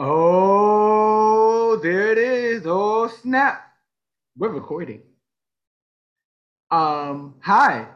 [0.00, 2.62] Oh, there it is.
[2.66, 3.64] Oh, snap.
[4.36, 5.02] We're recording.
[6.70, 7.88] Um, hi.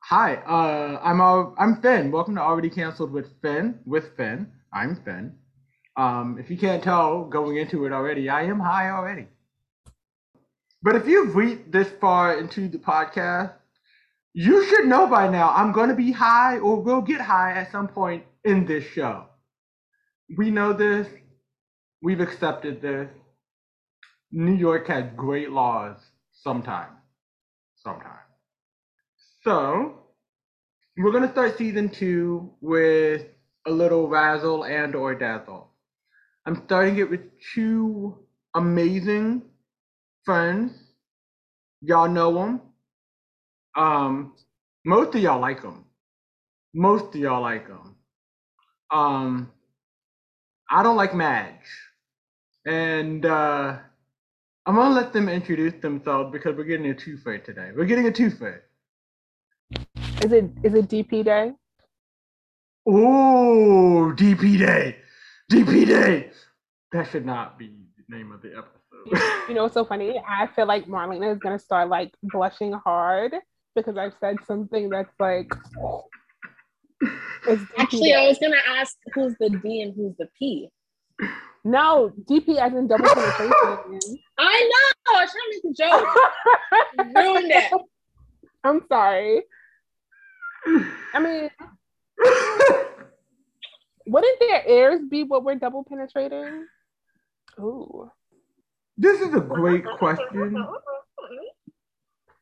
[0.00, 0.34] Hi.
[0.34, 2.10] Uh, I'm I'm Finn.
[2.10, 3.78] Welcome to Already Cancelled with Finn.
[3.86, 4.50] With Finn.
[4.72, 5.36] I'm Finn.
[5.96, 9.28] Um, if you can't tell going into it already, I am high already.
[10.82, 13.52] But if you've reached this far into the podcast,
[14.34, 17.70] you should know by now I'm going to be high or will get high at
[17.70, 19.26] some point in this show.
[20.36, 21.08] We know this.
[22.00, 23.08] We've accepted this.
[24.30, 25.98] New York has great laws
[26.32, 26.96] sometimes.
[27.76, 28.18] Sometimes.
[29.42, 29.98] So,
[30.96, 33.26] we're going to start season two with
[33.66, 35.70] a little razzle and or dazzle.
[36.46, 37.20] I'm starting it with
[37.54, 38.18] two
[38.54, 39.42] amazing
[40.24, 40.72] friends.
[41.82, 42.60] Y'all know them.
[43.76, 44.34] Um,
[44.84, 45.84] most of y'all like them.
[46.74, 47.96] Most of y'all like them.
[48.90, 49.52] Um,
[50.74, 51.68] I don't like Madge,
[52.64, 53.76] and uh,
[54.64, 57.72] I'm gonna let them introduce themselves because we're getting a twofer today.
[57.76, 58.60] We're getting a twofer.
[60.24, 61.52] Is it is it DP day?
[62.86, 64.96] Oh, DP day,
[65.50, 66.30] DP day.
[66.92, 69.42] That should not be the name of the episode.
[69.48, 70.18] You know what's so funny?
[70.26, 73.34] I feel like Marlena is gonna start like blushing hard
[73.76, 75.52] because I've said something that's like.
[77.48, 78.14] It's DP Actually, day.
[78.14, 80.70] I was gonna ask who's the D and who's the P.
[81.64, 83.52] no DP as in double penetration.
[84.38, 85.14] I know.
[85.14, 87.14] I was trying to make a joke.
[87.16, 87.72] Ruined it.
[88.64, 89.42] I'm sorry.
[91.14, 91.50] I mean,
[94.06, 96.66] wouldn't their ears be what we're double penetrating?
[97.58, 98.10] Ooh.
[98.96, 100.64] this is a great question.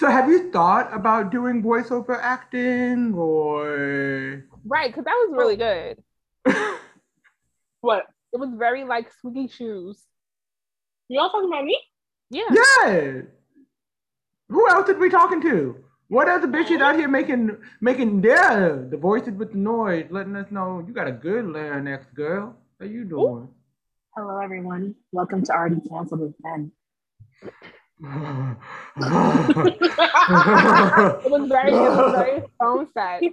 [0.02, 4.44] So, have you thought about doing voiceover acting or?
[4.66, 6.02] right, because that was really good.
[7.82, 8.08] What?
[8.34, 10.02] It was very like squeaky shoes.
[11.08, 11.80] Y'all talking about me?
[12.32, 12.50] Yeah.
[12.52, 13.22] Yeah.
[14.50, 15.78] Who else did we talking to?
[16.08, 20.50] What other bitches out here making making yeah the voices with the noise, letting us
[20.50, 22.56] know you got a good larynx, girl.
[22.80, 23.50] How you doing?
[24.18, 24.96] Hello, everyone.
[25.12, 26.72] Welcome to Already Cancelled with Ben.
[28.04, 28.58] It
[31.30, 33.26] was very, it was very phone sex.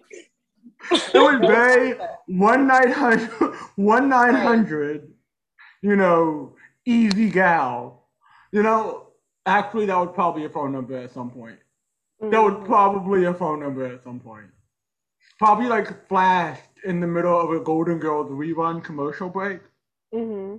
[0.91, 3.31] it was very one nine hundred
[3.77, 5.13] one nine hundred,
[5.83, 8.09] you know, easy gal.
[8.53, 9.09] You know,
[9.47, 11.59] actually that was probably a phone number at some point.
[12.21, 14.51] That was probably a phone number at some point.
[15.39, 19.61] Probably like flashed in the middle of a Golden Girls rerun commercial break.
[20.13, 20.57] Mm-hmm.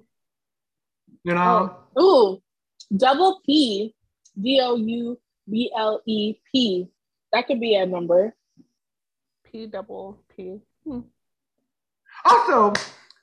[1.26, 1.76] You know?
[2.00, 2.42] Ooh,
[2.96, 3.94] double P,
[4.42, 5.20] D O U
[5.50, 6.88] B L E P.
[7.34, 8.34] That could be a number.
[9.44, 10.60] P double P.
[10.86, 11.02] Hmm.
[12.24, 12.74] Also,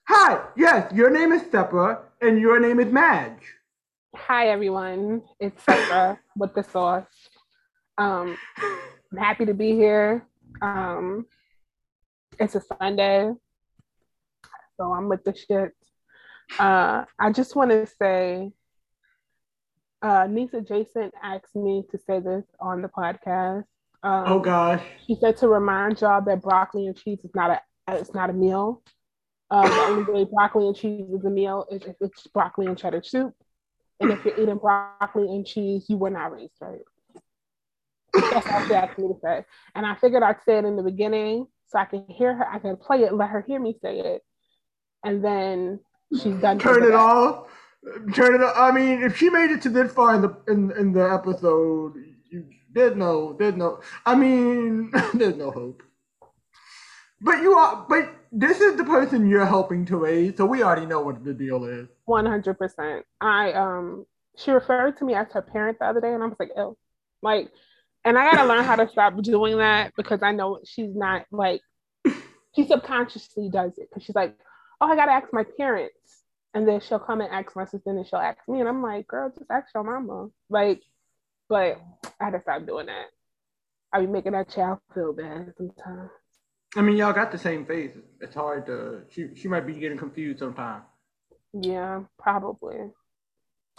[0.09, 3.54] hi, yes, your name is Seppa and your name is Madge.
[4.15, 7.06] Hi everyone, it's Sarah with the sauce.
[7.98, 10.27] Um, I'm happy to be here.
[10.60, 11.27] Um,
[12.38, 13.33] it's a Sunday,
[14.77, 15.72] so I'm with the shit.
[16.59, 18.53] Uh, I just want to say,
[20.02, 23.64] uh, Nisa Jason asked me to say this on the podcast.
[24.02, 24.82] Um, Oh gosh.
[25.06, 28.32] She said to remind y'all that broccoli and cheese is not a it's not a
[28.32, 28.82] meal.
[29.50, 32.76] Uh, the only way broccoli and cheese is a meal is if it's broccoli and
[32.76, 33.32] cheddar soup.
[34.00, 36.80] And if you're eating broccoli and cheese, you were not raised right.
[38.12, 39.44] That's all she asked me to say.
[39.74, 42.46] And I figured I'd say it in the beginning so I can hear her.
[42.46, 44.22] I can play it, let her hear me say it.
[45.04, 45.80] And then
[46.12, 46.58] she's done.
[46.58, 47.46] Turn it off.
[48.14, 48.44] Turn it.
[48.44, 51.94] I mean, if she made it to this far in the in, in the episode,
[52.28, 55.82] you, there's no there's no I mean there's no hope.
[57.20, 60.86] But you are but this is the person you're helping to raise, so we already
[60.86, 61.86] know what the deal is.
[62.06, 63.06] One hundred percent.
[63.20, 64.04] I um
[64.36, 66.76] she referred to me as her parent the other day and I was like, oh
[67.22, 67.50] like
[68.04, 71.60] and I gotta learn how to stop doing that because I know she's not like
[72.56, 74.36] she subconsciously does it because she's like,
[74.80, 76.24] Oh, I gotta ask my parents.
[76.56, 79.06] And then she'll come and ask my sister and she'll ask me and I'm like,
[79.08, 80.30] girl, just ask your mama.
[80.48, 80.80] Like,
[81.50, 81.78] but
[82.18, 83.08] I had to stop doing that.
[83.92, 86.08] I be making that child feel bad sometimes.
[86.74, 87.91] I mean, y'all got the same face.
[88.22, 90.84] It's hard to she she might be getting confused sometimes.
[91.53, 92.78] Yeah, probably.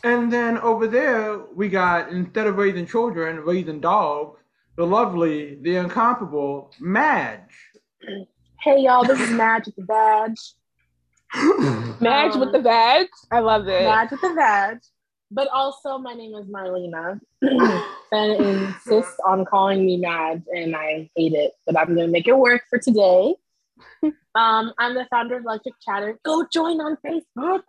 [0.03, 4.39] And then over there, we got instead of raising children, raising dogs,
[4.75, 7.57] the lovely, the incomparable Madge.
[8.61, 9.03] Hey, y'all.
[9.03, 10.53] This is Madge with the badge.
[12.01, 13.07] Madge with the badge.
[13.31, 13.83] I love it.
[13.83, 14.79] Madge with the badge.
[15.29, 17.19] But also, my name is Marlena.
[18.11, 21.51] Ben insists on calling me Madge, and I hate it.
[21.65, 23.35] But I'm gonna make it work for today.
[24.03, 26.19] Um, I'm the founder of Electric Chatter.
[26.23, 27.63] Go join on Facebook.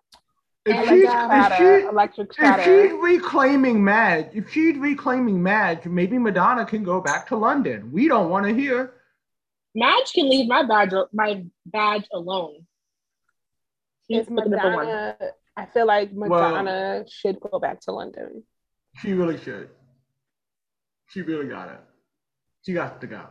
[0.66, 6.66] If she's, if, she, electric if she's reclaiming Madge, if she's reclaiming Madge, maybe Madonna
[6.66, 7.90] can go back to London.
[7.90, 8.92] We don't want to hear.
[9.74, 12.66] Madge can leave my badge my badge alone.
[14.10, 14.86] She's It's looking for one.
[14.86, 15.16] Madonna.
[15.56, 18.42] I feel like Madonna should go back to London.
[19.02, 19.70] She really should.
[21.08, 21.80] She really got it.
[22.64, 23.26] She got to go.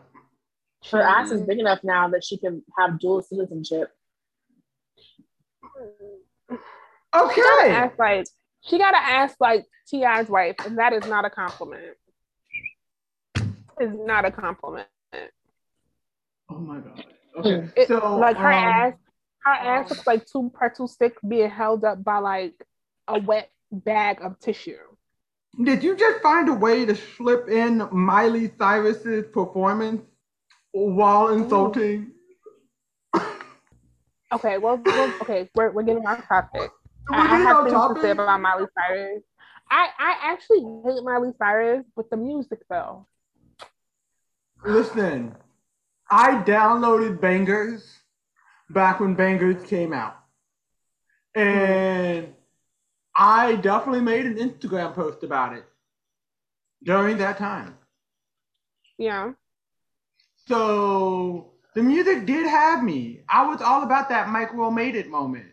[0.92, 3.90] Her ass is big enough now that she can have dual citizenship.
[5.04, 6.62] She
[7.14, 7.72] gotta Okay.
[7.74, 8.28] ask like
[8.62, 11.96] she gotta ask like T.I.'s wife, and that is not a compliment.
[13.80, 14.88] Is not a compliment.
[16.50, 17.06] Oh my god.
[17.38, 17.70] Okay.
[17.76, 18.94] It, so like her um, ass,
[19.48, 22.54] her ass looks like two pretzel sticks being held up by like
[23.08, 24.78] a wet bag of tissue.
[25.64, 30.02] Did you just find a way to slip in Miley Cyrus's performance
[30.72, 32.12] while insulting?
[34.30, 36.70] Okay, well, well okay, we're, we're getting off topic.
[37.10, 39.24] We're I, I have off things to say about Miley Cyrus.
[39.72, 43.08] I, I actually hate Miley Cyrus with the music though.
[44.66, 45.34] Listen,
[46.12, 47.86] I downloaded Bangerz
[48.70, 50.18] back when Bangerz came out.
[51.36, 52.34] And
[53.16, 55.66] I definitely made an Instagram post about it
[56.84, 57.76] during that time.
[58.98, 59.34] Yeah.
[60.48, 63.22] So the music did have me.
[63.30, 65.52] I was all about that Mike Will made it moment.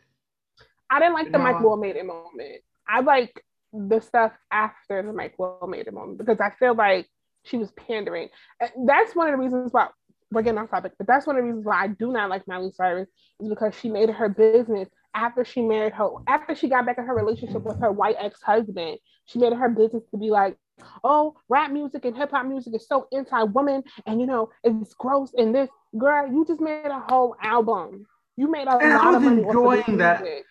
[0.90, 1.44] I didn't like the No.
[1.44, 2.62] Mike Will made it moment.
[2.88, 7.08] I like the stuff after the Mike Will made it moment because I feel like
[7.42, 8.28] she was pandering.
[8.60, 9.88] And That's one of the reasons why
[10.30, 12.46] we're getting off topic, but that's one of the reasons why I do not like
[12.48, 13.08] Miley Cyrus
[13.40, 17.04] is because she made her business after she married her, after she got back in
[17.04, 18.98] her relationship with her white ex-husband.
[19.26, 20.58] She made it her business to be like,
[21.04, 25.32] oh, rap music and hip hop music is so anti-woman, and you know it's gross.
[25.36, 28.06] And this girl, you just made a whole album.
[28.36, 30.20] You made a And lot of money enjoying that.
[30.22, 30.44] music.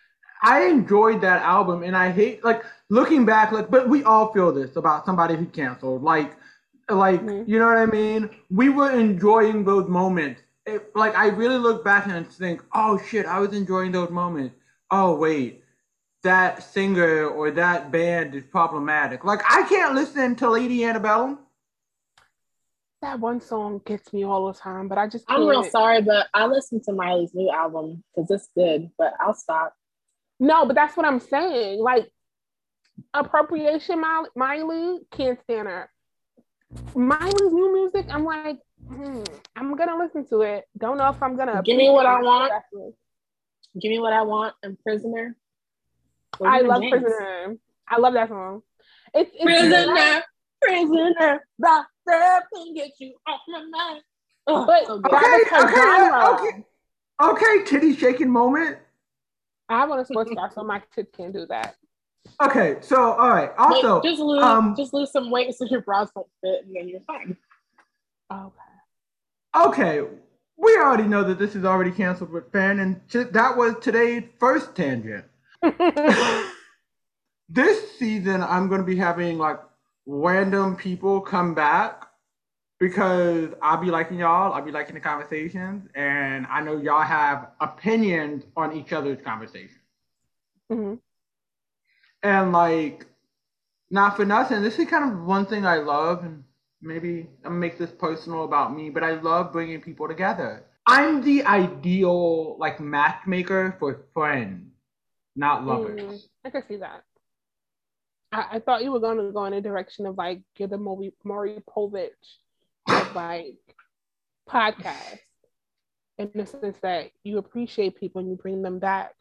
[0.46, 4.52] I enjoyed that album and I hate like looking back like but we all feel
[4.52, 6.36] this about somebody who canceled like
[6.90, 7.48] like Mhm.
[7.48, 11.84] you know what I mean we were enjoying those moments it, like I really look
[11.84, 14.56] back and think oh shit I was enjoying those moments
[14.92, 15.64] oh wait
[16.24, 21.40] that singer or that band is problematic like I can't listen to Lady Antebellum
[23.02, 25.50] That one song gets me all the time, but I just I'm can't.
[25.50, 29.74] real sorry, but I listened to Miley's new album because it's good, but I'll stop.
[30.40, 31.82] No, but that's what I'm saying.
[31.82, 32.10] Like
[33.14, 35.90] appropriation, Miley, Miley can't stand her.
[36.96, 39.24] Miley's new music, I'm like, hmm,
[39.56, 40.66] I'm gonna listen to it.
[40.78, 41.62] Don't know if I'm gonna.
[41.64, 42.46] Give me what I want.
[42.52, 42.92] exactly.
[43.82, 45.36] Give me what I want and Prisoner.
[46.40, 46.92] Those I love jams.
[47.04, 47.56] Prisoner.
[47.90, 48.62] I love that song.
[49.14, 50.24] It's, it's Prisoner,
[50.62, 54.02] prisoner, rock that can get you off my mind.
[54.48, 55.12] Oh, But so good.
[55.12, 56.66] that was her Okay,
[57.30, 57.60] okay.
[57.60, 58.78] okay titty shaking moment
[59.70, 61.76] I want a sports car, so my kids can't do that.
[62.42, 65.82] Okay so all right Wait, also just lose, um, just lose some weight so your
[65.82, 67.38] bras don't fit, and then you're fine.
[68.32, 68.60] Okay.
[69.56, 70.02] Okay,
[70.58, 74.24] we already know that this is already canceled with Finn, and t- that was today's
[74.40, 75.26] first tangent.
[77.50, 79.60] This season, I'm going to be having like
[80.08, 82.08] random people come back
[82.80, 87.52] because I'll be liking y'all, I'll be liking the conversations, and I know y'all have
[87.60, 89.78] opinions on each other's conversations.
[90.72, 91.00] Mhm.
[92.24, 93.06] And like,
[93.92, 96.44] not for nothing, this is kind of one thing I love, and
[96.82, 100.66] maybe I'm gonna make this personal about me, but I love bringing people together.
[100.88, 104.72] I'm the ideal like matchmaker for friends,
[105.36, 106.02] not lovers.
[106.02, 107.04] Mm, I can see that.
[108.34, 110.78] I, I thought you were going to go in a direction of like you're the
[110.78, 112.10] Maury, Maury Povich
[112.90, 113.56] of like
[114.50, 115.20] podcast
[116.18, 119.14] in the sense that you appreciate people and you bring them back,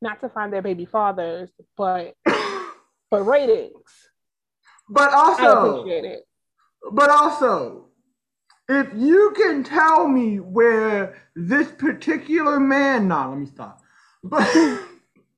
[0.00, 2.14] not to find their baby fathers, but
[3.10, 3.74] for ratings.
[4.88, 5.86] But also,
[6.92, 7.86] but also,
[8.68, 13.80] if you can tell me where this particular man, nah, let me stop.
[14.22, 14.42] But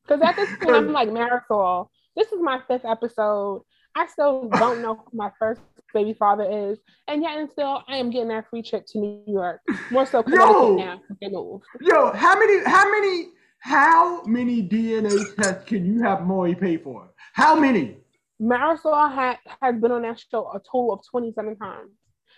[0.06, 1.88] Because at this point, I'm like Marisol.
[2.16, 3.62] This is my fifth episode.
[3.96, 5.60] I still don't know who my first
[5.94, 9.22] baby father is, and yet and still, I am getting that free trip to New
[9.26, 9.60] York.
[9.90, 10.76] More so Connecticut Yo!
[10.76, 10.96] now.
[10.98, 11.64] 'cause They moved.
[11.80, 13.28] yo, how many, how many,
[13.60, 17.08] how many DNA tests can you have Maury pay for?
[17.32, 17.96] How many?
[18.40, 21.90] Marisol had has been on that show a total of 27 times,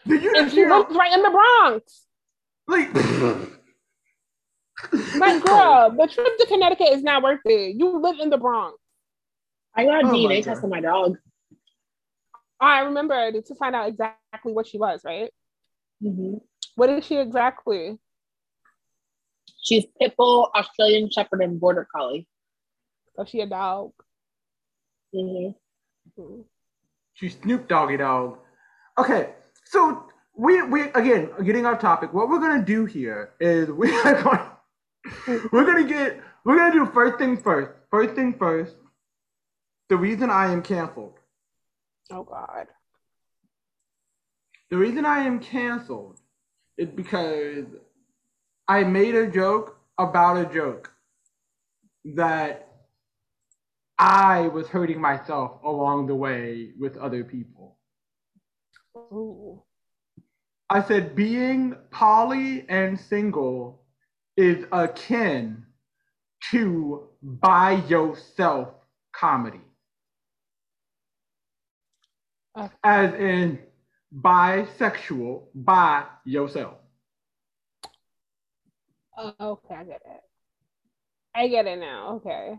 [0.07, 0.71] Did you and she hear?
[0.71, 2.07] lives right in the Bronx.
[2.69, 2.93] Like,
[5.15, 7.77] Like, girl, the trip to Connecticut is not worth it.
[7.77, 8.79] You live in the Bronx.
[9.75, 10.45] I got a Oh DNA God.
[10.45, 11.17] test on my dog.
[12.61, 15.03] I remember to find out exactly what she was.
[15.05, 15.31] Right?
[16.01, 16.35] hmm
[16.77, 17.99] What is she exactly?
[19.69, 22.27] She's Pitbull, Australian Shepherd, and Border Collie.
[23.15, 23.93] So she a dog.
[25.13, 25.51] hmm
[26.17, 26.41] Hmm.
[27.13, 28.39] She's Snoop Doggy Dogg.
[28.97, 29.35] Okay,
[29.65, 32.15] so we we again getting off topic.
[32.15, 36.87] What we're gonna do here is we are going we're gonna get we're gonna do
[36.87, 37.73] first thing first.
[37.91, 38.75] First thing first.
[39.91, 41.19] The reason I am canceled.
[42.11, 42.69] Oh God.
[44.71, 46.21] The reason I am canceled
[46.79, 47.67] is because
[48.69, 50.93] I made a joke about a joke
[52.05, 52.69] that
[53.99, 57.79] I was hurting myself along the way with other people.
[58.97, 59.63] Ooh.
[60.71, 63.83] I said being poly and single
[64.37, 65.65] is akin
[66.51, 68.69] to by yourself
[69.13, 69.61] comedy.
[72.57, 72.75] Okay.
[72.85, 73.59] As in
[74.15, 76.78] bisexual by yourself.
[79.21, 80.21] Oh, okay, I get it.
[81.35, 82.15] I get it now.
[82.17, 82.57] Okay.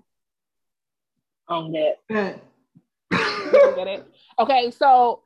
[1.48, 1.96] On that.
[2.10, 2.42] And-
[3.12, 4.06] I get it.
[4.38, 5.24] Okay, so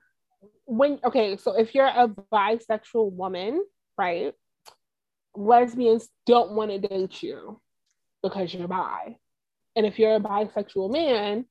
[0.66, 3.64] when okay, so if you're a bisexual woman,
[3.98, 4.34] right?
[5.36, 7.60] Lesbians don't want to date you
[8.22, 9.18] because you're bi.
[9.76, 11.46] And if you're a bisexual man,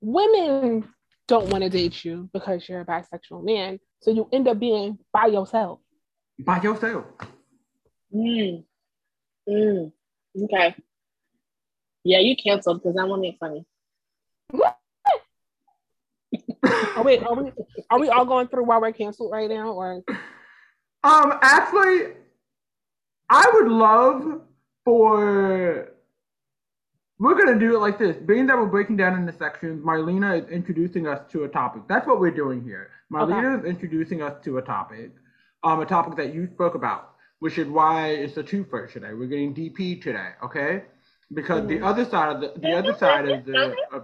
[0.00, 0.88] women
[1.28, 3.78] don't want to date you because you're a bisexual man.
[4.00, 5.80] So you end up being by yourself.
[6.38, 7.04] by yourself.
[8.14, 8.64] Mm.
[9.48, 9.92] Mm.
[10.44, 10.74] Okay.
[12.04, 13.64] Yeah, you canceled because I want to make funny.
[16.96, 17.52] Are we, are we
[17.90, 19.72] are we all going through why we're canceled right now?
[19.72, 20.02] Or
[21.04, 22.14] Um, actually,
[23.30, 24.40] I would love
[24.84, 25.92] for.
[27.20, 28.16] We're gonna do it like this.
[28.16, 31.82] Being that we're breaking down into sections, Marlena is introducing us to a topic.
[31.88, 32.90] That's what we're doing here.
[33.12, 35.12] Marlena is introducing us to a topic,
[35.64, 39.12] um, a topic that you spoke about, which is why it's a twofer today.
[39.12, 40.84] We're getting DP today, okay?
[41.32, 41.84] Because the Mhm.
[41.84, 43.76] other side of the the other side is the.
[43.92, 44.00] Uh,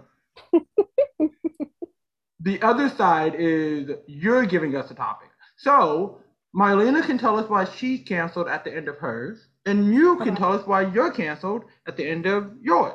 [2.40, 5.30] the other side is you're giving us a topic.
[5.56, 6.20] So
[6.54, 10.36] Marlena can tell us why she's canceled at the end of hers, and you can
[10.36, 12.94] tell us why you're canceled at the end of yours.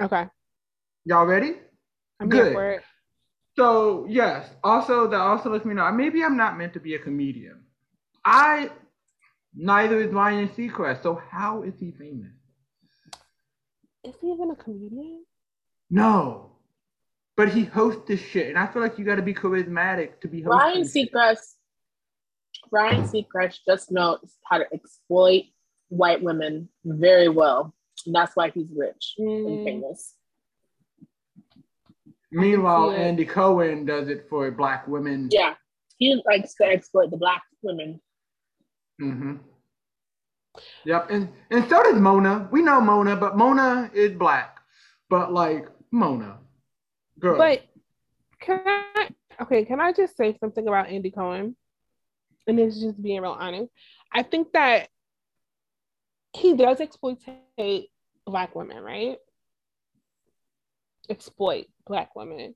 [0.00, 0.28] okay,
[1.04, 1.56] Y'all ready?
[2.20, 2.52] I'm Good.
[2.52, 2.82] for it.
[3.56, 4.48] So yes.
[4.62, 7.64] Also, that also lets me know maybe I'm not meant to be a comedian.
[8.28, 8.70] I
[9.54, 11.02] neither is Ryan Seacrest.
[11.02, 12.32] So how is he famous?
[14.04, 15.24] Is he even a comedian?
[15.90, 16.52] No.
[17.36, 20.28] But he hosts this shit, and I feel like you got to be charismatic to
[20.28, 20.58] be hosting.
[20.58, 20.82] Ryan.
[20.82, 21.54] Seacrest.
[22.70, 25.44] Ryan Seacrest just knows how to exploit
[25.88, 27.74] white women very well.
[28.04, 30.14] And that's why he's rich and Mm, famous.
[32.30, 32.90] Meanwhile.
[32.90, 35.28] Andy Cohen does it for black women.
[35.32, 35.54] Yeah.
[35.96, 38.00] He likes to exploit the black women.
[38.98, 39.36] Hmm
[40.84, 42.48] Yep, and and so does Mona.
[42.50, 44.58] We know Mona, but Mona is black.
[45.08, 46.38] But like Mona,
[47.18, 47.38] girl.
[47.38, 47.62] But
[48.40, 49.08] can I
[49.42, 51.56] okay, can I just say something about Andy Cohen?
[52.46, 53.70] And it's just being real honest.
[54.12, 54.88] I think that
[56.34, 57.18] he does exploit
[58.26, 59.18] black women, right?
[61.10, 62.54] Exploit black women.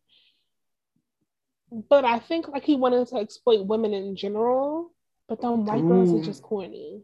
[1.89, 4.93] But I think like he wanted to exploit women in general,
[5.29, 7.03] but then white girls are just corny.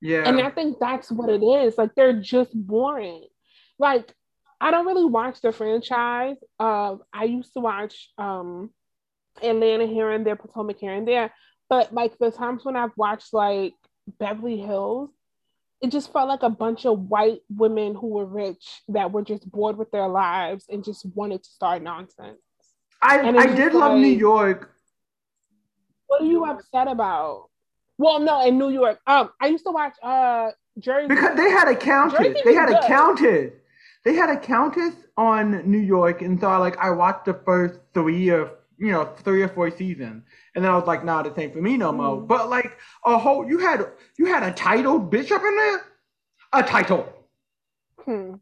[0.00, 1.78] yeah, And I think that's what it is.
[1.78, 3.26] Like they're just boring.
[3.78, 4.12] Like
[4.60, 6.36] I don't really watch the franchise.
[6.58, 8.70] Uh, I used to watch um
[9.42, 11.32] Atlanta here and there, Potomac here and there.
[11.68, 13.74] But like the times when I've watched like
[14.18, 15.10] Beverly Hills,
[15.80, 19.50] it just felt like a bunch of white women who were rich that were just
[19.50, 22.38] bored with their lives and just wanted to start nonsense.
[23.02, 24.74] I I did just love New York.
[26.10, 27.50] What are you upset about?
[27.96, 28.98] Well, no, in New York.
[29.06, 30.50] Um, I used to watch uh
[30.80, 31.06] Jersey.
[31.06, 32.18] Because they had a countess.
[32.18, 32.82] Jersey They was had a good.
[32.82, 33.52] countess.
[34.04, 37.78] They had a countess on New York, and so I like I watched the first
[37.94, 40.24] three or you know three or four seasons,
[40.56, 42.16] and then I was like, nah, this ain't for me no more.
[42.16, 42.26] Mhm.
[42.26, 42.76] But like
[43.06, 43.86] a whole, you had
[44.18, 45.80] you had a titled bitch up in there,
[46.54, 47.06] a title.
[48.04, 48.34] Hmm.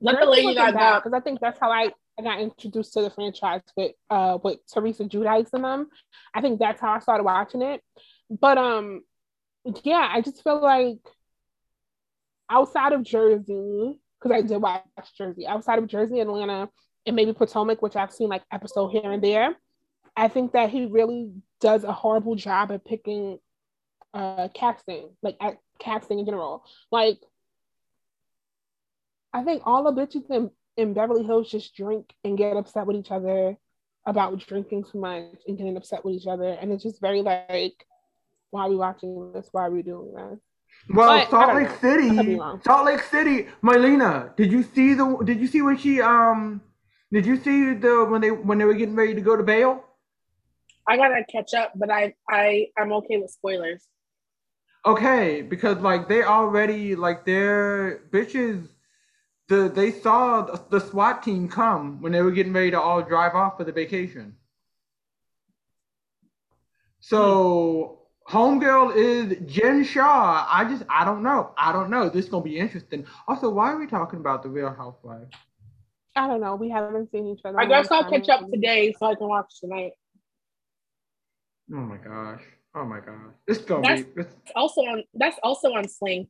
[0.00, 3.02] Let the lady that got because I think that's how I, I got introduced to
[3.02, 5.88] the franchise with uh with Teresa Giudice and them.
[6.34, 7.82] I think that's how I started watching it.
[8.30, 9.02] But um,
[9.82, 10.98] yeah, I just feel like
[12.50, 14.84] outside of Jersey, because I did watch
[15.16, 16.68] Jersey, outside of Jersey, Atlanta,
[17.06, 19.56] and maybe Potomac, which I've seen like episode here and there,
[20.16, 23.38] I think that he really does a horrible job at picking
[24.14, 26.64] uh casting, like at casting in general.
[26.90, 27.18] Like
[29.32, 32.96] I think all the bitches in, in Beverly Hills just drink and get upset with
[32.96, 33.56] each other
[34.06, 36.48] about drinking too much and getting upset with each other.
[36.48, 37.86] And it's just very like
[38.50, 39.48] why are we watching this?
[39.52, 40.38] Why are we doing this?
[40.90, 41.74] Well, But, Salt Lake know.
[41.74, 42.40] I could be City.
[42.64, 45.18] Salt Lake City, Marlena, did you see the?
[45.24, 46.60] Did you see when she um?
[47.10, 49.84] Did you see the when they when they were getting ready to go to bail?
[50.86, 53.86] I gotta catch up, but I I I'm okay with spoilers.
[54.84, 58.66] Okay, because like they already like their bitches,
[59.52, 63.02] the they saw the, the SWAT team come when they were getting ready to all
[63.02, 64.34] drive off for the vacation.
[67.00, 70.46] So homegirl is Jen Shah.
[70.50, 71.52] I just I don't know.
[71.58, 72.08] I don't know.
[72.08, 73.04] This is gonna be interesting.
[73.28, 75.30] Also, why are we talking about the Real Housewives?
[76.16, 76.56] I don't know.
[76.56, 77.60] We haven't seen each other.
[77.60, 79.92] I guess I'll catch up today so I can watch tonight.
[81.72, 82.42] Oh my gosh.
[82.74, 83.34] Oh my gosh.
[83.46, 84.22] It's gonna That's- be.
[84.22, 86.28] It's, It's also on that's also on Sling.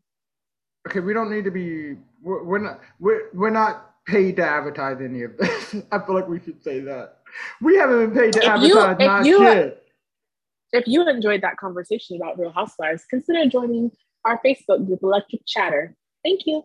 [0.88, 1.96] Okay, we don't need to be.
[2.22, 2.80] We're, we're not.
[3.00, 5.76] We're we're not paid to advertise any of this.
[5.92, 7.18] I feel like we should say that.
[7.60, 9.78] We haven't been paid to If you- advertise if not you- shit.
[10.74, 13.90] If you enjoyed that conversation about Real Housewives, consider joining
[14.24, 15.94] our Facebook group Electric Chatter.
[16.24, 16.64] Thank you.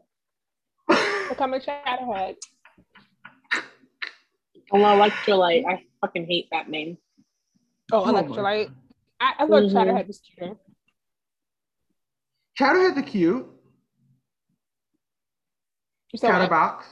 [1.29, 2.35] Become a chatterhead.
[4.71, 5.65] Oh, Electrolyte.
[5.67, 6.97] I fucking hate that name.
[7.91, 8.71] Oh, Oh electrolyte.
[9.19, 9.71] I, I thought Mhm.
[9.73, 10.55] chatterhead was cuter.
[12.55, 13.45] Chatterhead's a cute.
[16.11, 16.33] You said what?
[16.39, 16.85] Chatterbox.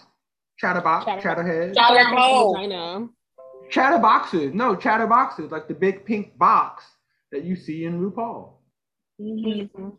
[0.57, 1.05] Chatterbox.
[1.05, 1.75] Chatter- Chatterhead.
[1.75, 2.53] Chatter- Like a Chatterhole.
[2.53, 3.07] vagina.
[3.69, 4.53] Chatterboxes.
[4.53, 5.51] No, chatterboxes.
[5.51, 6.83] Like the big pink box
[7.31, 8.53] that you see in RuPaul.
[9.19, 9.69] Mhm.
[9.71, 9.97] Mhm.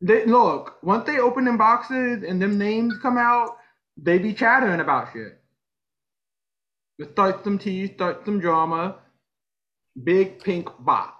[0.00, 3.56] They look once they open them boxes and them names come out,
[3.96, 5.40] they be chattering about shit.
[6.98, 8.98] It starts some tea, starts some drama.
[10.02, 11.14] Big pink box.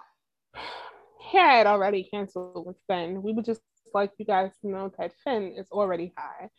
[1.19, 3.21] He had already canceled with Finn.
[3.21, 3.61] We would just
[3.93, 6.49] like you guys to know that Finn is already high.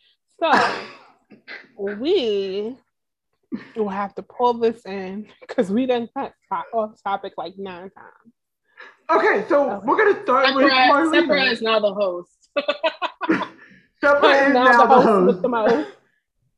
[0.42, 0.50] So
[1.78, 2.76] we
[3.76, 7.90] will have to pull this in because we done got to- off topic like nine
[7.90, 8.32] times.
[9.10, 9.86] Okay, so Okay.
[9.86, 11.52] we're gonna start with Sepra, Sepra Marlena.
[11.52, 12.48] is now the host.
[14.02, 15.74] Sepra is now, now the host the with the host.
[15.76, 15.88] most.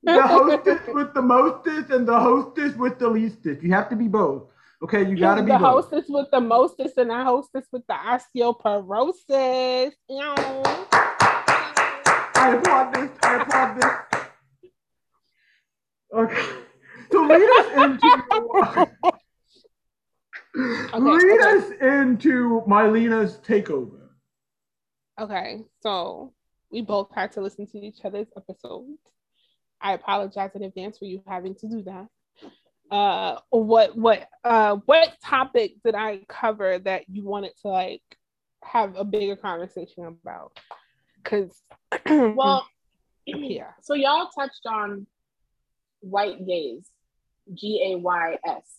[0.05, 3.63] The hostess with the mostest and the hostess with the leastest.
[3.63, 4.49] You have to be both.
[4.83, 5.85] Okay, you gotta be the both.
[5.91, 9.93] hostess with the mostest and the hostess with the osteoporosis.
[10.09, 10.35] Ew.
[12.43, 13.11] I applaud this.
[13.23, 13.91] I applaud this.
[16.13, 16.43] Okay.
[17.13, 18.07] So lead us into
[20.99, 21.57] lead okay.
[21.57, 24.09] us into Mylena's takeover.
[25.21, 26.33] Okay, so
[26.73, 28.99] we both had to listen to each other's episodes.
[29.81, 32.09] I apologize in advance for you having to do that.
[32.91, 38.03] Uh, what what uh what topic did I cover that you wanted to like
[38.65, 40.59] have a bigger conversation about?
[41.23, 41.63] Because
[42.09, 42.67] Well,
[43.27, 45.07] yeah, so y'all touched on
[46.01, 46.89] white gays,
[47.55, 48.79] G A Y S.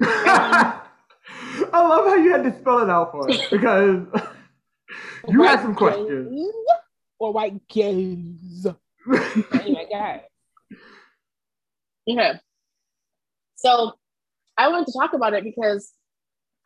[0.02, 0.80] I
[1.72, 4.06] love how you had to spell it out for us because
[5.28, 6.28] you had some questions.
[6.30, 6.52] gays
[7.18, 8.66] or white gays.
[9.52, 10.22] anyway, go ahead.
[12.08, 12.32] Okay.
[13.54, 13.92] So
[14.58, 15.92] I wanted to talk about it because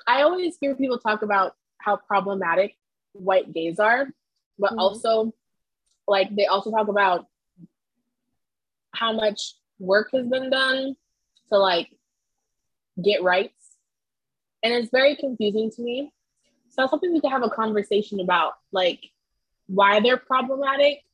[0.07, 2.75] I always hear people talk about how problematic
[3.19, 4.09] white gays are,
[4.59, 4.79] but Mhm.
[4.79, 5.35] also
[6.09, 7.27] like they also talk about
[8.93, 10.97] how much work has been done
[11.49, 11.91] to like
[13.03, 13.77] get rights.
[14.63, 16.13] And it's very confusing to me.
[16.71, 19.01] So I was hoping we could have a conversation about like
[19.67, 21.05] why they're problematic.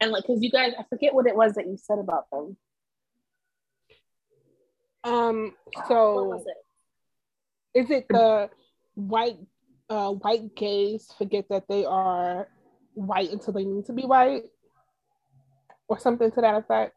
[0.00, 2.56] And like, cause you guys, I forget what it was that you said about them.
[5.04, 6.56] Um, What so was it?
[7.74, 8.50] is it the
[8.94, 9.38] white
[9.90, 12.48] uh white gays forget that they are
[12.94, 14.44] white until they need to be white
[15.88, 16.94] or something to that effect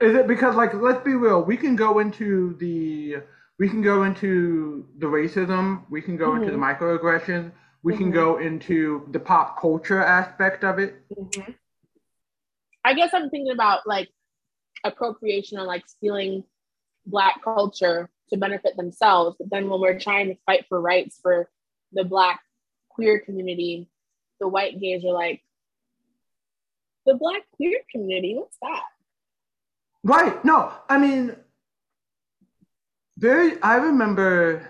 [0.00, 3.16] Is it because like let's be real, we can go into the
[3.58, 7.52] we can go into the racism, we can go into the microaggressions,
[7.82, 8.14] we can Mhm.
[8.14, 10.94] go into the pop culture aspect of it.
[12.84, 14.08] I guess I'm thinking about like
[14.84, 16.44] appropriation or like stealing
[17.04, 19.36] black culture to benefit themselves.
[19.38, 21.50] But then when we're trying to fight for rights for
[21.92, 22.40] the black
[22.88, 23.88] queer community,
[24.40, 25.42] the white gays are like,
[27.06, 28.82] the black queer community, what's that?
[30.02, 30.44] Right.
[30.44, 31.36] No, I mean
[33.16, 34.68] there I remember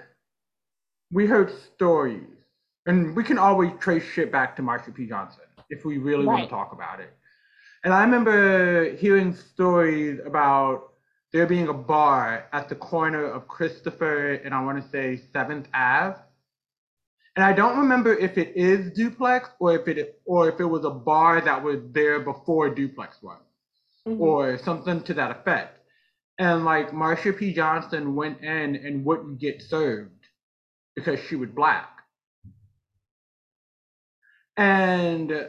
[1.13, 2.27] we heard stories
[2.87, 5.07] and we can always trace shit back to Marsha P.
[5.07, 7.13] Johnson if we really want to talk about it.
[7.85, 10.95] And I remember hearing stories about
[11.33, 15.67] there being a bar at the corner of Christopher and I want to say 7th
[15.73, 16.19] Ave.
[17.37, 20.85] And I don't remember if it is Duplex or if it or if it was
[20.85, 23.41] a bar that was there before Duplex was
[24.07, 24.21] Mhm.
[24.21, 25.79] or something to that effect.
[26.39, 27.53] And like Marsha P.
[27.53, 30.27] Johnson went in and wouldn't get served
[30.97, 31.97] because she was black.
[34.57, 35.49] and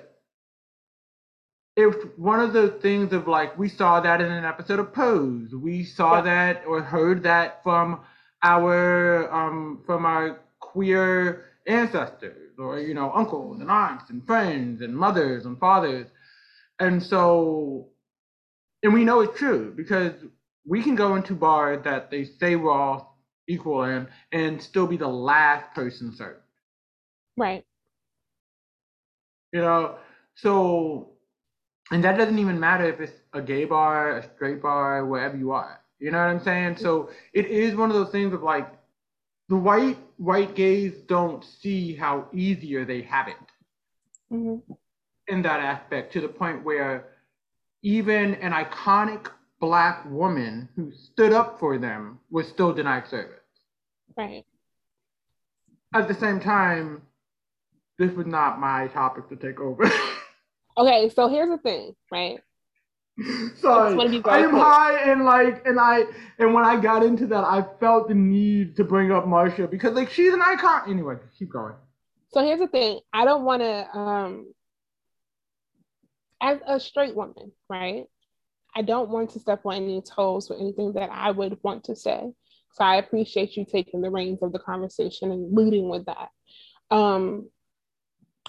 [1.75, 5.53] it's one of the things of like we saw that in an episode of Pose.
[5.53, 6.21] We saw yeah.
[6.21, 8.01] that or heard that from
[8.43, 14.95] our um from our queer ancestors or you know uncles and aunts and friends and
[14.95, 16.07] mothers and fathers.
[16.79, 17.89] And so
[18.83, 20.13] and we know it's true because
[20.65, 24.97] we can go into bars that they say we're all equal in and still be
[24.97, 26.41] the last person served.
[27.37, 27.65] Right.
[29.53, 29.97] You know,
[30.35, 31.11] so
[31.91, 35.51] and that doesn't even matter if it's a gay bar, a straight bar, wherever you
[35.51, 35.81] are.
[35.99, 36.77] You know what I'm saying?
[36.77, 38.67] So it is one of those things of like
[39.51, 43.35] the white white gays don't see how easier they have it
[44.31, 44.73] mm-hmm.
[45.27, 47.09] in that aspect to the point where
[47.83, 49.27] even an iconic
[49.59, 53.43] black woman who stood up for them was still denied service.
[54.15, 54.45] Right.
[55.93, 57.01] At the same time,
[57.99, 59.83] this was not my topic to take over.
[60.77, 62.39] okay, so here's the thing, right?
[63.55, 66.03] Sorry, I am high and like, and I,
[66.39, 69.93] and when I got into that, I felt the need to bring up Marsha because
[69.93, 70.89] like she's an icon.
[70.89, 71.75] Anyway, keep going.
[72.29, 74.53] So here's the thing: I don't want to, um,
[76.41, 78.05] as a straight woman, right?
[78.75, 81.95] I don't want to step on any toes with anything that I would want to
[81.95, 82.31] say.
[82.73, 86.29] So I appreciate you taking the reins of the conversation and leading with that.
[86.89, 87.49] Um,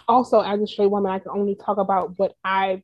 [0.07, 2.83] also, as a straight woman, I can only talk about what I've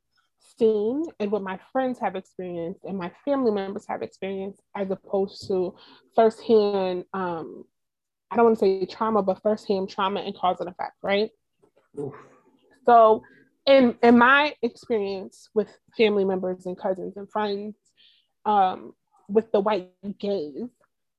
[0.59, 5.47] seen and what my friends have experienced and my family members have experienced, as opposed
[5.49, 5.75] to
[6.15, 7.65] firsthand, um,
[8.31, 11.31] I don't want to say trauma, but firsthand trauma and cause and effect, right?
[11.99, 12.15] Oof.
[12.87, 13.23] So,
[13.67, 17.75] in in my experience with family members and cousins and friends,
[18.45, 18.95] um,
[19.29, 20.69] with the white gays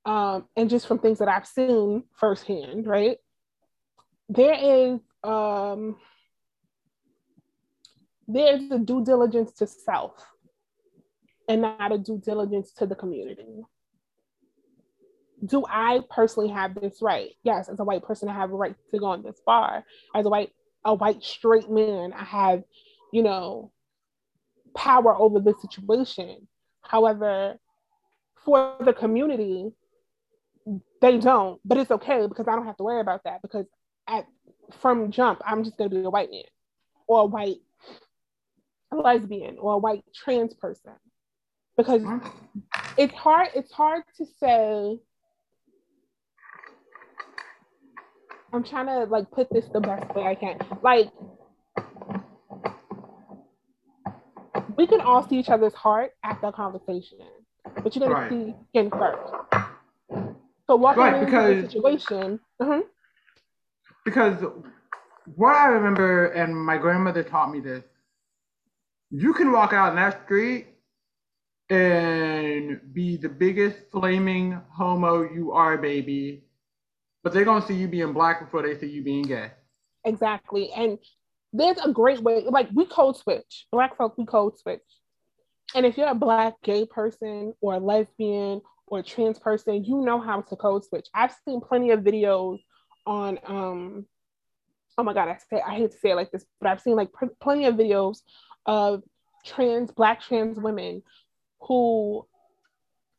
[0.06, 3.18] um, and just from things that I've seen firsthand, right?
[4.28, 5.98] There is um,
[8.30, 10.24] there's a due diligence to self
[11.48, 13.64] and not a due diligence to the community.
[15.44, 17.32] Do I personally have this right?
[17.44, 19.84] Yes, as a white person, I have a right to go on this bar.
[20.14, 20.52] As a white,
[20.86, 22.64] a white straight man, I have,
[23.12, 23.72] you know,
[24.76, 26.48] power over this situation.
[26.82, 27.58] However,
[28.46, 29.72] for the community,
[31.02, 33.66] they don't, but it's okay because I don't have to worry about that because
[34.08, 34.28] at
[34.82, 36.44] from jump, I'm just gonna be a white man
[37.08, 37.58] or a white
[38.92, 40.94] lesbian or a white trans person.
[41.78, 42.02] Because
[42.98, 45.00] it's hard, it's hard to say.
[48.52, 50.58] I'm trying to like put this the best way I can.
[50.82, 51.10] Like
[54.76, 57.20] we can all see each other's heart after a conversation,
[57.84, 58.32] but you're gonna right.
[58.32, 59.22] see skin first.
[60.68, 62.40] So walking right, into the situation.
[62.60, 62.82] Uh-huh
[64.10, 64.44] because
[65.36, 67.84] what I remember, and my grandmother taught me this,
[69.12, 70.68] you can walk out in that street
[71.70, 76.44] and be the biggest flaming homo you are, baby,
[77.24, 79.52] but they're gonna see you being black before they see you being gay.
[80.06, 80.98] Exactly, and
[81.54, 82.44] there's a great way.
[82.50, 84.82] Like we code switch, black folk, we code switch.
[85.76, 90.02] And if you're a black gay person or a lesbian or a trans person, you
[90.02, 91.08] know how to code switch.
[91.14, 92.60] I've seen plenty of videos
[93.06, 94.06] on um
[94.98, 96.96] oh my god I say I hate to say it like this but I've seen
[96.96, 98.18] like pr- plenty of videos
[98.70, 99.02] of
[99.44, 101.02] trans black trans women
[101.62, 102.24] who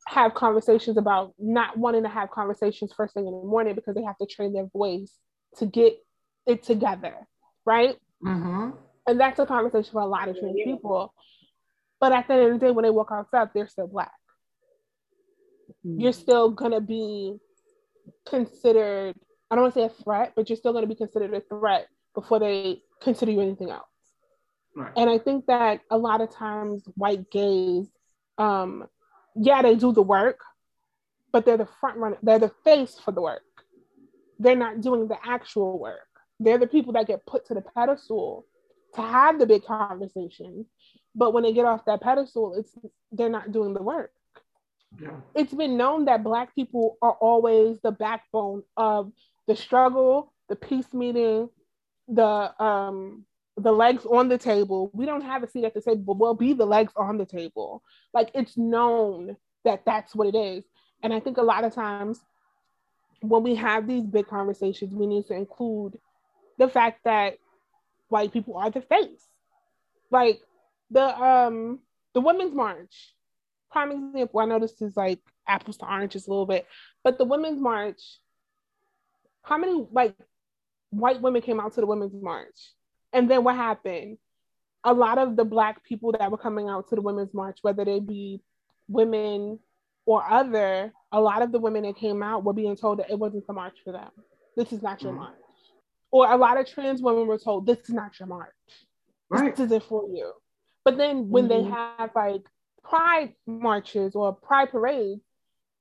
[0.07, 4.03] have conversations about not wanting to have conversations first thing in the morning because they
[4.03, 5.11] have to train their voice
[5.57, 5.93] to get
[6.47, 7.13] it together
[7.65, 8.69] right mm-hmm.
[9.07, 11.13] and that's a conversation for a lot of trans people
[11.99, 14.11] but at the end of the day when they walk outside they're still black
[15.85, 15.99] mm-hmm.
[15.99, 17.35] you're still gonna be
[18.25, 19.15] considered
[19.51, 21.41] I don't want to say a threat, but you're still going to be considered a
[21.41, 23.90] threat before they consider you anything else.
[24.75, 24.91] Right.
[24.95, 27.87] And I think that a lot of times white gays,
[28.37, 28.87] um,
[29.35, 30.39] yeah, they do the work,
[31.31, 33.41] but they're the front runner, they're the face for the work.
[34.39, 36.07] They're not doing the actual work.
[36.39, 38.45] They're the people that get put to the pedestal
[38.95, 40.65] to have the big conversations.
[41.13, 42.75] But when they get off that pedestal, it's
[43.11, 44.11] they're not doing the work.
[44.99, 45.11] Yeah.
[45.35, 49.11] It's been known that black people are always the backbone of
[49.47, 51.49] the struggle, the peace meeting,
[52.07, 53.25] the um
[53.57, 54.89] the legs on the table.
[54.93, 57.25] We don't have a seat at the table, but we'll be the legs on the
[57.25, 57.83] table.
[58.13, 59.35] Like it's known
[59.65, 60.63] that that's what it is.
[61.03, 62.19] And I think a lot of times
[63.21, 65.99] when we have these big conversations, we need to include
[66.57, 67.37] the fact that
[68.09, 69.27] white people are the face.
[70.09, 70.41] Like
[70.89, 71.79] the um
[72.13, 73.13] the women's march,
[73.71, 74.39] prime example.
[74.39, 76.67] I know this is like apples to oranges a little bit,
[77.03, 78.01] but the women's march
[79.43, 80.15] how many like
[80.91, 82.73] white women came out to the women's march?
[83.13, 84.17] And then what happened?
[84.83, 87.85] A lot of the black people that were coming out to the women's march, whether
[87.85, 88.41] they be
[88.87, 89.59] women
[90.05, 93.19] or other, a lot of the women that came out were being told that it
[93.19, 94.09] wasn't the march for them.
[94.57, 95.21] This is not your mm-hmm.
[95.21, 95.35] march.
[96.09, 98.49] Or a lot of trans women were told, this is not your march.
[99.29, 99.55] Right.
[99.55, 100.33] This isn't for you.
[100.83, 101.63] But then when mm-hmm.
[101.63, 102.41] they have like
[102.83, 105.21] pride marches or pride parades,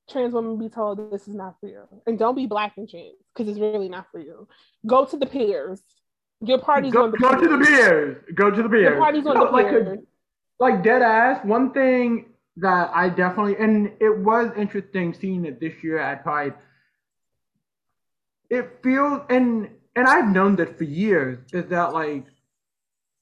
[0.09, 1.83] trans women be told this is not for you.
[2.07, 4.47] And don't be black and trans because it's really not for you.
[4.87, 5.81] Go to the piers.
[6.43, 8.25] Your party's go, on the Go to the piers.
[8.35, 8.83] Go to the piers.
[8.83, 9.51] Your party's on no, the.
[9.51, 9.97] Like, a,
[10.59, 11.45] like dead ass.
[11.45, 12.27] One thing
[12.57, 16.55] that I definitely and it was interesting seeing it this year at Pride.
[18.49, 22.27] It feels and and I've known that for years is that like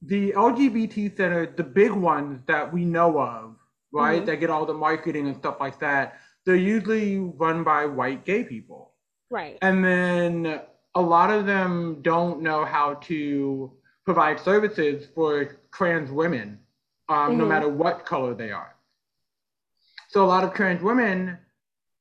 [0.02, 3.56] the LGBT centers, the big ones that we know of,
[3.92, 4.26] right, mm-hmm.
[4.26, 8.44] that get all the marketing and stuff like that, they're usually run by white gay
[8.44, 8.92] people.
[9.30, 9.58] Right.
[9.60, 10.60] And then
[10.94, 13.72] a lot of them don't know how to
[14.04, 16.58] provide services for trans women,
[17.08, 17.38] um, mm-hmm.
[17.38, 18.74] no matter what color they are.
[20.08, 21.38] So a lot of trans women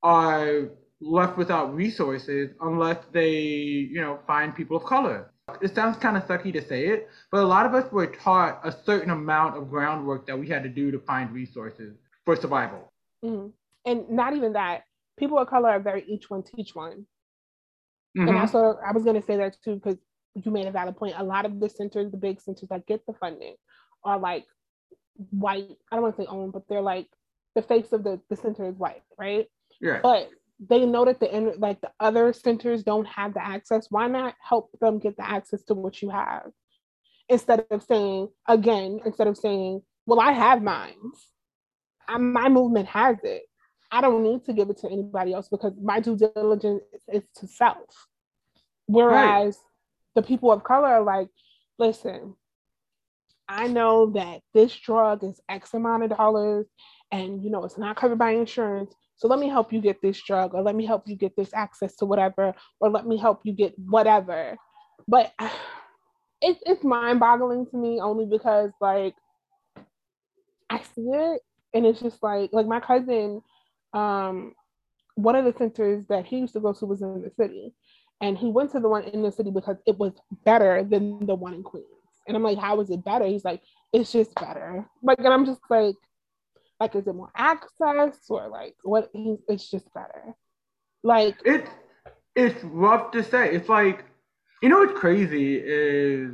[0.04, 0.70] are
[1.02, 5.32] left without resources unless they, you know, find people of color.
[5.62, 8.60] It sounds kind of sucky to say it, but a lot of us were taught
[8.66, 11.96] a certain amount of groundwork that we had to do to find resources
[12.26, 12.92] for survival.
[13.24, 13.48] Mm-hmm.
[13.86, 14.84] And not even that,
[15.18, 17.06] people of color are very each one teach one.
[18.18, 18.30] Mm-hmm.
[18.30, 19.98] And also, I was going to say that too, because
[20.34, 21.16] you made a valid point.
[21.18, 23.56] A lot of the centers, the big centers that get the funding,
[24.04, 24.46] are like
[25.32, 25.78] white.
[25.92, 27.08] I don't want to say owned, but they're like
[27.56, 29.48] the face of the, the center is white, right?
[29.80, 30.00] Yeah.
[30.02, 33.88] But they know that the like the other centers don't have the access.
[33.90, 36.52] Why not help them get the access to what you have?
[37.30, 40.96] Instead of saying again, instead of saying, "Well, I have mine.
[42.18, 43.44] my movement has it.
[43.92, 47.48] I don't need to give it to anybody else because my due diligence is to
[47.48, 48.08] self."
[48.86, 49.64] Whereas right.
[50.16, 51.30] the people of color are like,
[51.78, 52.36] "Listen,
[53.48, 56.68] I know that this drug is X amount of dollars
[57.12, 60.22] and you know it's not covered by insurance so let me help you get this
[60.22, 63.42] drug or let me help you get this access to whatever or let me help
[63.44, 64.58] you get whatever
[65.08, 65.34] but
[66.42, 69.16] it's it's mind-boggling to me only because like
[70.70, 71.42] i see it
[71.74, 73.42] and it's just like like my cousin
[73.94, 74.54] um
[75.16, 77.74] one of the centers that he used to go to was in the city
[78.22, 81.36] and he went to the one in the city because it was better than the
[81.36, 81.86] one in queens
[82.28, 83.62] and i'm like how is it better he's like
[83.94, 85.96] it's just better like and i'm just like
[86.80, 89.10] like, is it more access or like what?
[89.48, 90.36] It's just better.
[91.04, 91.70] Like it's
[92.36, 93.54] It's rough to say.
[93.54, 94.06] It's like
[94.62, 96.32] you know what's crazy is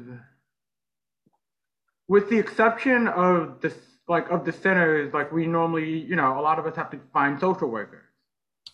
[2.07, 3.73] with the exception of the
[4.07, 6.99] like of the centers, like we normally, you know, a lot of us have to
[7.13, 8.05] find social workers.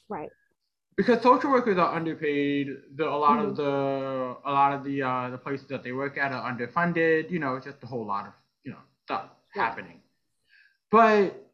[0.08, 0.30] Right.
[0.98, 2.68] Because social workers are underpaid.
[2.96, 3.50] The a lot mm-hmm.
[3.50, 7.30] of the a lot of the uh, the places that they work at are underfunded.
[7.30, 9.64] You know, it's just a whole lot of you know stuff right.
[9.64, 10.02] happening.
[10.92, 11.50] But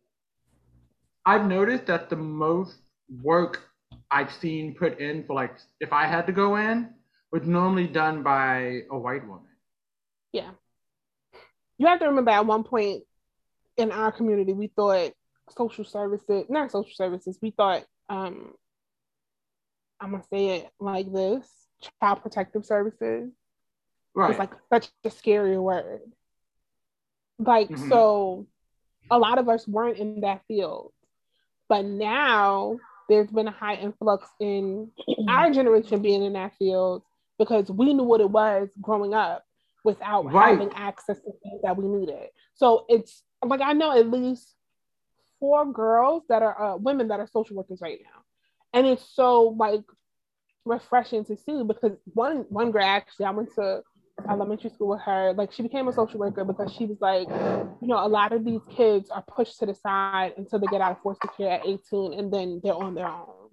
[1.25, 2.77] I've noticed that the most
[3.21, 3.69] work
[4.09, 6.89] I've seen put in for like if I had to go in
[7.31, 9.51] was normally done by a white woman.
[10.31, 10.51] Yeah.
[11.77, 13.03] You have to remember at one point
[13.77, 15.11] in our community we thought
[15.55, 18.53] social services, not social services, we thought um
[19.99, 21.47] I'm gonna say it like this,
[22.01, 23.31] child protective services.
[24.13, 24.29] Right.
[24.29, 26.01] It's like such a scary word.
[27.39, 27.89] Like mm-hmm.
[27.89, 28.47] so
[29.11, 30.91] a lot of us weren't in that field.
[31.67, 32.77] But now
[33.09, 34.91] there's been a high influx in
[35.27, 37.03] our generation being in that field
[37.37, 39.43] because we knew what it was growing up
[39.83, 40.51] without right.
[40.51, 42.29] having access to things that we needed.
[42.55, 44.53] So it's like I know at least
[45.39, 48.23] four girls that are uh, women that are social workers right now,
[48.73, 49.83] and it's so like
[50.65, 53.83] refreshing to see because one one girl actually I went to
[54.29, 55.33] elementary school with her.
[55.33, 57.27] Like she became a social worker because she was like,
[57.81, 60.81] you know, a lot of these kids are pushed to the side until they get
[60.81, 63.49] out of foster care at 18 and then they're on their own.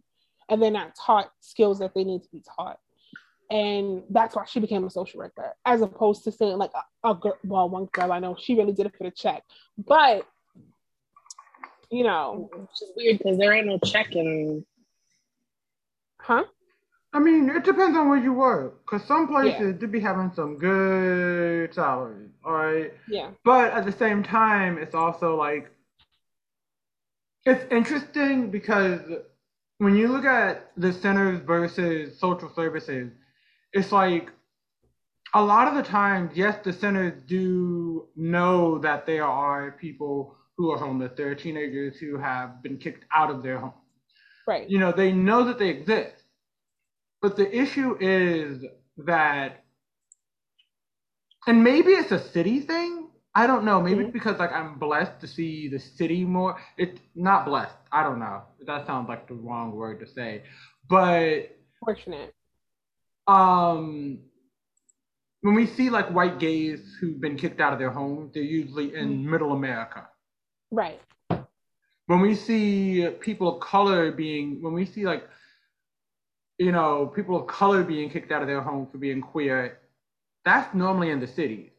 [0.48, 2.78] And they're not taught skills that they need to be taught.
[3.52, 7.14] And that's why she became a social worker, as opposed to saying like a, a
[7.14, 9.44] girl, well, one girl I know, she really did it for the check.
[9.76, 10.26] But
[11.90, 14.64] you know, it's just weird because there ain't no check in.
[16.18, 16.44] Huh?
[17.12, 19.86] I mean, it depends on where you work, cause some places yeah.
[19.86, 22.94] be having some good salaries, all right.
[23.06, 23.32] Yeah.
[23.44, 25.70] But at the same time, it's also like
[27.44, 29.00] it's interesting because
[29.76, 33.10] when you look at the centers versus social services,
[33.72, 34.30] it's like
[35.34, 40.70] a lot of the times, yes, the centers do know that there are people who
[40.70, 41.12] are homeless.
[41.16, 43.72] There are teenagers who have been kicked out of their home.
[44.46, 44.68] Right.
[44.68, 46.22] You know, they know that they exist
[47.22, 48.64] but the issue is
[48.98, 49.64] that
[51.46, 53.08] and maybe it's a city thing.
[53.34, 53.80] I don't know.
[53.80, 54.10] Maybe mm-hmm.
[54.10, 56.60] because like I'm blessed to see the city more.
[56.76, 57.74] It's not blessed.
[57.90, 58.42] I don't know.
[58.66, 60.42] That sounds like the wrong word to say,
[60.88, 62.34] but fortunate.
[63.26, 64.18] Um,
[65.42, 68.94] when we see like white gays who've been kicked out of their homes, they're usually
[68.94, 69.30] in mm-hmm.
[69.30, 70.08] Middle America.
[70.70, 71.00] Right.
[72.06, 75.28] When we see people of color being, when we see like,
[76.58, 79.78] you know, people of color being kicked out of their homes for being queer,
[80.44, 81.70] that's normally in the cities.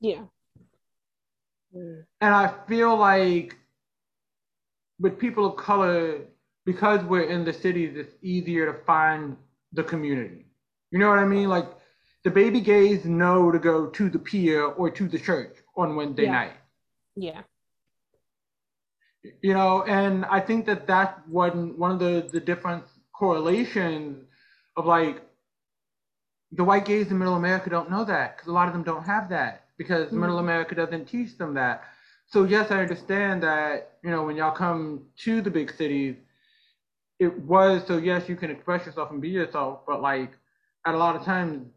[0.00, 0.22] Yeah.
[1.74, 3.56] And I feel like
[5.00, 6.20] with people of color,
[6.64, 9.36] because we're in the cities, it's easier to find
[9.72, 10.46] the community.
[10.90, 11.48] You know what I mean?
[11.48, 11.68] Like
[12.24, 16.24] the baby gays know to go to the pier or to the church on Wednesday
[16.24, 16.32] yeah.
[16.32, 16.52] night.
[17.16, 17.40] Yeah.
[19.40, 24.24] You know, and I think that that one one of the the different correlations
[24.76, 25.22] of like
[26.50, 29.04] the white gays in Middle America don't know that because a lot of them don't
[29.04, 30.20] have that because mm-hmm.
[30.20, 31.84] Middle America doesn't teach them that.
[32.26, 36.16] So yes, I understand that you know when y'all come to the big cities,
[37.22, 40.32] it was so yes you can express yourself and be yourself, but like
[40.86, 41.68] at a lot of times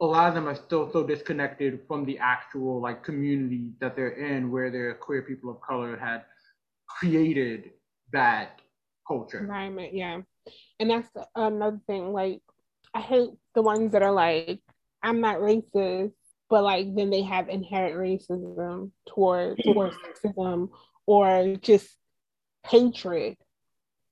[0.00, 4.10] a lot of them are still so disconnected from the actual like community that they're
[4.10, 6.24] in where their queer people of color had
[6.86, 7.70] created
[8.12, 8.60] that
[9.06, 9.40] culture.
[9.40, 10.20] Environment yeah.
[10.80, 12.40] And that's another thing like
[12.94, 14.60] i hate the ones that are like
[15.02, 16.12] i'm not racist
[16.48, 20.68] but like then they have inherent racism towards towards sexism
[21.06, 21.88] or just
[22.66, 23.36] hatred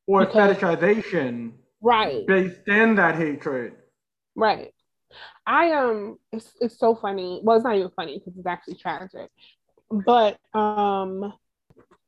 [0.07, 3.75] or because, fetishization right based in that hatred
[4.37, 4.73] right
[5.47, 7.41] I um it's it's so funny.
[7.43, 9.31] Well, it's not even funny because it's actually tragic.
[9.91, 11.33] But um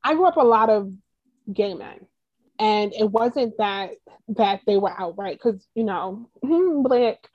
[0.02, 0.92] I grew up a lot of
[1.52, 2.06] gay men.
[2.58, 3.90] And it wasn't that
[4.28, 7.28] that they were outright because you know, black.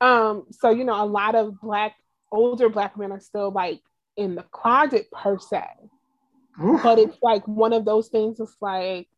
[0.00, 1.96] Um, so you know, a lot of black
[2.30, 3.80] older black men are still like
[4.16, 5.64] in the closet per se.
[6.62, 6.82] Oof.
[6.82, 9.08] But it's like one of those things, it's like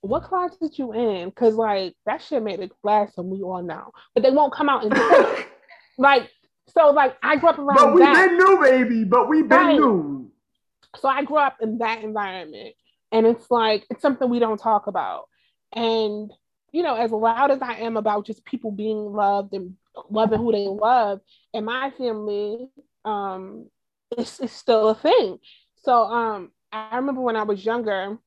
[0.00, 1.30] what closet you in?
[1.32, 3.92] Cause like that shit made it blast and we all know.
[4.14, 4.94] But they won't come out and
[5.98, 6.30] like,
[6.68, 8.28] so like I grew up around But we that.
[8.28, 9.04] been new, baby.
[9.04, 9.76] But we been right.
[9.76, 10.30] new.
[10.96, 12.74] So I grew up in that environment.
[13.10, 15.28] And it's like it's something we don't talk about.
[15.72, 16.30] And
[16.72, 19.74] you know, as loud as I am about just people being loved and
[20.10, 21.20] loving who they love,
[21.54, 22.68] in my family,
[23.06, 23.70] um,
[24.16, 25.38] it's, it's still a thing.
[25.76, 28.18] So um, I remember when I was younger,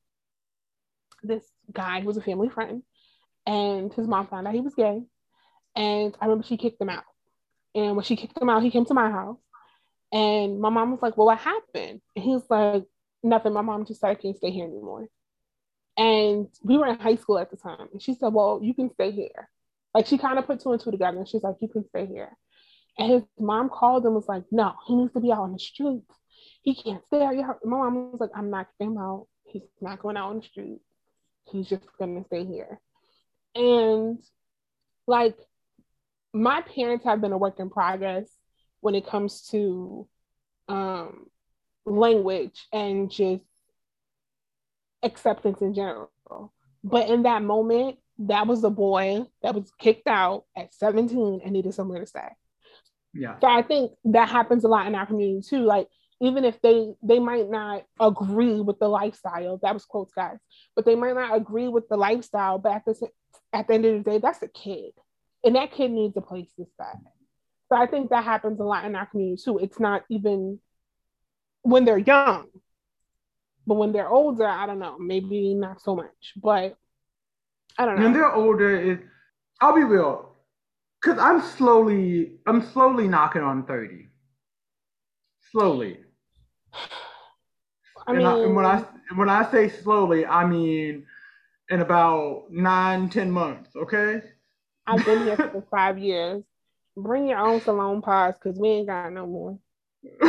[1.22, 2.82] this guy who was a family friend,
[3.46, 5.02] and his mom found out he was gay,
[5.74, 7.04] and I remember she kicked him out.
[7.74, 9.38] And when she kicked him out, he came to my house.
[10.12, 12.00] And my mom was like, Well, what happened?
[12.14, 12.84] And he was like,
[13.22, 13.52] Nothing.
[13.52, 15.08] My mom just said I can't stay here anymore.
[15.96, 17.88] And we were in high school at the time.
[17.92, 19.48] And she said, Well, you can stay here.
[19.94, 22.06] Like she kind of put two and two together and she's like, You can stay
[22.06, 22.36] here.
[22.98, 25.58] And his mom called and was like, No, he needs to be out on the
[25.58, 26.12] streets.
[26.62, 27.34] He can't stay out.
[27.64, 29.26] My mom was like, I'm not getting him out.
[29.44, 30.80] He's not going out on the street.
[31.50, 32.80] He's just gonna stay here.
[33.54, 34.18] And
[35.06, 35.36] like
[36.32, 38.28] my parents have been a work in progress
[38.80, 40.08] when it comes to
[40.68, 41.26] um,
[41.84, 43.44] language and just
[45.02, 46.10] acceptance in general.
[46.84, 51.52] But in that moment, that was a boy that was kicked out at 17 and
[51.52, 52.28] needed somewhere to stay.
[53.14, 53.38] Yeah.
[53.40, 55.60] So I think that happens a lot in our community too.
[55.60, 55.88] Like
[56.22, 60.38] even if they they might not agree with the lifestyle, that was quotes guys,
[60.74, 63.08] but they might not agree with the lifestyle, but at the
[63.52, 64.92] at the end of the day, that's a kid
[65.44, 66.98] and that kid needs a place to stay.
[67.68, 69.58] So I think that happens a lot in our community too.
[69.58, 70.60] It's not even
[71.62, 72.46] when they're young,
[73.66, 76.34] but when they're older, I don't know, maybe not so much.
[76.36, 76.76] But
[77.78, 78.02] I don't know.
[78.02, 79.00] When they're older, it,
[79.60, 80.36] I'll be real,
[81.00, 84.08] because I'm slowly, I'm slowly knocking on thirty.
[85.50, 85.98] Slowly.
[88.06, 88.84] I mean, and, I, and when I
[89.14, 91.04] when I say slowly, I mean
[91.70, 93.74] in about nine, ten months.
[93.74, 94.22] Okay.
[94.86, 96.42] I've been here for five years.
[96.96, 99.58] Bring your own salon pods because we ain't got no more.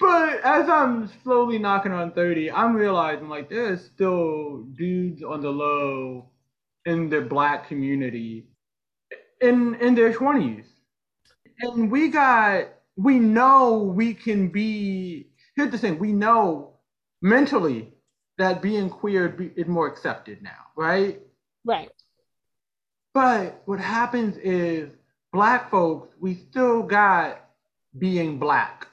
[0.00, 5.50] but as I'm slowly knocking on 30, I'm realizing like there's still dudes on the
[5.50, 6.30] low
[6.86, 8.48] in the black community
[9.40, 10.66] in in their 20s.
[11.60, 16.74] And we got we know we can be here's the thing, we know
[17.22, 17.92] mentally
[18.38, 21.20] that being queer is more accepted now, right?
[21.64, 21.90] Right.
[23.12, 24.90] But what happens is
[25.32, 27.44] black folks, we still got
[27.96, 28.88] being black.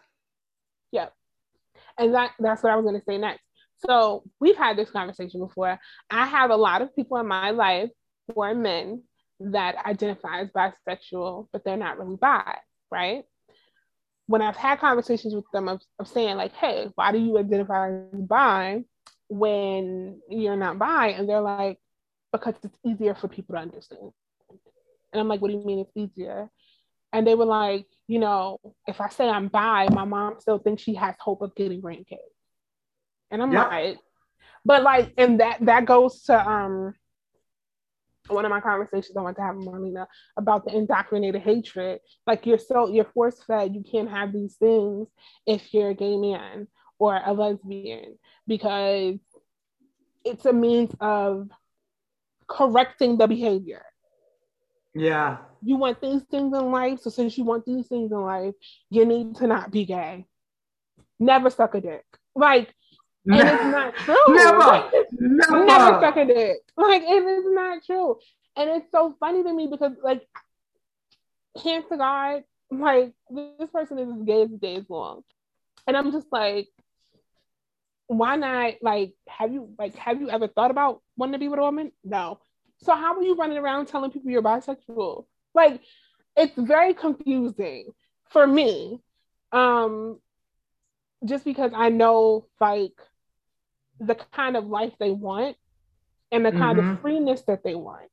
[0.91, 1.13] Yep.
[1.97, 3.41] And that that's what I was gonna say next.
[3.87, 5.79] So we've had this conversation before.
[6.11, 7.89] I have a lot of people in my life
[8.27, 9.03] who are men
[9.39, 12.57] that identify as bisexual, but they're not really bi,
[12.91, 13.23] right?
[14.27, 17.89] When I've had conversations with them of, of saying, like, hey, why do you identify
[17.89, 18.83] as bi
[19.27, 21.09] when you're not bi?
[21.09, 21.79] And they're like,
[22.31, 24.11] because it's easier for people to understand.
[25.11, 26.49] And I'm like, what do you mean it's easier?
[27.13, 30.81] And they were like, you know, if I say I'm bi, my mom still thinks
[30.81, 32.19] she has hope of getting grandkids.
[33.31, 33.69] And I'm yep.
[33.69, 33.97] like,
[34.63, 36.93] but like, and that that goes to um
[38.27, 40.05] one of my conversations I want to have with Marlena
[40.37, 41.99] about the indoctrinated hatred.
[42.27, 45.07] Like you're so you're force fed, you can't have these things
[45.45, 46.67] if you're a gay man
[46.99, 48.17] or a lesbian
[48.47, 49.19] because
[50.23, 51.49] it's a means of
[52.47, 53.83] correcting the behavior.
[54.93, 55.37] Yeah.
[55.63, 58.53] You want these things in life, so since you want these things in life,
[58.89, 60.25] you need to not be gay.
[61.19, 62.05] Never suck a dick.
[62.35, 62.73] Like,
[63.25, 64.15] and it's not true.
[64.29, 64.57] Never,
[65.19, 66.57] never, never suck a dick.
[66.75, 68.17] Like, it is not true.
[68.55, 70.27] And it's so funny to me because, like,
[71.63, 75.23] hands to God, like, this person is as gay as the day is long.
[75.87, 76.69] And I'm just like,
[78.11, 81.59] why not like have you like have you ever thought about wanting to be with
[81.59, 81.93] a woman?
[82.03, 82.39] No.
[82.83, 85.25] So how are you running around telling people you're bisexual?
[85.55, 85.81] Like
[86.35, 87.93] it's very confusing
[88.29, 88.99] for me.
[89.53, 90.19] Um
[91.23, 92.99] just because I know like
[94.01, 95.55] the kind of life they want
[96.31, 96.91] and the kind mm-hmm.
[96.91, 98.09] of freeness that they want.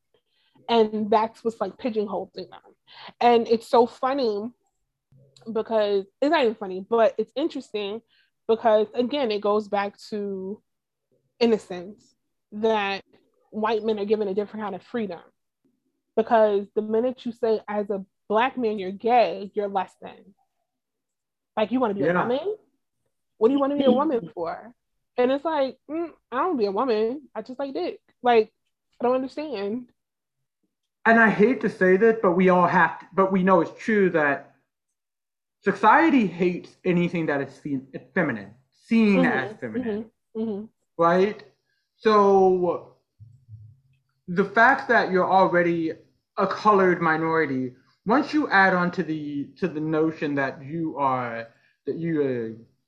[0.68, 2.60] And that's what's like pigeonholing them.
[3.20, 4.50] And it's so funny
[5.50, 8.02] because it's not even funny, but it's interesting
[8.48, 10.60] because again it goes back to
[11.38, 12.16] innocence
[12.50, 13.04] that
[13.50, 15.20] white men are given a different kind of freedom
[16.16, 20.34] because the minute you say as a black man you're gay you're less than
[21.56, 22.12] like you want to be yeah.
[22.12, 22.56] a woman
[23.36, 24.74] what do you want to be a woman for
[25.18, 27.22] and it's like mm, i don't be a woman.
[27.34, 28.00] I just like dick.
[28.22, 28.50] Like
[29.00, 29.90] i don't understand.
[31.04, 33.82] And i hate to say this but we all have to, but we know it's
[33.82, 34.54] true that
[35.62, 37.80] society hates anything that is fe-
[38.14, 38.52] feminine,
[38.86, 40.04] seen mm-hmm, as feminine,
[40.36, 40.64] mm-hmm, mm-hmm.
[40.96, 41.42] right?
[41.96, 42.94] So
[44.28, 45.92] the fact that you're already
[46.36, 47.72] a colored minority,
[48.06, 51.48] once you add on to the to the notion that you are
[51.86, 52.22] that you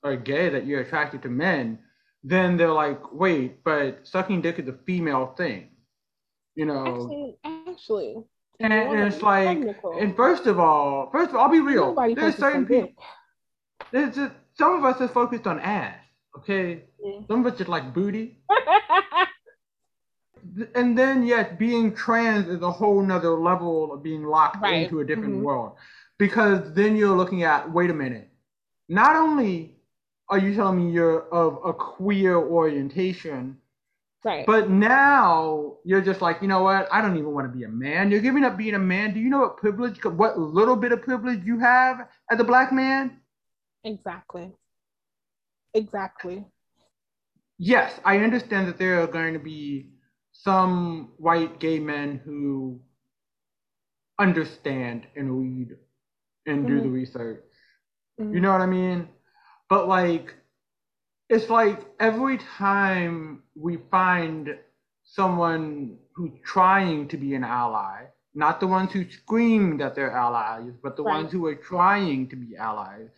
[0.05, 1.79] are, are gay, that you're attracted to men,
[2.23, 5.71] then they're like, wait, but sucking dick is a female thing,
[6.55, 7.37] you know?
[7.45, 8.17] Actually, actually
[8.61, 9.59] and, and it's like,
[9.99, 11.89] and first of all, first of all, I'll be real.
[11.89, 13.03] Nobody There's certain people.
[13.91, 15.97] There's just some of us are focused on ass.
[16.37, 17.21] Okay, yeah.
[17.27, 18.39] some of us just like booty.
[20.75, 24.83] and then yet being trans is a whole nother level of being locked right.
[24.83, 25.45] into a different mm-hmm.
[25.45, 25.73] world
[26.19, 28.29] because then you're looking at wait a minute
[28.89, 29.77] not only
[30.31, 33.59] are you telling me you're of a queer orientation
[34.23, 34.45] Right.
[34.45, 36.89] But now you're just like, you know what?
[36.93, 38.11] I don't even want to be a man.
[38.11, 39.15] You're giving up being a man.
[39.15, 42.71] Do you know what privilege, what little bit of privilege you have as a black
[42.71, 43.19] man?
[43.83, 44.53] Exactly.
[45.73, 46.45] Exactly.
[47.57, 49.93] Yes, I understand that there are going to be
[50.33, 52.81] some white gay men who
[54.19, 55.77] understand and read
[56.47, 56.77] and mm-hmm.
[56.77, 57.43] do the research.
[58.21, 58.35] Mm-hmm.
[58.35, 59.09] You know what I mean?
[59.71, 60.35] But like
[61.31, 64.57] it's like every time we find
[65.05, 70.73] someone who's trying to be an ally, not the ones who scream that they're allies,
[70.83, 71.19] but the right.
[71.19, 73.09] ones who are trying to be allies.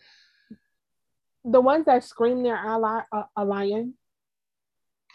[1.43, 3.95] The ones that scream they're ally, uh, allying.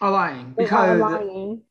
[0.01, 1.61] Allying because allying.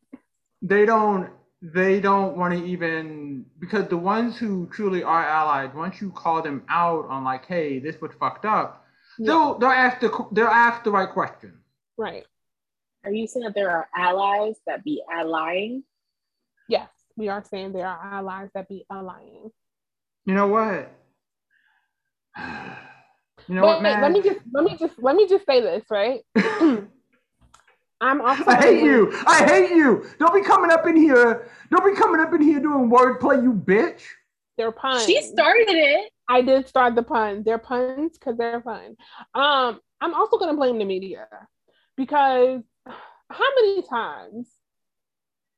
[0.61, 1.31] they don't
[1.63, 6.43] they don't want to even because the ones who truly are allies, once you call
[6.43, 8.85] them out on like, hey, this was fucked up,
[9.19, 11.59] They'll they'll ask the they'll ask the right questions.
[11.97, 12.25] Right.
[13.05, 15.83] Are you saying that there are allies that be allying?
[16.69, 19.51] Yes, we are saying there are allies that be allying.
[20.27, 20.93] You know what?
[23.49, 24.03] You know what, man?
[24.03, 26.21] Let me just let me just let me just say this, right?
[28.01, 29.13] I'm also I hate you.
[29.27, 30.07] I hate you.
[30.21, 31.51] Don't be coming up in here.
[31.71, 34.03] Don't be coming up in here doing wordplay, you bitch.
[34.57, 35.05] They're puns.
[35.05, 36.13] She started it.
[36.29, 37.43] I did start the pun.
[37.45, 38.97] They're puns because they're fun.
[39.35, 41.27] Um, I'm also gonna blame the media
[41.97, 42.63] because
[43.31, 44.49] how many times,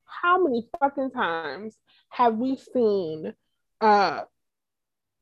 [0.05, 1.77] how many fucking times
[2.09, 3.33] have we seen
[3.81, 4.21] uh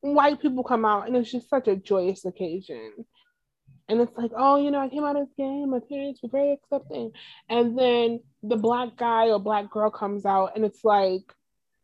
[0.02, 2.92] white people come out and it's just such a joyous occasion?
[3.88, 6.52] And it's like, oh, you know, I came out as game, my parents were very
[6.52, 7.10] accepting.
[7.48, 11.24] And then the black guy or black girl comes out and it's like,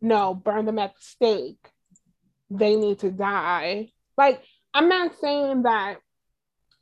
[0.00, 1.72] no, burn them at the stake
[2.50, 3.90] they need to die.
[4.16, 4.42] Like,
[4.74, 5.98] I'm not saying that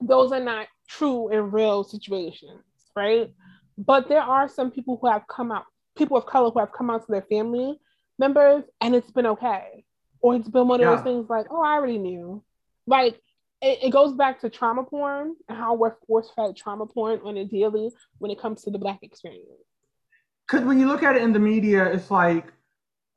[0.01, 2.63] those are not true and real situations,
[2.95, 3.33] right?
[3.79, 5.65] But there are some people who have come out,
[5.97, 7.79] people of color who have come out to their family
[8.19, 9.85] members and it's been okay.
[10.21, 10.95] Or it's been one of Yeah.
[10.97, 12.43] those things like, oh, I already knew.
[12.87, 13.21] Like
[13.61, 17.37] it, it goes back to trauma porn and how we're force fed trauma porn on
[17.37, 19.49] a daily when it comes to the black experience.
[20.47, 22.53] Because when you look at it in the media, it's like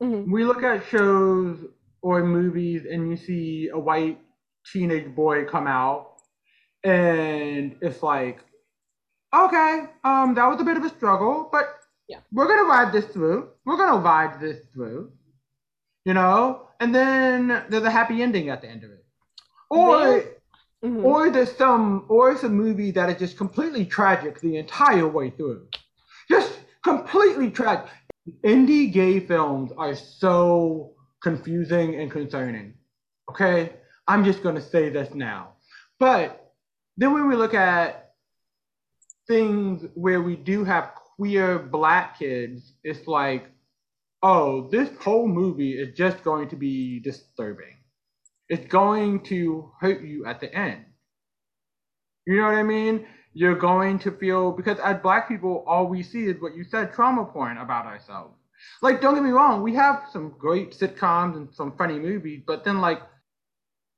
[0.02, 0.28] Mhm.
[0.28, 1.58] we look at shows
[2.02, 4.20] or movies and you see a white
[4.72, 6.14] teenage boy come out
[6.84, 8.40] and it's like
[9.36, 11.66] okay um that was a bit of a struggle but
[12.08, 12.20] Yeah.
[12.32, 13.50] we're gonna ride this through.
[13.66, 15.12] We're gonna ride this through
[16.06, 16.70] you know?
[16.80, 19.04] And then there's a happy ending at the end of it.
[19.70, 20.36] Or There-
[20.86, 21.04] Mhm.
[21.04, 25.32] or there's some or it's a movie that is just completely tragic the entire way
[25.32, 25.68] through.
[26.30, 27.90] Just completely tragic.
[28.44, 32.74] Indie gay films are so confusing and concerning
[33.30, 33.74] okay
[34.08, 35.50] i'm just going to say this now
[36.00, 36.54] but
[36.98, 38.12] then when we look at
[39.28, 43.52] things where we do have queer black kids it's like
[44.24, 47.78] oh this whole movie is just going to be disturbing
[48.50, 50.86] it's going to hurt you at the end.
[52.26, 53.06] You know what I mean?
[53.34, 56.94] You're going to feel because as black people, all we see is what you said,
[56.94, 58.37] trauma porn about ourselves.
[58.82, 62.64] Like, don't get me wrong, we have some great sitcoms and some funny movies, but
[62.64, 63.02] then like,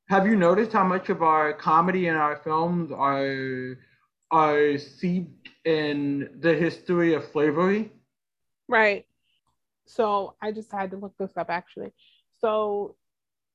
[0.10, 3.78] have you noticed how much of our comedy and our films are
[4.32, 7.92] are seeped in the history of slavery?
[8.68, 9.06] Right.
[9.86, 11.92] So I just had to look this up actually.
[12.40, 12.96] So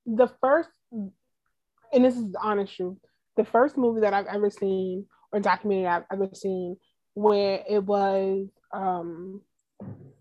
[0.06, 2.98] the first, and this is the honest truth,
[3.36, 6.76] the first movie that I've ever seen or documentary I've ever seen
[7.14, 9.40] where it was um,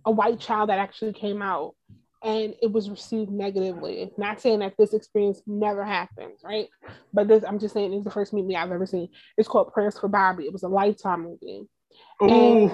[0.06, 1.76] a white child that actually came out
[2.24, 4.10] and it was received negatively.
[4.18, 6.68] Not saying that this experience never happens, right?
[7.14, 9.10] But this, I'm just saying, it's the first movie I've ever seen.
[9.38, 10.45] It's called Prayers for Bobby.
[10.45, 11.68] It was a Lifetime movie.
[12.22, 12.68] Oh,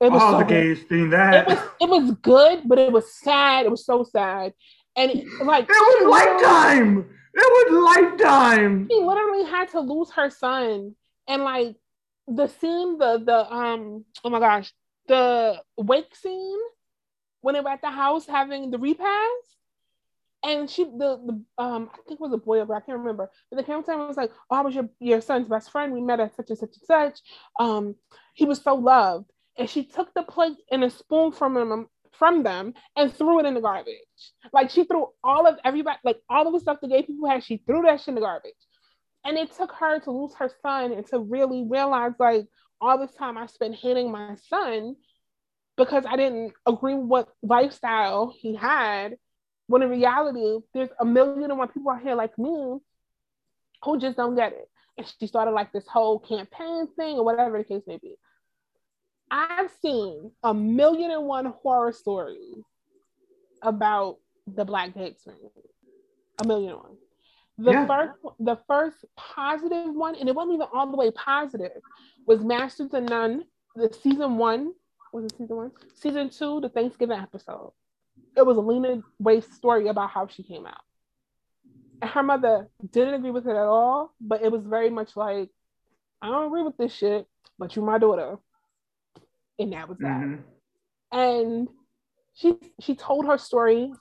[0.00, 1.46] It was all so the gays seen that.
[1.46, 3.66] it was it was good, but it was sad.
[3.66, 4.54] It was so sad,
[4.96, 7.10] and it, like It was lifetime.
[7.34, 8.88] It was lifetime.
[8.90, 10.96] She literally had to lose her son,
[11.28, 11.76] and like
[12.26, 14.72] the scene, the the um, oh my gosh,
[15.10, 16.60] the wake scene
[17.40, 19.48] when they were at the house having the repast.
[20.42, 22.98] And she, the, the um, I think it was a boy or girl, I can't
[22.98, 23.28] remember.
[23.50, 25.92] But the camera was like, "Oh, I was your your son's best friend.
[25.92, 27.20] We met at such and such and such.
[27.58, 27.94] Um,
[28.32, 32.42] he was so loved." And she took the plate and a spoon from him from
[32.42, 33.94] them and threw it in the garbage.
[34.52, 37.44] Like she threw all of everybody, like all of the stuff the gay people had,
[37.44, 38.52] she threw that shit in the garbage.
[39.24, 42.46] And it took her to lose her son and to really realize, like,
[42.80, 44.96] all this time I spent hating my son
[45.76, 49.16] because I didn't agree with what lifestyle he had.
[49.66, 52.78] When in reality, there's a million and one people out here like me
[53.84, 54.68] who just don't get it.
[54.98, 58.16] And she started like this whole campaign thing or whatever the case may be.
[59.30, 62.64] I've seen a million and one horror stories
[63.62, 64.16] about
[64.46, 65.52] the black gay experience.
[66.42, 66.96] A million and one.
[67.60, 67.86] The Yeah.
[67.86, 71.82] first the first positive one, and it wasn't even all the way positive,
[72.26, 73.44] was Master of None,
[73.76, 74.72] the season one.
[75.12, 75.72] Was it season one?
[75.94, 77.72] Season two, the Thanksgiving episode.
[78.36, 80.80] It was a Lena Waithe's story about how she came out.
[82.00, 85.50] And her mother didn't agree with it at all, but it was very much like,
[86.22, 87.26] I don't agree with this shit,
[87.58, 88.38] but you're my daughter.
[89.58, 90.44] And that was that Mhm.
[91.12, 91.68] and
[92.32, 93.92] she she told her story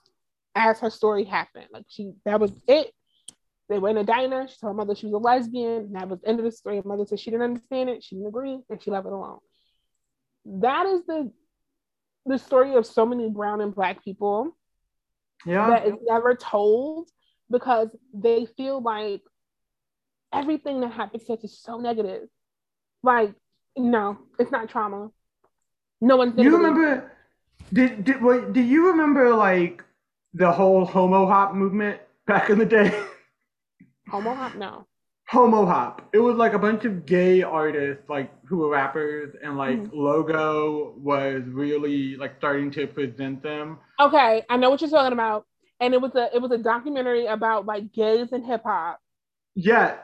[0.56, 1.68] as her story happened.
[1.72, 2.94] Like she that was it.
[3.70, 4.48] They were in a diner.
[4.48, 5.84] She told her mother she was a lesbian.
[5.84, 6.78] And that was the end of the story.
[6.78, 8.04] Her mother said she didn't understand it.
[8.04, 9.38] She didn't agree, and she left it alone.
[10.46, 11.32] That is the
[12.26, 14.56] the story of so many brown and black people
[15.46, 15.70] Yeah.
[15.70, 17.10] that is never told
[17.50, 19.22] because they feel like
[20.34, 22.28] everything that happens to us is so negative.
[23.02, 23.34] Like,
[23.78, 25.10] no, it's not trauma.
[26.02, 27.12] No one's You remember?
[27.72, 28.54] Did did wait?
[28.54, 29.84] Do you remember like
[30.34, 32.92] the whole homo hop movement back in the day?
[34.10, 34.56] homo hop?
[34.56, 34.86] No.
[35.28, 36.10] homo hop.
[36.12, 39.90] It was like a bunch of gay artists, like who were rappers, and like Mhm.
[39.94, 43.78] Logo was really like starting to present them.
[44.00, 45.46] Okay, I know what you're talking about.
[45.80, 49.00] And it was a it was a documentary about like gays and hip hop.
[49.56, 49.98] Yeah,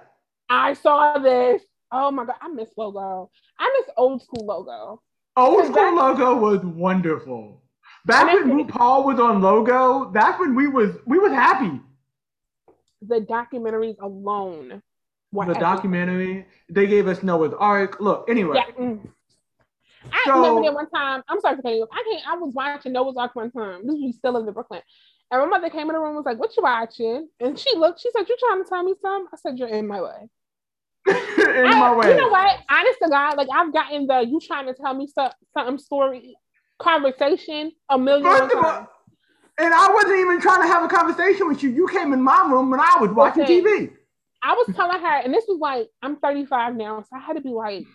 [0.49, 1.63] I saw this.
[1.91, 3.31] Oh my god, I miss logo.
[3.59, 5.01] I miss old school logo.
[5.37, 7.63] old school back- Logo was wonderful.
[8.05, 11.81] Back when RuPaul was on Logo, that's when we was we was happy.
[13.07, 14.81] The documentaries alone.
[15.31, 17.99] were The documentary they gave us Noah's Arc.
[17.99, 18.73] Look, anyway, Yeah.
[18.83, 19.07] mm.
[20.11, 21.23] I So- remember that one time.
[21.27, 21.83] I'm sorry for cutting you.
[21.83, 21.89] off.
[21.91, 22.27] I can't.
[22.27, 23.85] I was watching Noah's Arc one time.
[23.87, 24.81] This was still in Brooklyn,
[25.31, 27.75] and my mother came in the room and was like, "What you watching?" And she
[27.75, 27.99] looked.
[28.01, 30.29] She said, "You trying to tell me something?" I said, "You're in my way."
[31.07, 31.15] in
[31.67, 32.09] I- my way.
[32.11, 32.59] You know what?
[32.69, 36.35] Honest to God, like I've gotten the "you trying to tell me so- something" story
[36.79, 38.87] conversation a million First times.
[39.57, 41.69] And I wasn't even trying to have a conversation with you.
[41.69, 43.61] You came in my room when I was watching Okay.
[43.61, 43.93] TV.
[44.43, 47.41] I was telling her, and this was like, I'm 35 now, so I had to
[47.41, 47.85] be like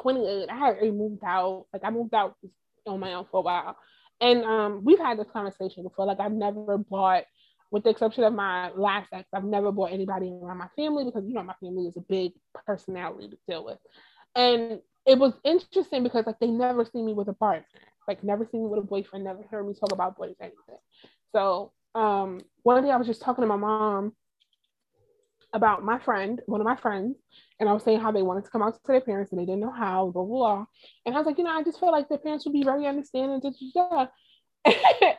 [0.00, 0.48] 28.
[0.50, 1.66] I had already moved out.
[1.72, 2.36] Like I moved out
[2.86, 3.76] on my own for a while.
[4.20, 6.06] And um, we've had this conversation before.
[6.06, 7.24] Like I've never bought,
[7.70, 11.24] with the exception of my last ex, I've never bought anybody around my family because
[11.26, 12.32] you know my family is a big
[12.66, 13.78] personality to deal with.
[14.34, 17.64] And it was interesting because like they never see me with a partner,
[18.10, 20.80] like never seen me with a boyfriend, never heard me talk about boys or anything.
[21.32, 24.12] So um, one day I was just talking to my mom
[25.52, 27.16] about my friend, one of my friends,
[27.60, 29.44] and I was saying how they wanted to come out to their parents and they
[29.44, 30.64] didn't know how, blah, blah, blah.
[31.06, 32.86] And I was like, you know, I just feel like their parents would be very
[32.86, 33.40] understanding.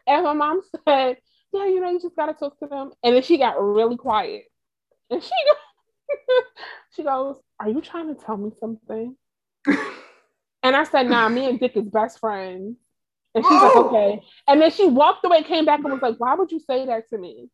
[0.07, 1.17] And my mom said,
[1.53, 2.91] yeah, you know, you just got to talk to them.
[3.03, 4.43] And then she got really quiet.
[5.09, 6.43] And she goes,
[6.95, 9.15] she goes, are you trying to tell me something?
[10.63, 12.77] and I said, nah, me and Dick is best friends.
[13.33, 14.21] And she's like, okay.
[14.47, 17.09] And then she walked away, came back and was like, why would you say that
[17.09, 17.49] to me?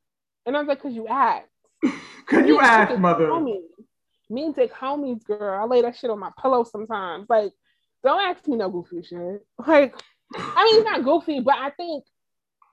[0.45, 1.45] And I was like, because you asked.
[2.26, 3.28] Could you ask, mother?
[3.28, 3.62] homies.
[4.30, 5.62] Me and Dick homies, girl.
[5.62, 7.28] I lay that shit on my pillow sometimes.
[7.30, 7.51] Like,
[8.03, 9.45] don't ask me no goofy shit.
[9.66, 9.95] Like,
[10.36, 12.03] I mean, it's not goofy, but I think,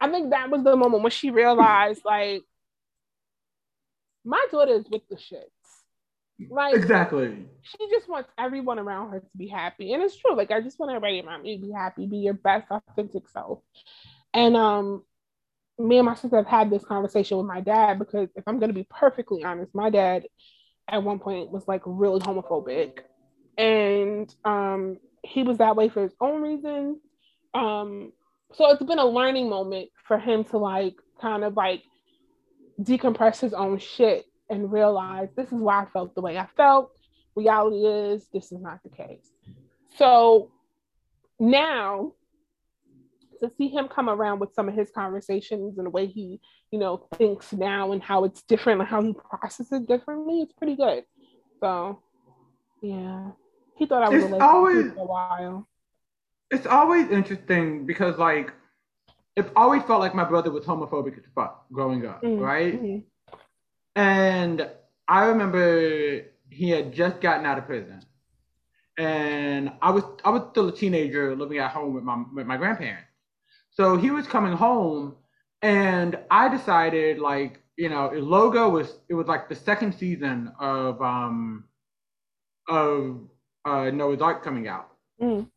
[0.01, 2.43] I think that was the moment when she realized, like,
[4.25, 5.54] my daughter is with the shits.
[6.51, 7.47] Like, Exactly.
[7.63, 9.93] she just wants everyone around her to be happy.
[9.93, 10.37] And it's true.
[10.37, 13.61] Like I just want everybody around me to be happy, be your best authentic self.
[14.33, 15.05] And um
[15.79, 18.73] me and my sister have had this conversation with my dad because if I'm gonna
[18.73, 20.25] be perfectly honest, my dad
[20.89, 23.01] at one point was like really homophobic.
[23.57, 26.99] And um he was that way for his own reasons.
[27.55, 28.13] Um
[28.53, 31.83] so it's been a learning moment for him to like kind of like
[32.81, 36.91] decompress his own shit and realize this is why I felt the way I felt.
[37.35, 39.31] Reality is this is not the case.
[39.97, 40.51] So
[41.41, 42.13] now
[43.41, 46.41] to see him come around with some of his conversations and the way he,
[46.71, 50.53] you know, thinks now and how it's different and how he processes it differently, it's
[50.53, 51.05] pretty good.
[51.61, 52.01] So
[52.83, 53.31] yeah.
[53.77, 55.69] He thought I was It's always- for a while.
[56.51, 58.53] It's always interesting because like
[59.35, 62.81] it always felt like my brother was homophobic as fuck growing up, Mhm, right?
[62.81, 63.05] mhm.
[64.45, 64.69] And
[65.09, 66.21] I remember
[66.51, 68.01] he had just gotten out of prison.
[68.99, 72.57] And I was I was still a teenager living at home with my with my
[72.57, 73.09] grandparents.
[73.71, 75.17] So he was coming home
[75.63, 81.01] and I decided like, you know, logo was it was like the second season of
[81.03, 81.65] um
[82.69, 83.21] of
[83.65, 84.91] uh Noah's Arc coming out.
[85.21, 85.49] Mhm.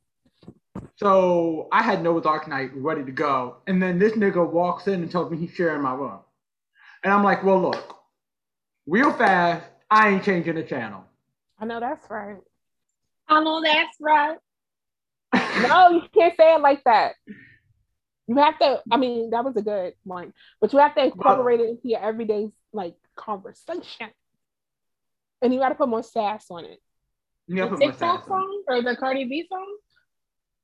[0.95, 5.01] So I had Noah's Arc night ready to go, and then this nigga walks in
[5.03, 6.19] and tells me he's sharing my room,
[7.03, 7.96] and I'm like, well, look,
[8.87, 11.03] real fast, I ain't changing the channel.
[11.59, 12.37] I know that's right.
[13.27, 14.37] I know that's right.
[15.33, 17.15] No, you can't say it like that.
[18.27, 18.81] You have to.
[18.91, 22.01] I mean, that was a good one, but you have to incorporate it into your
[22.01, 24.09] everyday like conversation,
[25.41, 26.79] and you got to put more sass on it.
[27.47, 28.41] You gotta The put my TikTok sass on.
[28.41, 29.77] song or the Cardi B song?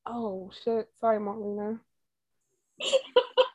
[0.05, 0.89] Oh shit!
[0.99, 1.79] Sorry, Marlena.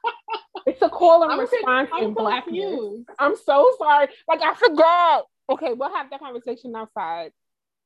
[0.83, 2.45] it's a call and I'm response I'm in blackness.
[2.55, 3.09] confused.
[3.19, 4.09] I'm so sorry.
[4.29, 5.25] Like I forgot.
[5.51, 7.33] Okay, we'll have that conversation outside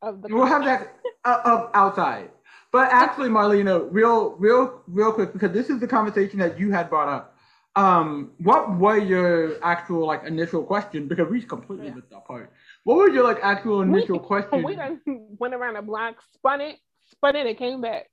[0.03, 0.29] of the.
[0.35, 2.31] We'll have that uh, up outside.
[2.73, 6.89] But actually, Marlena, real, real, real quick, because this is the conversation that you had
[6.91, 7.37] brought up.
[7.77, 11.09] Um, what were your actual like initial question?
[11.09, 11.95] Because we completely Yeah.
[11.95, 12.53] missed that part.
[12.85, 14.63] What was your like actual We- initial question?
[14.65, 15.01] We done
[15.39, 16.77] went around the block, spun it,
[17.11, 18.09] spun it, and came back.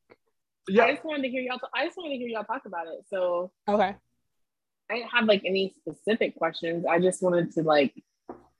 [0.67, 0.83] Yeah.
[0.85, 1.59] I just wanted to hear y'all.
[1.75, 3.03] I just wanted to hear y'all talk about it.
[3.09, 3.95] So Okay.
[4.89, 6.85] I didn't have like any specific questions.
[6.85, 7.93] I just wanted to like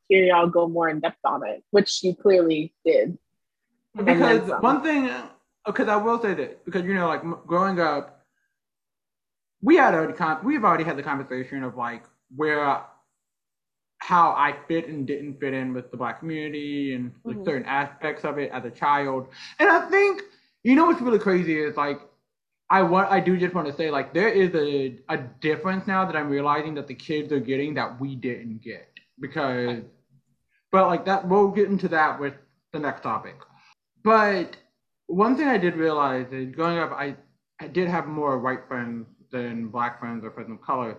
[0.07, 3.17] hear y'all go more in depth on it, which you clearly did.
[3.97, 5.11] And then because one thing,
[5.65, 8.23] because I will say this, because you know, like m- growing up,
[9.61, 12.03] we had already con- we've already had the conversation of like
[12.35, 12.83] where
[14.01, 17.45] how I fit and didn't fit in with the black community and like Mhm.
[17.45, 19.27] certain aspects of it as a child.
[19.59, 20.21] And I think
[20.63, 21.99] you know what's really crazy is like
[22.71, 26.05] I want I do just want to say like there is a a difference now
[26.05, 28.89] that I'm realizing that the kids are getting that we didn't get
[29.19, 29.81] because
[30.71, 32.33] but like that we'll get into that with
[32.73, 33.35] the next topic.
[34.03, 34.57] But
[35.07, 37.15] one thing I did realize is growing up I
[37.59, 40.97] I did have more white friends than black friends or friends of color.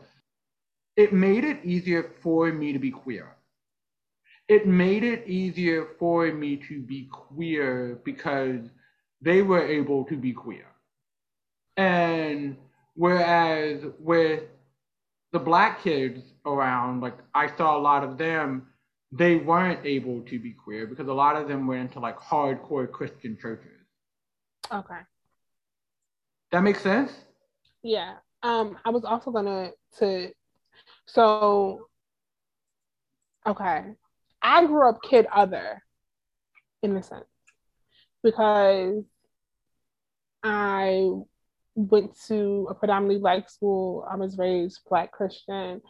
[0.96, 3.36] It made it easier for me to be queer.
[4.48, 8.60] It made it easier for me to be queer because
[9.20, 10.69] they were able to be queer.
[11.76, 12.56] And
[12.94, 14.44] whereas with
[15.32, 18.66] the black kids around, like I saw a lot of them,
[19.12, 22.90] they weren't able to be queer because a lot of them went into like hardcore
[22.90, 23.72] Christian churches.
[24.72, 25.00] Okay.
[26.52, 27.12] That makes sense?
[27.82, 28.14] Yeah.
[28.42, 30.30] Um, I was also gonna to
[31.06, 31.88] so
[33.46, 33.84] okay.
[34.42, 35.82] I grew up kid other
[36.82, 37.24] in a sense
[38.22, 39.04] because
[40.42, 41.10] I
[41.88, 44.06] went to a predominantly black school.
[44.10, 45.80] I was raised black Christian.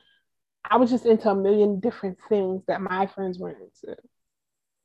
[0.68, 3.96] I was just into a million different things that my friends weren't into.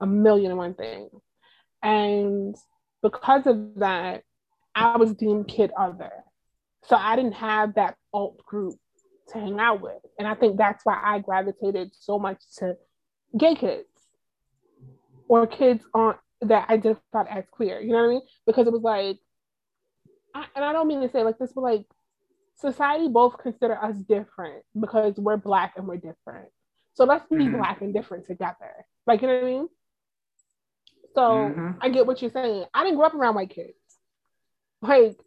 [0.02, 1.12] A million and one things.
[1.84, 2.56] And
[3.02, 4.24] because of that,
[4.74, 6.12] I was deemed kid other.
[6.86, 8.76] So I didn't have that alt group
[9.30, 10.02] to hang out with.
[10.20, 12.76] And I think that's why I gravitated so much to
[13.38, 13.88] gay kids
[15.28, 17.80] or kids on that identified as queer.
[17.80, 18.22] You know what I mean?
[18.46, 19.18] Because it was like,
[20.36, 21.86] I, and I don't mean to say like this, but like
[22.58, 26.50] society both consider us different because we're black and we're different.
[26.94, 27.58] So let's be mm-hmm.
[27.58, 28.86] black and different together.
[29.08, 29.70] Like you know what I mean?
[31.16, 31.72] So mm-hmm.
[31.82, 32.66] I get what you're saying.
[32.74, 33.74] I didn't grow up around white kids.
[34.82, 35.18] Like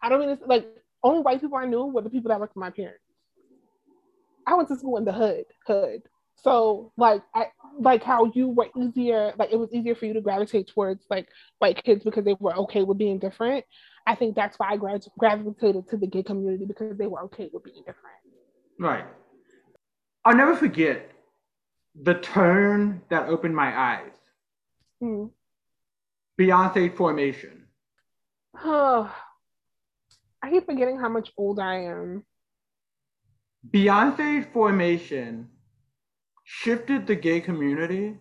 [0.00, 0.66] I don't mean to, like
[1.02, 3.02] only white people I knew were the people that worked for my parents.
[4.46, 6.02] I went to school in the hood, hood.
[6.36, 7.46] So like I
[7.78, 11.28] like how you were easier, like it was easier for you to gravitate towards like
[11.58, 13.64] white kids because they were okay with being different.
[14.06, 17.64] I think that's why I gravitated to the gay community because they were okay with
[17.64, 18.16] being different.
[18.78, 19.04] Right.
[20.24, 21.10] I'll never forget
[22.00, 24.12] the turn that opened my eyes.
[25.00, 25.26] Hmm.
[26.40, 27.66] Beyonce formation.
[28.64, 29.14] Oh,
[30.42, 32.24] I keep forgetting how much old I am.
[33.70, 35.48] Beyonce formation
[36.44, 38.16] shifted the gay community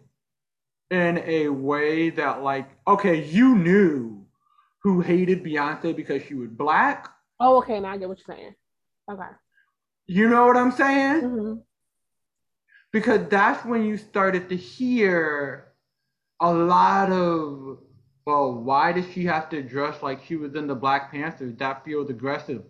[0.91, 4.20] in a way that like okay you knew
[4.83, 7.09] who hated beyonce because she was black.
[7.39, 8.55] Oh okay now i get what you're saying.
[9.11, 9.29] Okay.
[10.07, 11.21] You know what i'm saying?
[11.21, 11.53] Mm-hmm.
[12.91, 15.73] because that's when you started to hear
[16.41, 17.79] a lot of
[18.25, 21.85] well why does she have to dress like she was in the black panthers that
[21.85, 22.63] feels aggressive?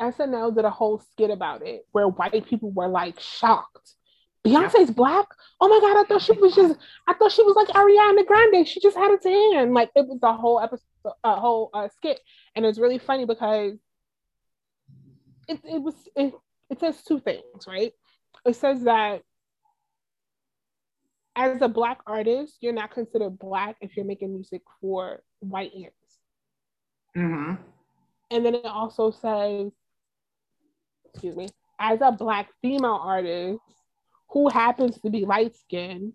[0.00, 3.94] SNL did a whole skit about it where white people were like shocked.
[4.46, 4.96] Beyonce's yep.
[4.96, 5.26] black.
[5.60, 6.00] Oh my god!
[6.00, 6.78] I thought she was just.
[7.06, 8.66] I thought she was like Ariana Grande.
[8.66, 9.74] She just had a tan.
[9.74, 10.86] Like it was a whole episode,
[11.22, 12.20] a whole uh, skit,
[12.56, 13.74] and it's really funny because
[15.46, 16.32] it it was it,
[16.70, 17.92] it says two things, right?
[18.46, 19.22] It says that
[21.36, 25.92] as a black artist, you're not considered black if you're making music for white ears.
[27.16, 27.54] Mm-hmm.
[28.30, 29.72] And then it also says,
[31.12, 33.60] excuse me, as a black female artist
[34.30, 36.12] who happens to be light skinned,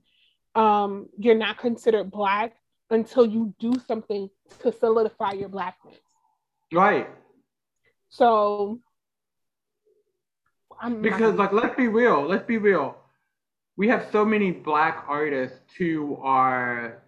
[0.55, 2.55] um, you're not considered black
[2.89, 5.97] until you do something to solidify your blackness.
[6.71, 7.09] Right.
[8.09, 8.79] So
[10.79, 12.97] I'm because like let's be real, let's be real.
[13.77, 17.03] We have so many black artists who are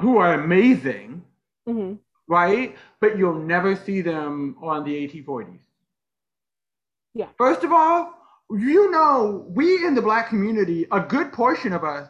[0.00, 1.22] who are amazing.
[1.68, 1.94] Mm-hmm
[2.28, 2.76] right?
[3.00, 5.58] But you'll never see them on the AT40s.
[7.14, 7.28] Yeah.
[7.36, 8.14] First of all,
[8.50, 12.08] you know, we in the black community, a good portion of us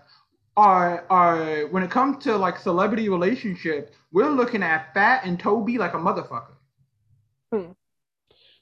[0.57, 5.79] are are when it comes to like celebrity relationships, we're looking at Fat and Toby
[5.79, 6.55] like a motherfucker.
[7.53, 7.73] Hmm.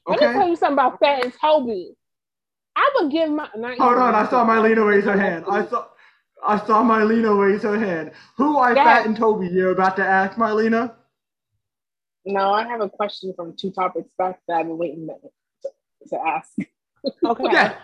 [0.07, 1.95] Let me tell you something about Fat and Toby.
[2.75, 3.49] I would give my.
[3.53, 5.45] Hold on, I saw Marlena raise her hand.
[5.49, 5.87] I saw.
[6.45, 8.11] I saw Marlena raise her hand.
[8.37, 8.85] Who are yes.
[8.85, 9.47] Fat and Toby?
[9.47, 10.93] You're about to ask, Marlena?
[12.25, 15.69] No, I have a question from two topics back that I've been waiting to,
[16.09, 16.51] to ask.
[17.25, 17.43] Okay.
[17.51, 17.75] Yeah.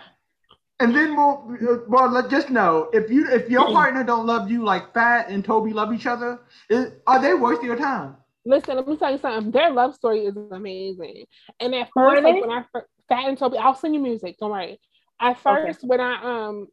[0.80, 4.64] And then we'll well let just know if you if your partner don't love you
[4.64, 8.16] like Fat and Toby love each other, is, are they worth your time?
[8.44, 9.52] Listen, let me tell you something.
[9.52, 11.24] Their love story is amazing.
[11.60, 12.64] And at first, like when I
[13.08, 14.36] Fat and Toby, I'll send you music.
[14.38, 14.80] Don't worry.
[15.20, 15.86] At first, okay.
[15.86, 16.66] when I um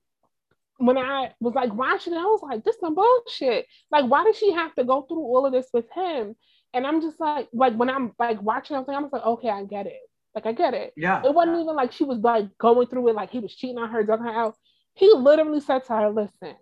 [0.77, 3.67] when I was like watching it, I was like, this is some bullshit.
[3.91, 6.35] Like, why did she have to go through all of this with him?
[6.73, 9.63] And I'm just like, like when I'm like watching everything, I'm just like, okay, I
[9.63, 10.01] get it.
[10.33, 10.93] Like I get it.
[10.95, 11.21] Yeah.
[11.25, 13.89] It wasn't even like she was like going through it, like he was cheating on
[13.89, 14.55] her, ducking her out.
[14.93, 16.55] He literally said to her, listen,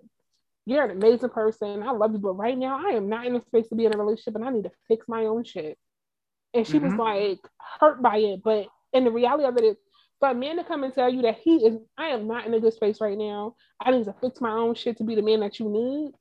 [0.65, 1.83] you're an amazing person.
[1.83, 3.93] I love you, but right now I am not in a space to be in
[3.93, 5.77] a relationship and I need to fix my own shit.
[6.53, 6.85] And she mm-hmm.
[6.85, 7.39] was like
[7.79, 8.41] hurt by it.
[8.43, 9.77] But in the reality of it is
[10.19, 12.53] for a man to come and tell you that he is, I am not in
[12.53, 13.55] a good space right now.
[13.79, 16.11] I need to fix my own shit to be the man that you need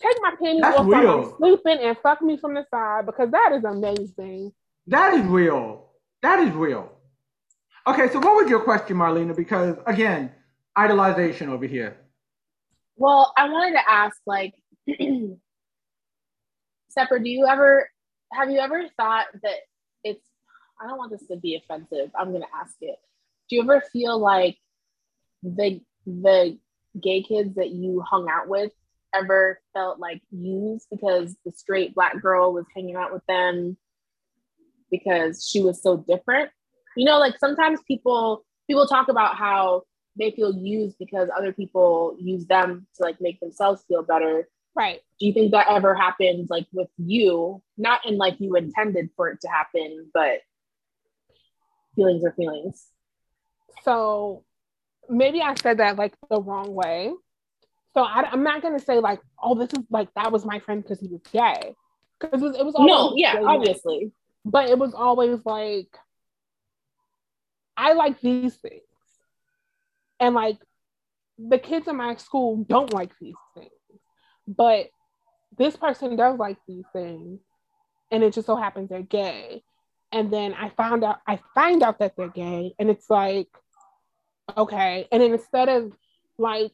[0.00, 3.30] take my panties That's off while I'm sleeping and fuck me from the side because
[3.30, 4.52] that is amazing.
[4.86, 5.87] That is real.
[6.22, 6.92] That is real.
[7.86, 9.34] Okay, so what was your question, Marlena?
[9.36, 10.32] Because again,
[10.76, 11.96] idolization over here.
[12.96, 14.54] Well, I wanted to ask, like,
[16.88, 17.88] Sepper, do you ever
[18.32, 19.56] have you ever thought that
[20.04, 20.24] it's
[20.80, 22.10] I don't want this to be offensive.
[22.18, 22.96] I'm gonna ask it.
[23.48, 24.56] Do you ever feel like
[25.42, 26.58] the the
[27.00, 28.72] gay kids that you hung out with
[29.14, 33.76] ever felt like used because the straight black girl was hanging out with them
[34.90, 36.50] because she was so different.
[36.96, 39.82] You know, like sometimes people people talk about how
[40.18, 44.48] they feel used because other people use them to like make themselves feel better.
[44.74, 45.00] Right.
[45.18, 47.62] Do you think that ever happened like with you?
[47.76, 50.40] Not in like you intended for it to happen, but
[51.96, 52.86] feelings are feelings.
[53.82, 54.44] So
[55.08, 57.12] maybe I said that like the wrong way.
[57.94, 60.82] So I, am not gonna say like, oh, this is like that was my friend
[60.82, 61.74] because he was gay,
[62.20, 64.12] because it was, it was no, yeah, obviously,
[64.50, 65.94] but it was always like,
[67.76, 68.82] I like these things,
[70.18, 70.58] and like
[71.38, 74.00] the kids in my school don't like these things,
[74.46, 74.86] but
[75.56, 77.40] this person does like these things,
[78.10, 79.62] and it just so happens they're gay,
[80.12, 83.48] and then I found out I find out that they're gay, and it's like,
[84.56, 85.92] okay, and then instead of
[86.38, 86.72] like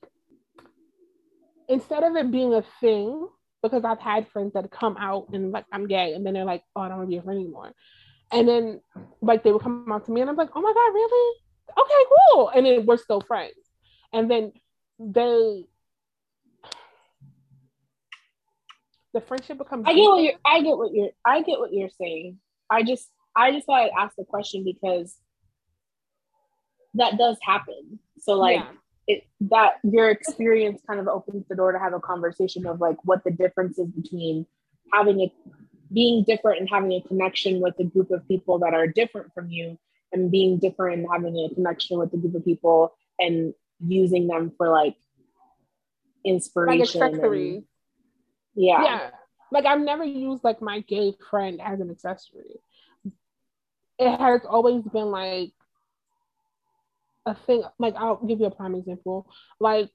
[1.68, 3.26] instead of it being a thing,
[3.64, 6.62] because I've had friends that come out and like I'm gay, and then they're like,
[6.76, 7.72] oh, I don't want to be a friend anymore.
[8.30, 8.80] And then
[9.22, 11.38] like they would come out to me, and I'm like, oh my god, really?
[11.70, 12.50] Okay, cool.
[12.50, 13.54] And then we're still friends.
[14.12, 14.52] And then
[14.98, 15.64] they
[19.14, 19.84] the friendship becomes.
[19.86, 20.34] I get what you're.
[20.44, 21.10] I get what you're.
[21.24, 22.38] I get what you're saying.
[22.68, 23.08] I just.
[23.34, 25.16] I just thought I'd ask the question because
[26.94, 27.98] that does happen.
[28.18, 28.60] So like.
[28.60, 28.66] Yeah
[29.06, 32.96] it that your experience kind of opens the door to have a conversation of like
[33.04, 34.46] what the difference is between
[34.92, 35.32] having a
[35.92, 39.50] being different and having a connection with a group of people that are different from
[39.50, 39.78] you
[40.12, 44.52] and being different and having a connection with a group of people and using them
[44.56, 44.96] for like
[46.24, 47.56] inspiration like accessory.
[47.56, 47.64] And,
[48.54, 48.82] yeah.
[48.82, 49.10] Yeah.
[49.52, 52.60] Like i've never used like my gay friend as an accessory.
[53.98, 55.52] It has always been like
[57.26, 59.26] a thing like I'll give you a prime example.
[59.60, 59.90] Like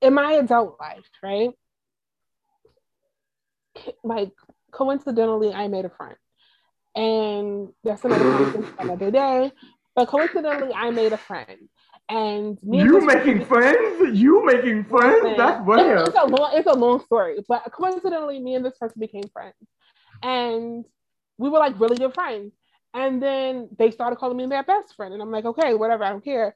[0.00, 1.50] in my adult life, right?
[4.04, 4.32] Like
[4.70, 6.16] coincidentally, I made a friend.
[6.94, 9.52] And that's another another day.
[9.94, 11.68] But coincidentally, I made a friend.
[12.10, 14.18] And you making friends?
[14.18, 15.36] You making friends?
[15.36, 16.08] That's weird.
[16.08, 19.56] It's, a long, it's a long story, but coincidentally, me and this person became friends,
[20.22, 20.86] and
[21.36, 22.54] we were like really good friends.
[22.94, 26.10] And then they started calling me their best friend, and I'm like, okay, whatever, I
[26.10, 26.54] don't care.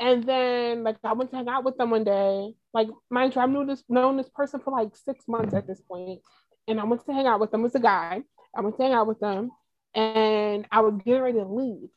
[0.00, 2.54] And then like I went to hang out with them one day.
[2.72, 5.80] Like mind you, I've known this known this person for like six months at this
[5.80, 6.20] point.
[6.66, 8.22] And I went to hang out with them as a guy.
[8.56, 9.50] I went to hang out with them
[9.94, 11.88] and I was getting ready to leave.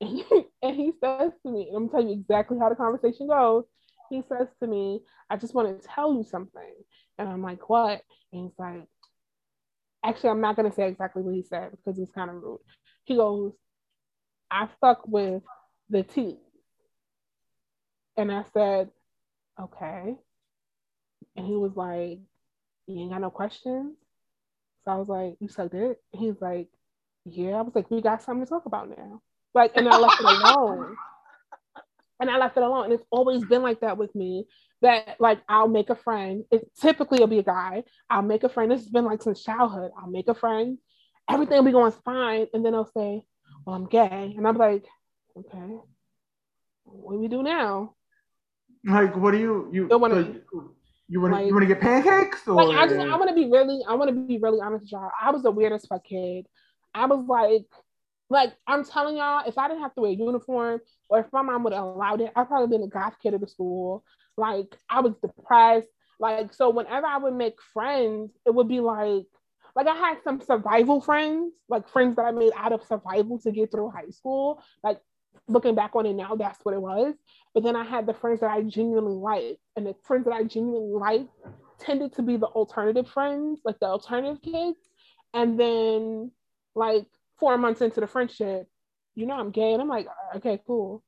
[0.64, 3.64] And he, says to me, I'm telling you exactly how the conversation goes.
[4.10, 6.74] He says to me, I just want to tell you something.
[7.18, 8.00] And I'm like, what?
[8.32, 8.86] And he's like,
[10.04, 12.60] actually, I'm not going to say exactly what he said because it's kind of rude.
[13.04, 13.52] He goes,
[14.52, 15.42] I fuck with
[15.90, 16.38] the T.
[18.16, 18.90] And I said,
[19.60, 20.14] okay.
[21.36, 22.18] And he was like,
[22.86, 23.96] you ain't got no questions?
[24.84, 25.98] So I was like, you sucked it?
[26.12, 26.68] He's like,
[27.24, 27.52] yeah.
[27.52, 29.22] I was like, we got something to talk about now.
[29.54, 30.96] Like, and I left it alone.
[32.20, 32.84] And I left it alone.
[32.84, 34.46] And it's always been like that with me
[34.80, 36.44] that like I'll make a friend.
[36.52, 37.82] It typically will be a guy.
[38.08, 38.70] I'll make a friend.
[38.70, 39.90] This has been like since childhood.
[39.98, 40.78] I'll make a friend.
[41.28, 42.46] Everything will be going fine.
[42.54, 43.24] And then I'll say,
[43.66, 44.34] Well, I'm gay.
[44.36, 44.84] And I'm like,
[45.36, 45.78] okay.
[46.84, 47.94] What do we do now?
[48.84, 50.42] Like, what do you you don't want to?
[51.08, 52.46] You want like, you want to get pancakes?
[52.48, 52.64] Or?
[52.64, 54.92] Like, I just I want to be really I want to be really honest with
[54.92, 55.10] y'all.
[55.20, 56.46] I was the weirdest fuck kid.
[56.94, 57.66] I was like,
[58.30, 61.42] like I'm telling y'all, if I didn't have to wear a uniform or if my
[61.42, 64.04] mom would have allowed it, I'd probably been a goth kid at the school.
[64.36, 65.88] Like I was depressed.
[66.18, 69.24] Like so, whenever I would make friends, it would be like,
[69.74, 73.52] like I had some survival friends, like friends that I made out of survival to
[73.52, 74.62] get through high school.
[74.82, 74.98] Like
[75.48, 77.14] looking back on it now, that's what it was.
[77.54, 80.44] But then I had the friends that I genuinely liked, and the friends that I
[80.44, 81.30] genuinely liked
[81.78, 84.78] tended to be the alternative friends, like the alternative kids.
[85.34, 86.30] And then,
[86.74, 87.06] like
[87.38, 88.68] four months into the friendship,
[89.14, 90.06] you know, I'm gay, and I'm like,
[90.36, 91.02] okay, cool.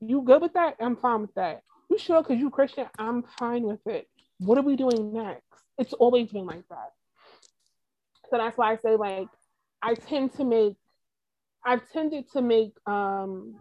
[0.00, 0.76] You good with that?
[0.80, 1.62] I'm fine with that.
[1.90, 2.22] You sure?
[2.22, 2.86] Cause you Christian?
[2.98, 4.08] I'm fine with it.
[4.38, 5.62] What are we doing next?
[5.78, 6.92] It's always been like that.
[8.30, 9.28] So that's why I say like
[9.82, 10.74] I tend to make
[11.64, 13.56] I've tended to make um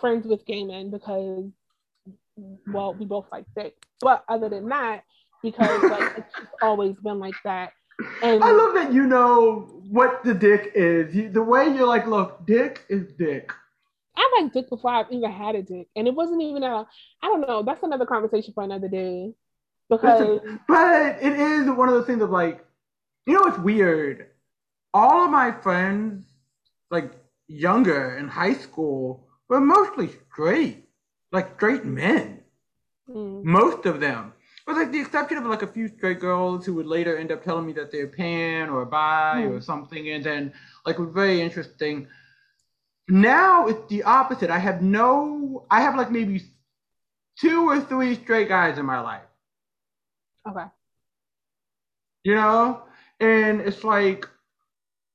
[0.00, 1.50] friends with gay men because,
[2.66, 3.74] well, we both like dick.
[4.00, 5.04] But other than that,
[5.42, 7.72] because like it's always been like that.
[8.22, 11.14] And I love that you know what the dick is.
[11.14, 13.52] You, the way you're like, look, dick is dick.
[14.16, 16.86] I like dick before I've even had a dick, and it wasn't even a.
[17.22, 17.62] I don't know.
[17.62, 19.32] That's another conversation for another day.
[19.88, 22.62] Because, but it is one of those things of like,
[23.26, 24.26] you know, it's weird.
[24.92, 26.26] All of my friends,
[26.90, 27.12] like
[27.46, 30.88] younger in high school, were mostly straight,
[31.32, 32.44] like straight men.
[33.08, 33.44] Mm.
[33.44, 34.32] Most of them.
[34.66, 37.42] with like the exception of like a few straight girls who would later end up
[37.42, 39.48] telling me that they're pan or bi Hmm.
[39.48, 40.52] or something, and then
[40.86, 42.06] like was very interesting.
[43.08, 44.50] Now it's the opposite.
[44.50, 46.42] I have no, I have like maybe
[47.38, 49.26] two or three straight guys in my life,
[50.46, 50.68] Okay.
[52.24, 52.82] you know,
[53.20, 54.28] and it's like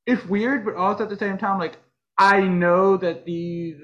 [0.05, 1.77] it's weird, but also at the same time, like
[2.17, 3.81] I know that these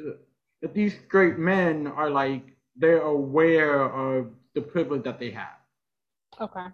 [0.62, 2.43] that these straight men are like
[2.76, 5.57] they're aware of the privilege that they have.
[6.39, 6.68] Okay.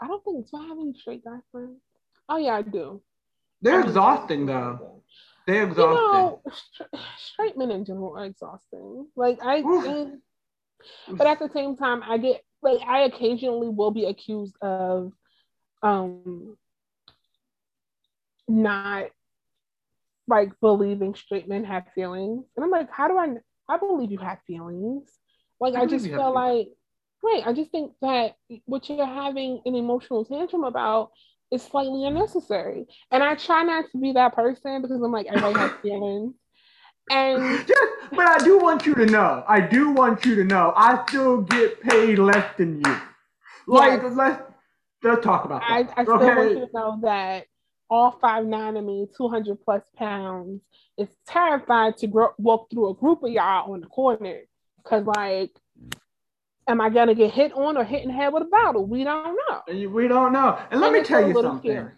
[0.00, 1.80] I don't think do I have any straight guy friends?
[2.28, 3.00] Oh yeah, I do.
[3.62, 5.02] They're I exhausting though.
[5.46, 6.18] They're exhausting.
[6.18, 6.88] You know, stra-
[7.18, 9.06] straight men in general are exhausting.
[9.16, 9.62] Like I,
[11.08, 15.12] but at the same time, I get like I occasionally will be accused of,
[15.82, 16.56] um,
[18.48, 19.06] not
[20.28, 23.36] like believing straight men have feelings, and I'm like, how do I?
[23.68, 25.10] I believe you have feelings.
[25.60, 26.68] Like I I, just feel like,
[27.22, 27.42] right?
[27.46, 28.34] I just think that
[28.66, 31.10] what you're having an emotional tantrum about
[31.50, 32.86] is slightly unnecessary.
[33.10, 36.34] And I try not to be that person because I'm like, everybody has feelings.
[37.10, 39.44] And Just, but I do want you to know.
[39.48, 40.72] I do want you to know.
[40.76, 42.96] I still get paid less than you.
[43.66, 44.12] Like Yes.
[44.16, 44.42] let's
[45.02, 45.82] let's talk about that.
[45.96, 47.46] I still want you to know that
[47.88, 50.60] all five nine of me, 200 plus pounds,
[50.98, 54.40] is terrified to grow, walk through a group of y'all on the corner.
[54.82, 55.50] Because, like,
[56.68, 58.86] am I to get hit on or hit in the head with a bottle?
[58.86, 59.88] We don't know.
[59.88, 60.58] We don't know.
[60.70, 61.70] And let And me tell you something.
[61.70, 61.92] scary.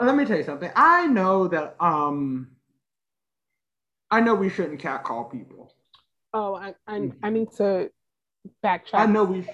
[0.00, 0.70] Let me tell you something.
[0.76, 2.48] I know that um
[4.10, 5.72] I know we shouldn't catcall people.
[6.32, 7.90] Oh, I, I, I need to
[8.64, 8.94] backtrack.
[8.94, 9.44] I know we.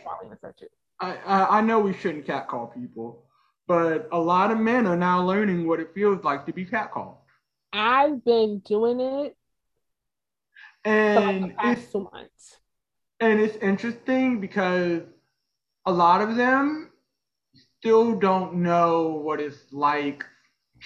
[1.00, 3.24] I, I I know we shouldn't catcall people,
[3.66, 7.16] but a lot of men are now learning what it feels like to be catcalled.
[7.72, 9.36] I've been doing it
[10.84, 12.58] And it's two months.
[13.20, 15.02] and it's interesting because
[15.86, 16.90] a lot of them
[17.54, 20.24] still don't know what it's like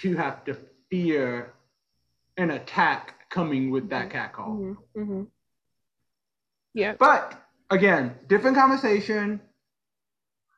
[0.01, 0.57] to have to
[0.89, 1.53] fear
[2.37, 4.49] an attack coming with that catcall.
[4.51, 5.23] Mm-hmm, mm-hmm.
[6.73, 6.93] Yeah.
[6.99, 9.41] But again, different conversation.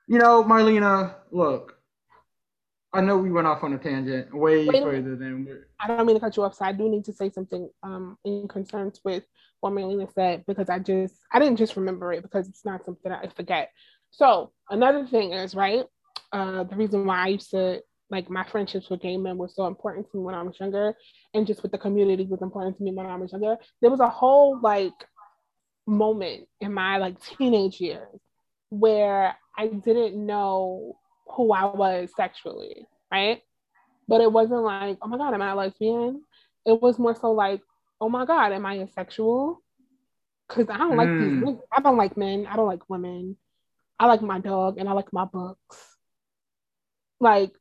[0.08, 1.79] You know, Marlena, look,
[2.92, 5.68] I know we went off on a tangent way Wait further than we're.
[5.80, 8.18] I don't mean to cut you off, so I do need to say something um
[8.26, 9.24] in concerns with
[9.62, 13.12] what Marlena said because I just I didn't just remember it because it's not something
[13.12, 13.72] I forget.
[14.12, 15.86] So another thing is right,
[16.32, 19.68] uh the reason why I used to like my friendships with gay men was so
[19.68, 20.96] important to me when I was younger,
[21.36, 23.58] and just with the community was important to me when I was younger.
[23.82, 25.06] There was a whole like
[25.86, 28.20] moment in my like teenage years
[28.70, 30.98] where I didn't know
[31.32, 33.42] who I was sexually, right?
[34.08, 36.24] But it wasn't like, oh my God, am I a lesbian?
[36.66, 37.62] It was more so like,
[38.02, 39.62] oh my God, am I asexual?
[40.48, 41.46] Because I don't like Mm.
[41.46, 41.58] these.
[41.72, 42.48] I don't like men.
[42.48, 43.38] I don't like women.
[44.00, 45.98] I like my dog and I like my books.
[47.20, 47.52] Like,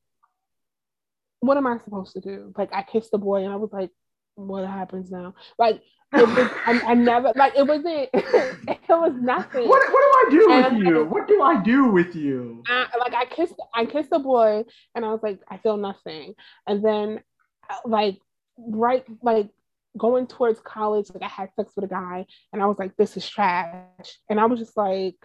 [1.41, 2.53] what am I supposed to do?
[2.57, 3.91] Like, I kissed the boy and I was like,
[4.37, 5.35] what happens now?
[5.59, 6.29] Like, was,
[6.67, 9.69] I, I never, like, it wasn't, it was nothing.
[9.69, 11.05] What, what I do with you?
[11.05, 12.63] What do I do with you?
[12.67, 14.65] I, like I kissed I kissed the boy
[14.95, 16.35] and I was like I feel nothing.
[16.67, 17.21] And then
[17.69, 18.19] uh, like
[18.59, 19.49] right like
[19.97, 23.17] going towards college like I had sex with a guy and I was like this
[23.17, 24.19] is trash.
[24.29, 25.17] And I was just like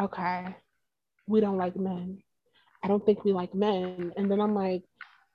[0.00, 0.54] okay
[1.26, 2.22] we don't like men.
[2.82, 4.12] I don't think we like men.
[4.16, 4.82] And then I'm like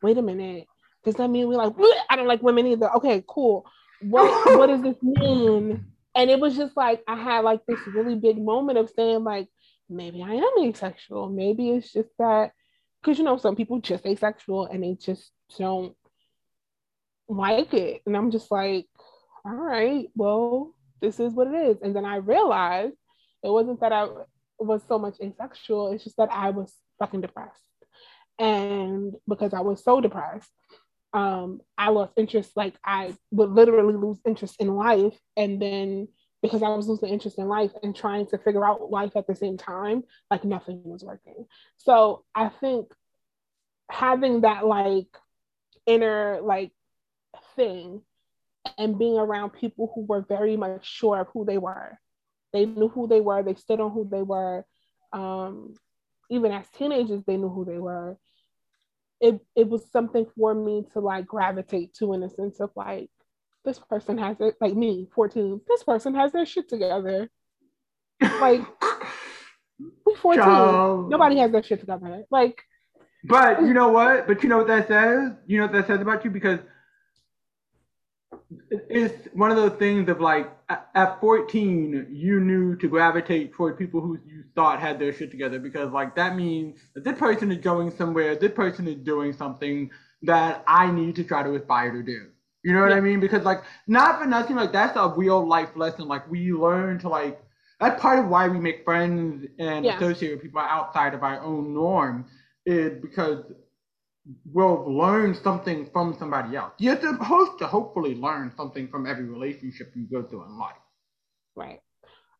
[0.01, 0.67] wait a minute.
[1.03, 2.93] Does that mean we like "Bleh, I don't like women either.
[2.95, 3.65] Okay cool.
[4.01, 5.85] What what does this mean
[6.18, 9.47] and it was just like I had like this really big moment of saying like
[9.88, 11.30] maybe I am asexual.
[11.30, 12.51] Maybe it's just that
[13.01, 15.95] because you know some people just asexual and they just don't
[17.30, 18.01] like it.
[18.05, 18.88] And I'm just like,
[19.45, 21.78] all right, well, this is what it is.
[21.84, 22.95] And then I realized
[23.43, 24.07] it wasn't that I
[24.57, 27.61] was so much asexual, it's just that I was fucking depressed.
[28.39, 30.49] And because I was so depressed,
[31.13, 32.51] um, I lost interest.
[32.55, 35.17] Like I would literally lose interest in life.
[35.35, 36.07] And then
[36.41, 39.35] because I was losing interest in life and trying to figure out life at the
[39.35, 41.45] same time, like nothing was working.
[41.77, 42.91] So I think
[43.89, 45.07] having that like
[45.85, 46.71] inner like
[47.55, 48.01] thing
[48.77, 51.97] and being around people who were very much sure of who they were.
[52.53, 54.65] They knew who they were, they stood on who they were.
[55.13, 55.73] Um,
[56.29, 58.17] even as teenagers, they knew who they were.
[59.20, 63.09] It it was something for me to like gravitate to in a sense of like
[63.65, 67.30] this person has it like me 14 this person has their shit together
[68.39, 68.61] like
[70.05, 71.09] we 14 Child.
[71.09, 72.61] nobody has their shit together like
[73.24, 74.28] But you know what?
[74.28, 75.32] But you know what that says?
[75.47, 76.32] You know what that says about you?
[76.32, 76.59] Because
[78.69, 80.49] it's one of those things of like
[80.95, 85.59] at 14 you knew to gravitate toward people who you thought had their shit together
[85.59, 89.89] because like that means that this person is going somewhere this person is doing something
[90.21, 92.27] that i need to try to aspire to do
[92.63, 92.97] you know what yeah.
[92.97, 96.53] i mean because like not for nothing like that's a real life lesson like we
[96.53, 97.41] learn to like
[97.81, 99.97] that's part of why we make friends and yeah.
[99.97, 102.25] associate with people outside of our own norm
[102.65, 103.43] is because
[104.51, 106.73] will learn something from somebody else.
[106.78, 110.75] You're supposed to hopefully learn something from every relationship you go through in life.
[111.55, 111.80] Right.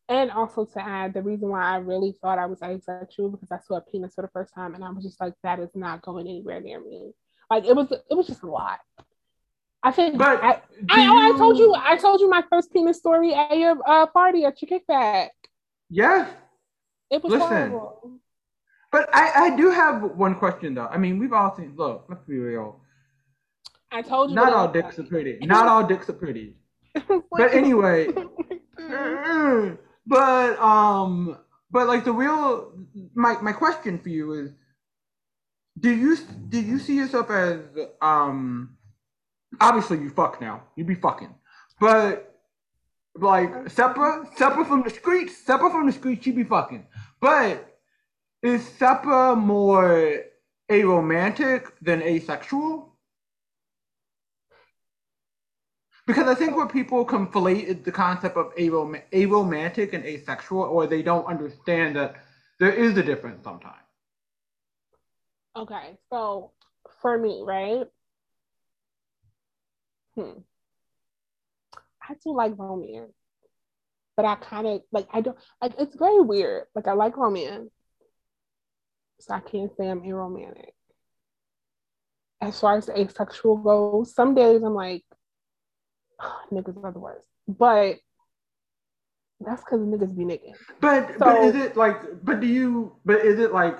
[0.08, 3.58] And also to add, the reason why I really thought I was asexual because I
[3.66, 6.02] saw a penis for the first time and I was just like, that is not
[6.02, 7.12] going anywhere near me.
[7.50, 8.80] Like it was it was just a lot.
[9.82, 10.60] I think but I,
[10.90, 11.34] I, you...
[11.34, 14.60] I, told you I told you my first penis story at your uh, party at
[14.60, 15.28] your kickback.
[15.88, 16.30] Yes.
[17.10, 18.20] It was Listen, horrible.
[18.90, 20.86] But I, I do have one question though.
[20.86, 21.74] I mean, we've all seen.
[21.76, 22.80] Look, let's be real.
[23.90, 24.36] I told you.
[24.36, 25.38] Not all dicks are pretty.
[25.42, 26.54] Not all dicks are pretty.
[27.08, 28.08] but anyway,
[30.06, 31.38] but um,
[31.70, 32.72] but like the real
[33.14, 34.50] my my question for you is,
[35.78, 36.16] do you
[36.48, 37.60] do you see yourself as
[38.00, 38.76] um,
[39.60, 41.34] obviously you fuck now, you be fucking,
[41.78, 42.40] but
[43.14, 46.86] like separate separate from the streets, separate from the streets, you be fucking,
[47.20, 47.77] but
[48.42, 50.22] is Seppa more
[50.70, 52.94] aromantic than asexual?
[56.06, 60.86] Because I think where people conflate is the concept of arom- aromantic and asexual, or
[60.86, 62.16] they don't understand that
[62.58, 63.76] there is a difference sometimes.
[65.54, 66.52] Okay, so
[67.02, 67.86] for me, right?
[70.14, 70.40] Hmm.
[72.08, 73.12] I do like romance,
[74.16, 75.74] but I kind of like I don't like.
[75.78, 76.68] It's very weird.
[76.74, 77.70] Like I like romance,
[79.20, 80.72] so I can't say I'm aromantic.
[82.40, 85.04] As far as asexual goes, some days I'm like,
[86.22, 87.26] oh, niggas are the worst.
[87.48, 87.96] But
[89.40, 90.56] that's because niggas be niggas.
[90.80, 92.24] But so, but is it like?
[92.24, 92.96] But do you?
[93.04, 93.78] But is it like?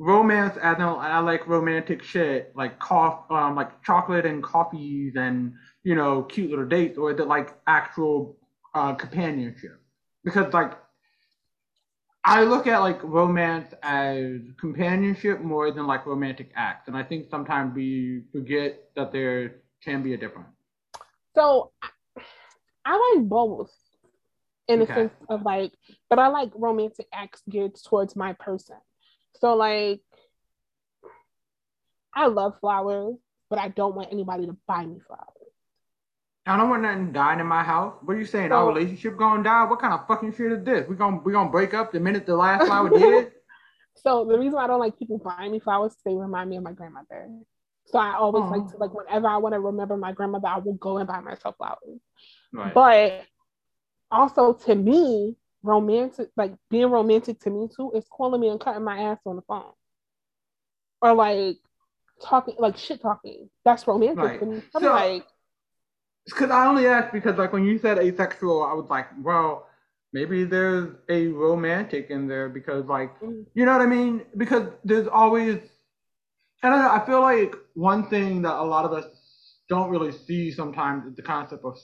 [0.00, 1.00] Romance, I don't.
[1.00, 6.50] I like romantic shit, like cough, um, like chocolate and coffees, and you know, cute
[6.50, 8.36] little dates, or is it like actual
[8.74, 9.80] uh, companionship?
[10.22, 10.74] Because like
[12.28, 17.30] I look at like romance as companionship more than like romantic acts, and I think
[17.30, 20.50] sometimes we forget that there can be a difference.
[21.34, 21.72] So
[22.84, 23.70] I like both
[24.68, 24.92] in okay.
[24.92, 25.72] a sense of like,
[26.10, 28.76] but I like romantic acts geared towards my person.
[29.40, 30.02] So like,
[32.14, 33.16] I love flowers,
[33.48, 35.37] but I don't want anybody to buy me flowers.
[36.48, 37.94] I don't want nothing dying in my house.
[38.02, 38.50] What are you saying?
[38.50, 39.64] So, Our relationship gonna die?
[39.64, 40.88] What kind of fucking shit is this?
[40.88, 43.32] We gonna we gonna break up the minute the last flower did?
[44.02, 46.62] So the reason I don't like people buying me flowers, is they remind me of
[46.62, 47.28] my grandmother.
[47.86, 48.50] So I always Aww.
[48.52, 51.20] like to like whenever I want to remember my grandmother, I will go and buy
[51.20, 52.00] myself flowers.
[52.52, 52.72] Right.
[52.72, 53.24] But
[54.10, 58.84] also to me, romantic like being romantic to me too is calling me and cutting
[58.84, 59.72] my ass on the phone.
[61.02, 61.56] Or like
[62.22, 63.50] talking like shit talking.
[63.64, 64.38] That's romantic right.
[64.40, 64.62] to me.
[64.76, 65.26] I'm so, like
[66.32, 69.68] because I only asked because like when you said asexual, I was like, well,
[70.12, 73.44] maybe there's a romantic in there because like mm.
[73.54, 74.22] you know what I mean?
[74.36, 75.58] Because there's always
[76.62, 79.06] I don't know, I feel like one thing that a lot of us
[79.68, 81.78] don't really see sometimes is the concept of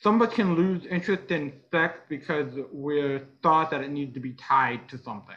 [0.00, 4.88] somebody can lose interest in sex because we're thought that it needs to be tied
[4.90, 5.36] to something.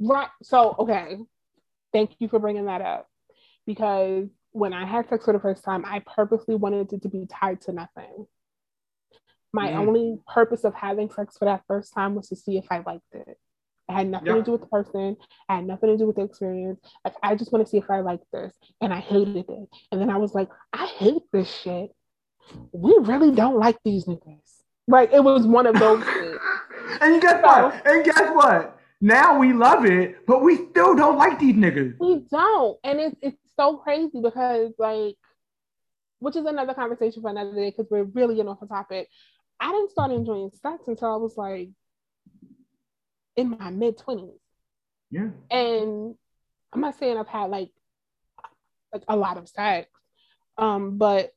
[0.00, 0.28] Right.
[0.42, 1.18] So okay.
[1.92, 3.08] Thank you for bringing that up
[3.66, 7.26] because when I had sex for the first time, I purposely wanted it to be
[7.26, 8.26] tied to nothing.
[9.52, 9.76] My mm.
[9.76, 13.02] only purpose of having sex for that first time was to see if I liked
[13.12, 13.38] it.
[13.88, 15.16] It had nothing to do with the person.
[15.18, 15.18] It
[15.48, 16.80] had nothing to do with the experience.
[17.04, 19.68] Like I just want to see if I like this, and I hated it.
[19.90, 21.90] And then I was like, I hate this shit.
[22.72, 24.62] We really don't like these niggas.
[24.88, 26.04] Like it was one of those
[27.00, 27.86] and guess so, what?
[27.86, 28.78] And guess what?
[29.00, 31.96] Now we love it, but we still don't like these niggas.
[31.98, 35.16] We don't, and it's it's so crazy because like
[36.18, 39.08] which is another conversation for another day because we're really getting off the topic.
[39.58, 41.70] I didn't start enjoying sex until I was like
[43.36, 44.38] in my mid twenties.
[45.10, 45.30] Yeah.
[45.50, 46.14] And
[46.72, 47.70] I'm not saying I've had like
[48.92, 49.90] like a lot of sex,
[50.58, 51.32] um, but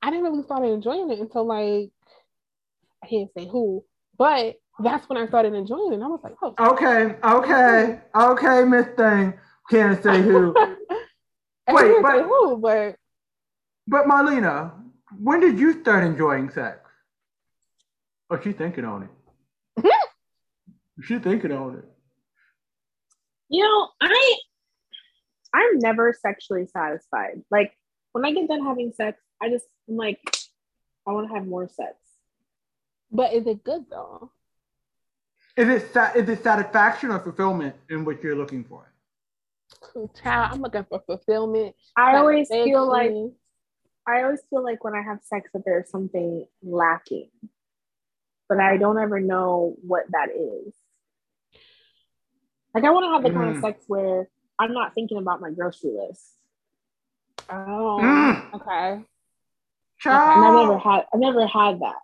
[0.00, 1.90] I didn't really start enjoying it until like
[3.02, 3.84] I can't say who,
[4.16, 5.96] but that's when I started enjoying it.
[5.96, 6.54] And I was like, oh.
[6.58, 9.34] Okay, okay, okay, Miss Thing.
[9.70, 10.54] Can't say who.
[11.68, 12.58] Wait, but who?
[12.58, 12.96] But
[13.86, 14.72] but Marlena,
[15.18, 16.78] when did you start enjoying sex?
[18.30, 19.08] Oh, she's thinking on
[19.76, 19.84] it.
[21.02, 21.84] she's thinking on it.
[23.48, 24.36] You know, I
[25.54, 27.42] I'm never sexually satisfied.
[27.50, 27.76] Like
[28.12, 30.20] when I get done having sex, I just I'm like,
[31.06, 31.94] I want to have more sex.
[33.10, 34.30] But is it good though?
[35.56, 38.91] Is it sa- is it satisfaction or fulfillment in what you're looking for?
[40.22, 41.74] Child, I'm looking for fulfillment.
[41.96, 43.12] I always feel like.
[44.06, 47.30] I always feel like when I have sex that there's something lacking,
[48.48, 50.74] but I don't ever know what that is.
[52.74, 53.60] Like I want to have the kind of Mm.
[53.60, 54.28] sex where
[54.58, 56.36] I'm not thinking about my grocery list.
[57.48, 58.54] Oh, Mm.
[58.54, 59.04] okay.
[60.00, 61.96] Child, And I've never had I've never had that.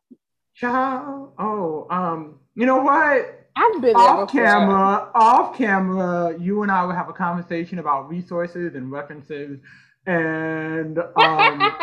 [0.54, 1.32] child.
[1.38, 3.47] Oh, um, you know what?
[3.58, 8.76] I've been off camera, off camera, you and I would have a conversation about resources
[8.76, 9.58] and references,
[10.06, 11.74] and um,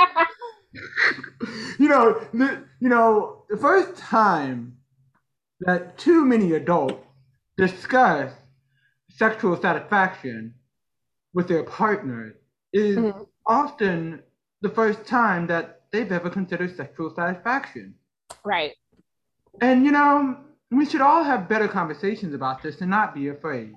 [1.79, 4.77] you know, the, you know, the first time
[5.61, 7.05] that too many adults
[7.57, 8.31] discuss
[9.09, 10.53] sexual satisfaction
[11.33, 12.35] with their partners
[12.71, 13.27] is Mhm.
[13.47, 14.23] often
[14.61, 17.95] the first time that they've ever considered sexual satisfaction.
[18.45, 18.73] right.
[19.61, 20.37] And you know,
[20.75, 23.75] we should all have better conversations about this and not be afraid.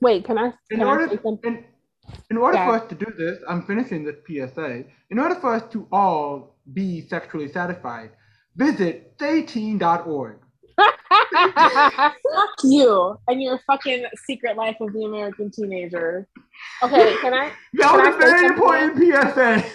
[0.00, 0.46] Wait, can I?
[0.70, 1.64] In Can I order, say in,
[2.30, 2.66] in order Yeah.
[2.66, 4.84] for us to do this, I'm finishing this PSA.
[5.10, 8.10] In order for us to all be sexually satisfied,
[8.56, 10.38] visit sayteen.org.
[11.34, 16.26] Fuck you and your fucking secret life of the American teenager.
[16.82, 17.52] okay, can I?
[17.74, 19.70] That Can was I a very important PSA.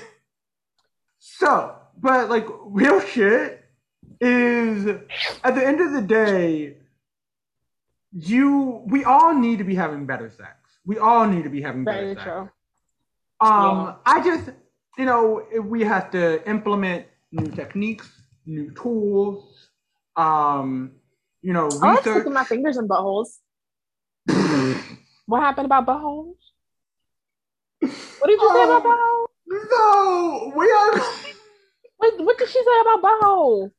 [1.20, 3.59] So, but like real shit
[4.22, 4.86] is
[5.44, 6.76] at the end of the day,
[8.12, 10.56] you we all need to be having better sex.
[10.86, 12.24] We all need to be having better Very sex.
[12.26, 12.50] true.
[13.42, 13.94] Um, Yeah.
[14.06, 14.50] I just,
[14.98, 18.10] you know, we have to implement new techniques,
[18.46, 19.70] new tools,
[20.16, 20.92] um,
[21.42, 22.16] you know, I like research.
[22.16, 23.38] sticking my fingers in buttholes.
[25.28, 26.36] What happened about buttholes?
[27.82, 29.28] What did you say about Oh.
[29.48, 29.70] buttholes?
[29.72, 30.92] no, we are.
[31.98, 33.72] What, what did she say about buttholes?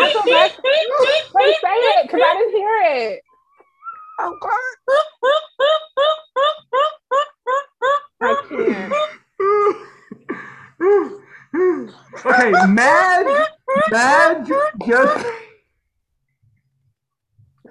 [0.00, 0.52] I feel bad.
[1.34, 3.20] Wait, say it, because I didn't hear it.
[4.20, 4.60] Oh God,
[8.20, 8.92] I can't.
[12.26, 13.26] okay, Madge,
[13.90, 14.48] Madge
[14.86, 15.26] just.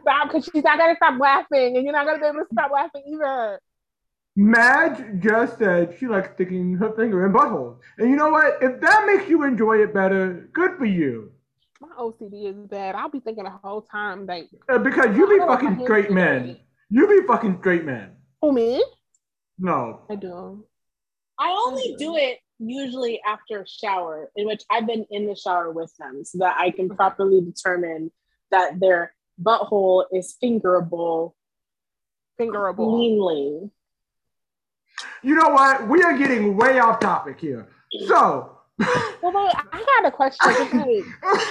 [0.01, 2.71] Stop, because she's not gonna stop laughing, and you're not gonna be able to stop
[2.71, 3.59] laughing either.
[4.35, 7.77] Madge just said she likes sticking her finger in buttholes.
[7.97, 8.57] And you know what?
[8.61, 11.32] If that makes you enjoy it better, good for you.
[11.83, 12.95] My OCD is bad.
[12.95, 15.55] I'll be thinking the whole time, like, Uh, because you be I don't want my
[15.55, 16.57] fucking hands straight men.
[16.89, 18.15] You be fucking straight men.
[18.41, 18.81] Who me?
[19.59, 20.01] No.
[20.09, 20.65] I do.
[21.37, 25.71] I only do it usually after a shower, in which I've been in the shower
[25.71, 28.11] with them so that I can properly determine
[28.51, 31.35] that their butthole is fingerable
[32.37, 32.95] Fingerable.
[32.95, 33.71] cleanly.
[35.21, 35.87] You know what?
[35.89, 37.67] We are getting way off topic here.
[38.07, 38.52] So.
[38.79, 40.53] Well, wait, I got a question.
[40.53, 41.05] Like,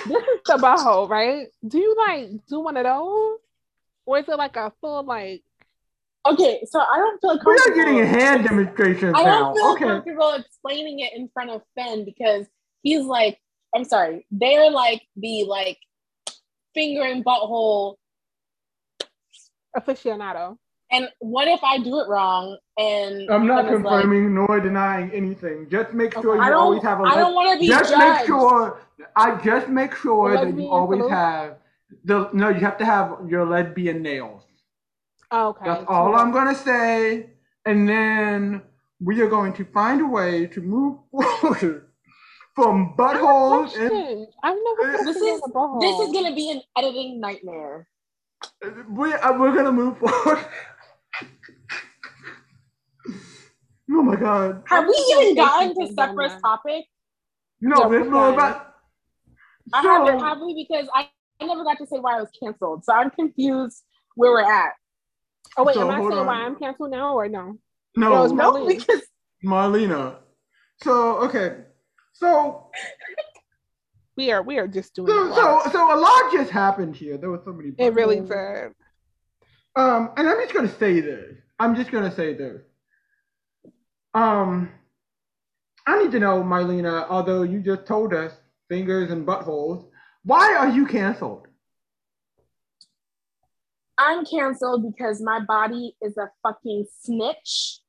[0.07, 1.47] this is the butthole, right?
[1.67, 3.39] Do you like do one of those,
[4.07, 5.43] or is it like a full like?
[6.27, 7.53] Okay, so I don't feel comfortable.
[7.53, 7.81] we comfortable.
[7.81, 9.15] are getting a hand demonstration.
[9.15, 9.85] I don't feel Okay.
[9.85, 12.47] comfortable explaining it in front of Finn because
[12.83, 13.39] he's like,
[13.75, 15.79] I'm sorry, they're like the like
[16.75, 17.97] finger and butthole.
[19.77, 20.59] aficionado.
[20.93, 22.59] And what if I do it wrong?
[22.79, 25.69] And I'm not Finn is like, confirming nor denying anything.
[25.71, 26.45] Just make sure Okay.
[26.45, 26.91] you I always don't.
[26.91, 27.05] have a.
[27.05, 28.19] I don't want to be just judged.
[28.19, 28.81] make sure.
[29.17, 31.11] I just make sure that you always salute?
[31.11, 31.57] have
[32.05, 32.29] the.
[32.35, 34.43] No, you have to have your lesbian nails.
[35.31, 35.65] Oh, okay.
[35.65, 37.31] That's all I'm gonna say.
[37.65, 38.63] And then
[39.01, 41.87] we are going to find a way to move forward
[42.55, 44.27] from I have a buttholes and.
[44.43, 45.81] I've never put This this is- in a butthole.
[45.81, 47.89] This is gonna be an editing nightmare.
[48.91, 50.45] we uh, we're gonna move forward.
[53.95, 54.63] Oh my god!
[54.67, 56.41] Have we even gotten to should have done Sephra's that.
[56.43, 56.85] topic?
[57.61, 58.75] No, Yeah, we're we're more about.
[59.73, 60.67] I So- haven't, have we?
[60.69, 61.09] Because I,
[61.41, 62.85] I never got to say why I was canceled.
[62.85, 63.83] So I'm confused
[64.17, 64.73] where we're at.
[65.57, 66.27] Oh wait, So, am I saying on.
[66.27, 67.59] why I'm canceled now or no?
[67.97, 68.69] No, That was No, Marlene.
[68.79, 69.03] because
[69.45, 70.17] Marlena.
[70.83, 71.59] So okay,
[72.13, 72.71] so
[74.17, 75.65] We are we are just doing so a lot.
[75.65, 77.17] so, so a lot just happened here.
[77.19, 77.73] There was so many.
[77.79, 78.73] It really did.
[79.77, 81.37] Um, and I'm just gonna say this.
[81.59, 82.61] I'm just gonna say this.
[84.15, 84.71] Um,
[85.87, 87.07] I need to know, Marlena.
[87.09, 88.33] Although you just told us
[88.69, 89.87] fingers and buttholes,
[90.25, 91.49] why are you canceled?
[93.99, 97.81] I'm canceled because my body is a fucking snitch,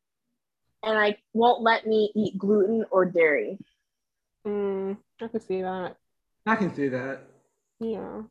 [0.84, 3.58] and I won't let me eat gluten or dairy.
[4.46, 5.96] Mm, I can see that.
[6.46, 7.22] I can see that.
[7.80, 8.24] Yeah,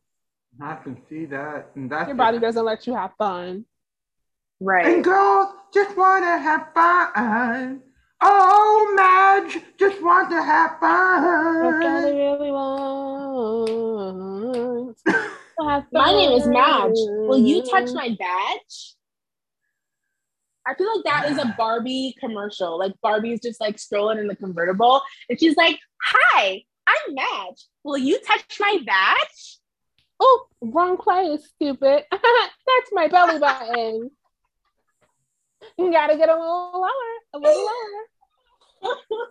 [0.60, 1.70] I can see that.
[1.74, 3.64] And that's your body doesn't let you have fun.
[4.62, 4.86] Right.
[4.86, 7.82] And girls just wanna have fun.
[8.24, 12.04] Oh, Madge, just want to have That's all they fun.
[12.16, 14.12] really want.
[15.68, 16.92] Have My name is Madge.
[16.94, 18.94] Will you touch my badge?
[20.66, 22.78] I feel like that is a Barbie commercial.
[22.78, 27.66] Like Barbie's just like strolling in the convertible, and she's like, "Hi, I'm Madge.
[27.84, 29.58] Will you touch my badge?"
[30.20, 32.04] Oh, wrong place, stupid.
[32.10, 34.10] That's my belly button.
[35.78, 36.90] You gotta get a little lower,
[37.34, 37.68] a little
[38.82, 38.94] lower.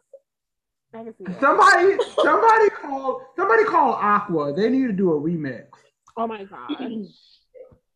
[0.93, 1.39] I can see it.
[1.39, 4.53] Somebody, somebody call, somebody call Aqua.
[4.53, 5.67] They need to do a remix.
[6.17, 6.77] Oh my god.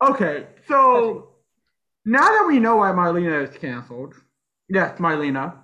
[0.03, 1.29] Okay, so
[2.03, 4.13] now that we know why Marlena is canceled,
[4.67, 5.55] yes, Marlena,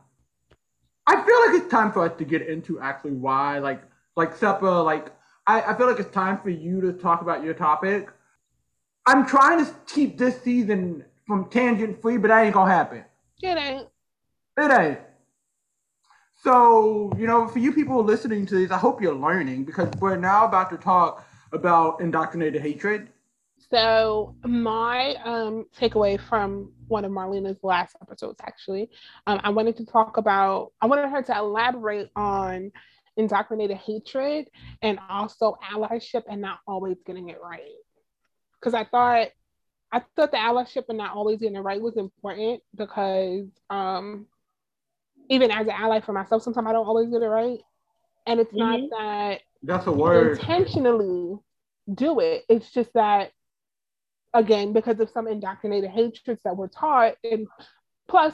[1.06, 3.84] I feel like it's time for us to get into actually why, like,
[4.16, 5.12] like Seppa, like,
[5.48, 8.10] I, I feel like it's time for you to talk about your topic.
[9.06, 13.06] I'm trying to keep this season from tangent free, but that ain't gonna happen.
[13.42, 13.88] It ain't.
[14.58, 15.00] It ain't.
[16.44, 20.18] So, you know, for you people listening to this, I hope you're learning because we're
[20.18, 23.10] now about to talk about indoctrinated hatred.
[23.70, 28.90] So my um, takeaway from one of Marlena's last episodes, actually,
[29.26, 30.74] um, I wanted to talk about.
[30.82, 32.74] I wanted her to elaborate on
[33.16, 34.50] indoctrinated hatred
[34.82, 37.62] and also allyship and not always getting it right.
[38.60, 39.30] Because I thought,
[39.92, 44.26] I thought the allyship and not always getting it right was important because um,
[45.30, 47.60] even as an ally for myself, sometimes I don't always get it right,
[48.26, 48.90] and it's not Mhm.
[48.92, 50.40] that That's a word.
[50.40, 51.40] intentionally
[51.94, 52.46] do it.
[52.50, 53.32] It's just that,
[54.34, 57.48] again, because of some indoctrinated hatreds that we're taught, and
[58.08, 58.34] plus,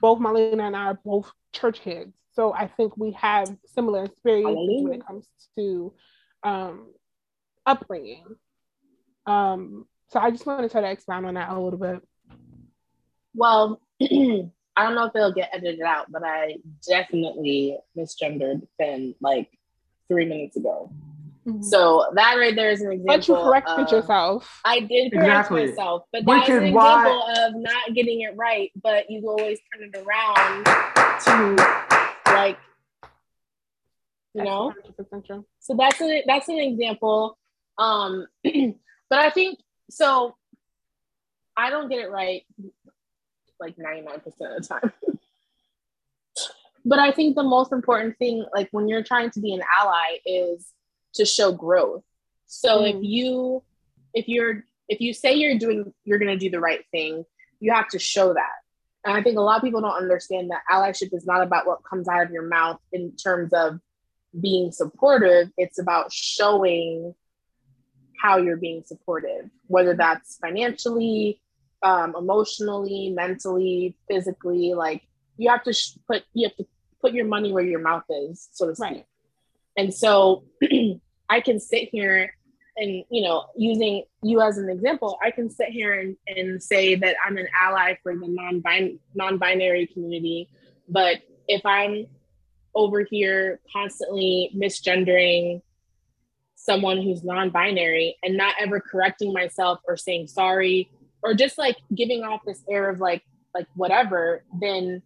[0.00, 4.82] both Marlena and I are both church kids, so I think we have similar experiences
[4.82, 5.92] when it comes to
[6.42, 6.92] um,
[7.64, 8.24] upbringing.
[9.26, 12.00] Um, so I just want to try to expound on that a little bit.
[13.34, 16.56] Well, I don't know if it'll get edited out, but I
[16.88, 19.48] definitely misgendered Finn like
[20.08, 20.90] three minutes ago.
[21.60, 23.16] So that right there is an example.
[23.16, 24.60] But you corrected of- yourself.
[24.64, 25.66] I did correct Exactly.
[25.68, 28.72] myself, but Which that's an is why- example of not getting it right.
[28.82, 30.64] But you always turn it around
[31.56, 32.58] to like,
[34.34, 34.72] you know.
[34.98, 35.28] That's
[35.60, 37.38] So that's an that's an example.
[37.78, 40.36] Um, but I think so.
[41.58, 42.42] I don't get it right
[43.58, 44.92] like ninety nine percent of the time.
[46.84, 50.18] but I think the most important thing, like when you're trying to be an ally,
[50.24, 50.66] is
[51.14, 52.04] to show growth.
[52.46, 53.00] So if Mm.
[53.08, 53.62] you
[54.14, 57.24] if you're if you say you're doing you're going to do the right thing,
[57.58, 58.56] you have to show that.
[59.04, 61.84] And I think a lot of people don't understand that allyship is not about what
[61.88, 63.80] comes out of your mouth in terms of
[64.38, 65.50] being supportive.
[65.56, 67.14] It's about showing
[68.20, 71.40] how you're being supportive, whether that's financially,
[71.82, 74.74] um, emotionally, mentally, physically.
[74.74, 75.02] Like
[75.36, 76.66] you have to sh- put you have to
[77.00, 78.88] put your money where your mouth is, so to speak.
[78.88, 79.06] Right.
[79.76, 80.44] And so
[81.28, 82.32] I can sit here
[82.76, 86.94] and, you know, using you as an example, I can sit here and, and say
[86.94, 88.62] that I'm an ally for the non
[89.14, 90.48] non-binary community.
[90.88, 91.18] But
[91.48, 92.06] if I'm
[92.74, 95.62] over here constantly misgendering
[96.66, 100.90] someone who's non-binary and not ever correcting myself or saying sorry
[101.22, 103.22] or just like giving off this air of like
[103.54, 105.00] like whatever, then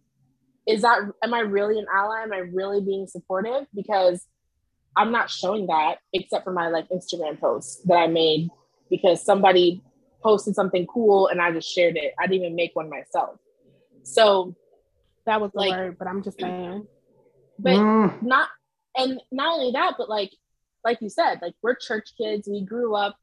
[0.67, 2.21] is that am I really an ally?
[2.23, 3.65] Am I really being supportive?
[3.73, 4.25] Because
[4.97, 8.49] I'm not showing that except for my like Instagram posts that I made
[8.89, 9.81] because somebody
[10.21, 12.13] posted something cool and I just shared it.
[12.19, 13.37] I didn't even make one myself.
[14.03, 14.55] So,
[15.25, 16.87] That was the Like- word, but I'm just saying.
[17.59, 18.49] but Mm, not
[18.97, 20.31] and not only that, but like
[20.83, 22.47] like you said, like we're church kids.
[22.47, 23.17] We grew up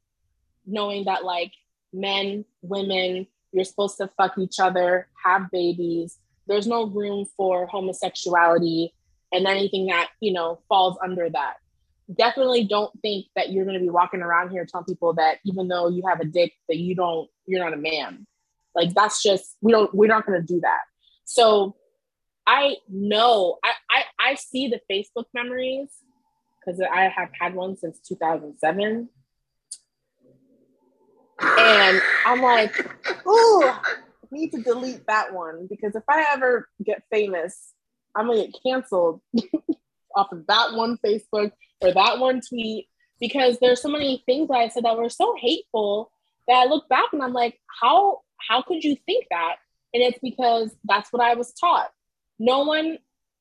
[0.66, 1.52] knowing that like
[1.92, 6.18] men, women, you're supposed to fuck each other, have babies.
[6.46, 8.94] There's no room for homosexuality
[9.32, 11.54] and anything that, you know, falls under that.
[12.16, 15.88] Definitely don't think that you're gonna be walking around here telling people that even though
[15.88, 18.26] you have a dick, that you don't, you're not a man.
[18.74, 20.80] Like that's just we don't we're not gonna do that.
[21.24, 21.76] So
[22.46, 25.88] I know I, I I see the Facebook memories
[26.68, 29.08] because I have had one since 2007,
[31.40, 32.76] and I'm like,
[33.26, 33.80] ooh, I
[34.30, 37.72] need to delete that one because if I ever get famous,
[38.14, 39.20] I'm gonna get canceled
[40.16, 42.88] off of that one Facebook or that one tweet
[43.20, 46.10] because there's so many things that I said that were so hateful
[46.48, 49.56] that I look back and I'm like, how how could you think that?
[49.94, 51.90] And it's because that's what I was taught
[52.38, 52.98] no one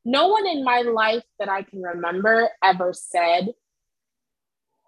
[0.07, 3.49] no one in my life that i can remember ever said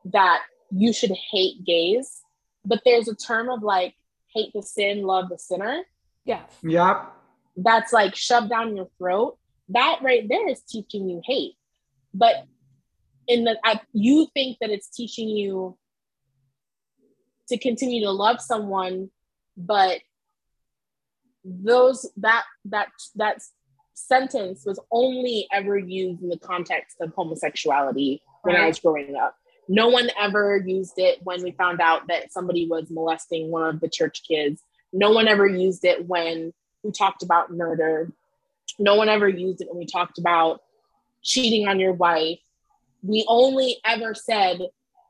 [0.05, 0.41] that
[0.71, 2.21] you should hate gays
[2.65, 3.95] but there's a term of like
[4.33, 5.83] hate the sin love the sinner
[6.25, 6.51] Yes.
[6.61, 7.11] yep.
[7.57, 9.39] that's like shoved down your throat
[9.69, 11.53] that right there is teaching you hate.
[12.13, 12.45] But
[13.27, 15.77] in the I, you think that it's teaching you
[17.49, 19.09] to continue to love someone,
[19.55, 19.99] but
[21.43, 23.41] those that that that
[24.07, 28.63] sentence was only ever used in the context of homosexuality when right.
[28.63, 29.35] I was growing up.
[29.67, 33.79] No one ever used it when we found out that somebody was molesting one of
[33.79, 34.63] the church kids.
[34.91, 36.53] No one ever used it when
[36.83, 38.11] we talked about murder.
[38.79, 40.61] No one ever used it when we talked about
[41.21, 42.39] cheating on your wife.
[43.03, 44.61] We only ever said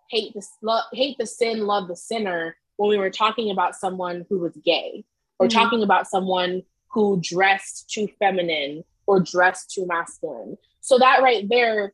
[0.09, 4.25] hate the lo- hate the sin, love the sinner when we were talking about someone
[4.29, 5.05] who was gay
[5.37, 5.57] or mm-hmm.
[5.57, 10.57] talking about someone who dressed too feminine or dressed too masculine.
[10.81, 11.93] So that right there,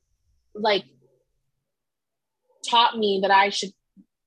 [0.54, 0.84] like,
[2.70, 3.72] taught me that I should,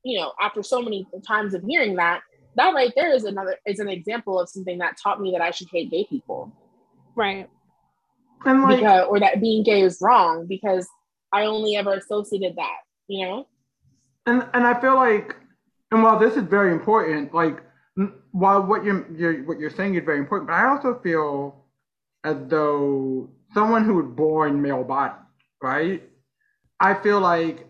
[0.04, 2.20] you know, after so many times of hearing that,
[2.56, 5.50] that right there is another is an example of something that taught me that I
[5.50, 6.52] should hate gay people.
[7.14, 7.48] Right.
[8.44, 10.86] And like, because, or that being gay is wrong because
[11.32, 13.46] I only ever associated that, you know?
[14.26, 15.36] And and I feel like
[15.90, 17.62] and while this is very important, like
[18.32, 21.64] while what you're, you're what you're saying is very important, but I also feel
[22.24, 25.14] as though someone who was born male body,
[25.62, 26.02] right?
[26.80, 27.66] I feel like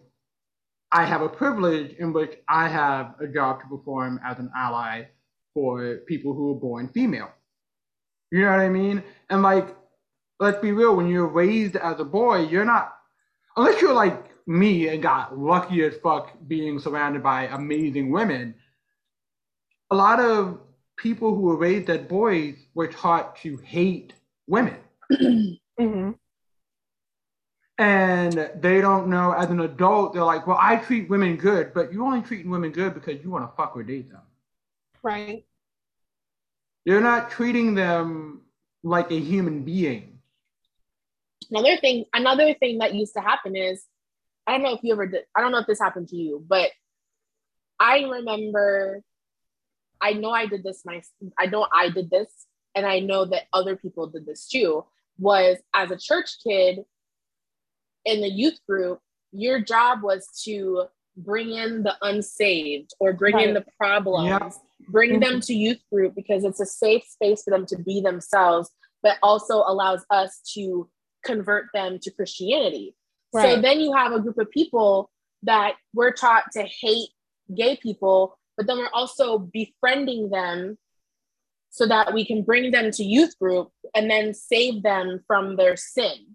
[0.92, 5.04] I have a privilege in which I have a job to perform as an ally
[5.54, 7.30] for people who are born female.
[8.30, 9.02] You know what I mean?
[9.30, 9.74] And like,
[10.40, 12.94] let's be real, when you're raised as a boy, you're not,
[13.56, 18.54] unless you're like me and got lucky as fuck being surrounded by amazing women,
[19.90, 20.60] a lot of
[20.96, 24.12] people who were raised as boys were taught to hate
[24.46, 24.76] women.
[25.12, 26.10] mm-hmm.
[27.78, 31.92] And they don't know as an adult, they're like, well, I treat women good, but
[31.92, 34.22] you're only treating women good because you want to fuck or date them.
[35.02, 35.44] Right.
[36.84, 38.42] You're not treating them
[38.82, 40.18] like a human being.
[41.50, 43.84] Another thing, another thing that used to happen is,
[44.46, 46.44] I don't know if you ever did, I don't know if this happened to you,
[46.46, 46.70] but
[47.78, 49.02] I remember
[50.00, 51.02] I know I did this my
[51.38, 52.28] I know I did this
[52.74, 54.84] and I know that other people did this too
[55.18, 56.84] was as a church kid
[58.04, 59.00] in the youth group
[59.32, 60.84] your job was to
[61.16, 63.48] bring in the unsaved or bring right.
[63.48, 64.52] in the problems yep.
[64.88, 65.20] bring mm-hmm.
[65.20, 68.70] them to youth group because it's a safe space for them to be themselves
[69.02, 70.88] but also allows us to
[71.24, 72.94] convert them to Christianity
[73.34, 73.56] right.
[73.56, 75.10] so then you have a group of people
[75.42, 77.08] that we're taught to hate
[77.54, 80.76] gay people but then we're also befriending them
[81.70, 85.76] so that we can bring them to youth group and then save them from their
[85.76, 86.34] sin.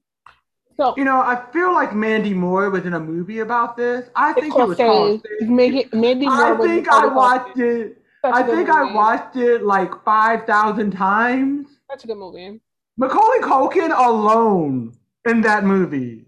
[0.77, 4.09] So you know, I feel like Mandy Moore was in a movie about this.
[4.15, 5.23] I think it was called.
[5.41, 6.55] Mandy, Mandy Moore.
[6.55, 8.01] I think I watched it.
[8.23, 11.67] I think I watched it like five thousand times.
[11.89, 12.59] That's a good movie.
[12.97, 14.93] Macaulay Culkin alone
[15.25, 16.25] in that movie,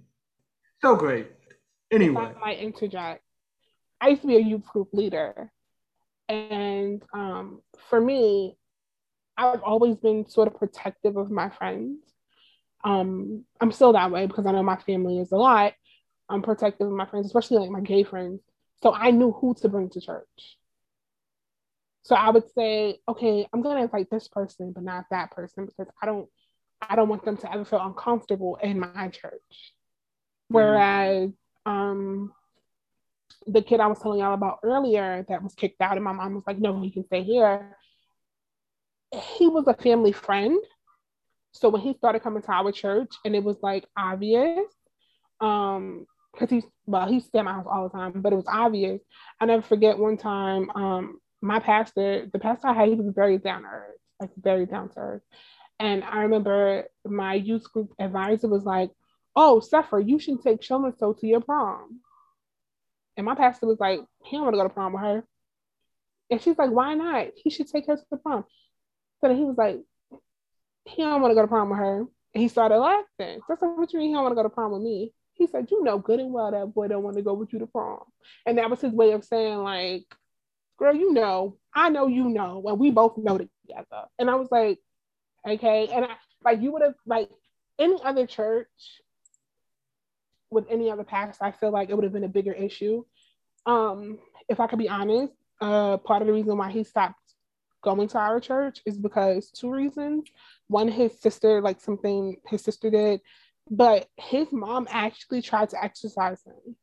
[0.81, 1.27] so great.
[1.91, 3.23] Anyway, I might interject.
[4.01, 5.51] I used to be a youth group leader,
[6.27, 8.57] and um, for me,
[9.37, 11.99] I've always been sort of protective of my friends.
[12.83, 15.73] Um, I'm still that way because I know my family is a lot.
[16.29, 18.41] I'm protective of my friends, especially like my gay friends.
[18.81, 20.57] So I knew who to bring to church.
[22.03, 25.91] So I would say, okay, I'm gonna invite this person, but not that person because
[26.01, 26.29] I don't,
[26.81, 29.41] I don't want them to ever feel uncomfortable in my church.
[30.51, 30.55] Mm-hmm.
[30.55, 31.31] Whereas,
[31.65, 32.31] um,
[33.47, 36.35] the kid I was telling y'all about earlier that was kicked out, and my mom
[36.35, 37.77] was like, no, he can stay here.
[39.37, 40.59] He was a family friend.
[41.51, 44.65] So when he started coming to our church, and it was like obvious,
[45.39, 48.47] um, because he's well, he stayed at my house all the time, but it was
[48.47, 49.01] obvious.
[49.39, 53.37] I never forget one time, um, my pastor, the pastor I had, he was very
[53.37, 55.21] down to earth, like very down to earth.
[55.79, 58.91] And I remember my youth group advisor was like,
[59.35, 61.99] Oh, Suffer, you should take so and so to your prom.
[63.17, 65.23] And my pastor was like, he don't want to go to prom with her.
[66.29, 67.27] And she's like, why not?
[67.35, 68.45] He should take her to the prom.
[69.21, 69.79] So then he was like,
[70.85, 71.99] he don't want to go to prom with her.
[71.99, 73.39] And he started laughing.
[73.47, 75.13] That's like, what you mean he don't want to go to prom with me?
[75.33, 77.59] He said, you know good and well that boy don't want to go with you
[77.59, 77.99] to prom.
[78.45, 80.05] And that was his way of saying like,
[80.77, 84.05] girl, you know, I know you know, and we both know together.
[84.19, 84.79] And I was like,
[85.47, 85.87] okay.
[85.87, 86.09] And I
[86.43, 87.29] like you would have like
[87.79, 88.67] any other church
[90.55, 93.03] with any other past, I feel like it would have been a bigger issue.
[93.65, 94.17] Um,
[94.49, 97.19] if I could be honest, uh, part of the reason why he stopped
[97.83, 100.25] going to our church is because two reasons.
[100.67, 103.21] One, his sister, like something his sister did,
[103.69, 106.75] but his mom actually tried to exercise him.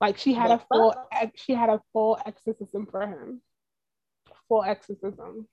[0.00, 0.94] Like she had a full,
[1.34, 3.40] she had a full exorcism for him,
[4.48, 5.48] full exorcism.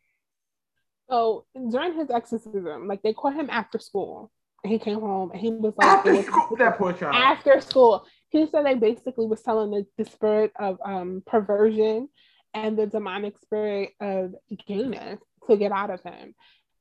[1.10, 4.32] So during his exorcism, like they caught him after school,
[4.66, 7.16] he came home and he was like, After was- school, that poor child.
[7.16, 8.06] after school.
[8.30, 12.10] He said they basically was telling the, the spirit of um, perversion
[12.56, 14.34] and the demonic spirit of
[14.68, 16.34] gayness to get out of him.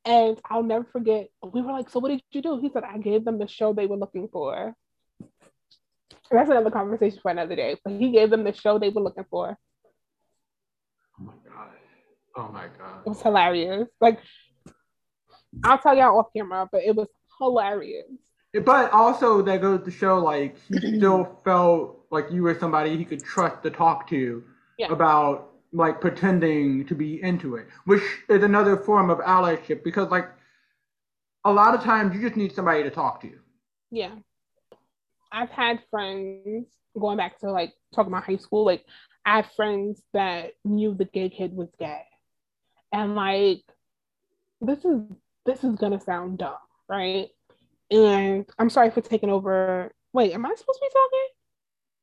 [0.04, 2.58] And I'll never forget, we were like, So what did you do?
[2.60, 4.74] He said, I gave them the show they were looking for.
[6.30, 7.76] That's another conversation for another day.
[7.84, 9.56] But he gave them the show they were looking for.
[11.20, 11.68] Oh my god.
[12.34, 13.02] Oh my god!
[13.04, 13.88] It was hilarious.
[14.00, 14.18] Like,
[15.62, 18.06] I'll tell y'all off camera, but it was hilarious.
[18.64, 23.04] But also that goes to show like he still felt like you were somebody he
[23.04, 24.44] could trust to talk to
[24.78, 24.92] Yeah.
[24.92, 30.28] about like pretending to be into it, which is another form of allyship because like
[31.44, 33.32] a lot of times you just need somebody to talk to.
[33.90, 34.14] Yeah.
[35.32, 36.66] I've had friends
[36.98, 38.84] going back to like talking about high school, like
[39.24, 42.02] I have friends that knew the gay kid was gay.
[42.92, 43.62] And like
[44.60, 45.00] this is
[45.46, 46.58] this is gonna sound dumb,
[46.92, 47.28] right?
[47.90, 49.90] And I'm sorry for taking over.
[50.12, 51.28] Wait, am I supposed to be talking?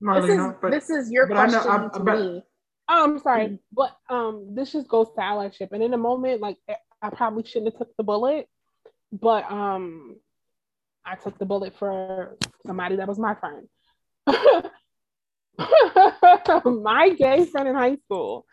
[0.02, 2.44] This is, Marlena, but this is your but I know- question I'm- to but- me.
[2.92, 5.74] Oh, I'm sorry, but um, this just goes to allyship.
[5.74, 6.58] And in a moment, like
[7.04, 8.48] I probably shouldn't have took the bullet,
[9.12, 10.16] but um,
[11.06, 12.36] I took the bullet for
[12.66, 13.68] somebody that was my friend.
[16.66, 18.48] my gay friend in high school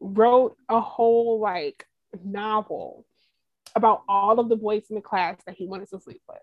[0.00, 1.86] wrote a whole like
[2.22, 3.06] novel
[3.78, 6.38] about all of the boys in the class that he wanted to sleep with.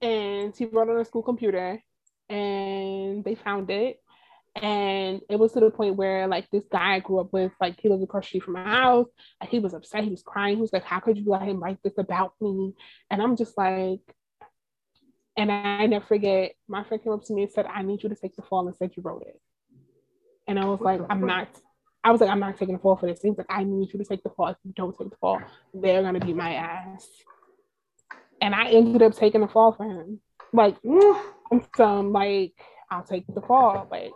[0.00, 1.82] And he wrote on a school computer
[2.28, 3.98] and they found it.
[4.54, 7.80] And it was to the point where like this guy I grew up with, like
[7.80, 9.08] he lived across the street from my house,
[9.40, 11.62] and he was upset, he was crying, he was like, How could you let him
[11.62, 12.74] write this about me?
[13.10, 14.00] And I'm just like,
[15.36, 18.10] and I never forget, my friend came up to me and said, I need you
[18.10, 19.40] to take the fall and said you wrote it.
[20.46, 21.48] And I was like, I'm not,
[22.04, 23.22] I was like, I'm not taking the fall for this.
[23.22, 24.48] He was like, I need you to take the fall.
[24.48, 25.40] If you don't take the fall,
[25.72, 27.08] they're gonna beat my ass.
[28.40, 30.20] And I ended up taking the fall for him.
[30.52, 31.16] Like mm, Woo.
[31.50, 32.54] on some like,
[32.90, 33.86] I'll take the fall.
[33.90, 34.10] Like,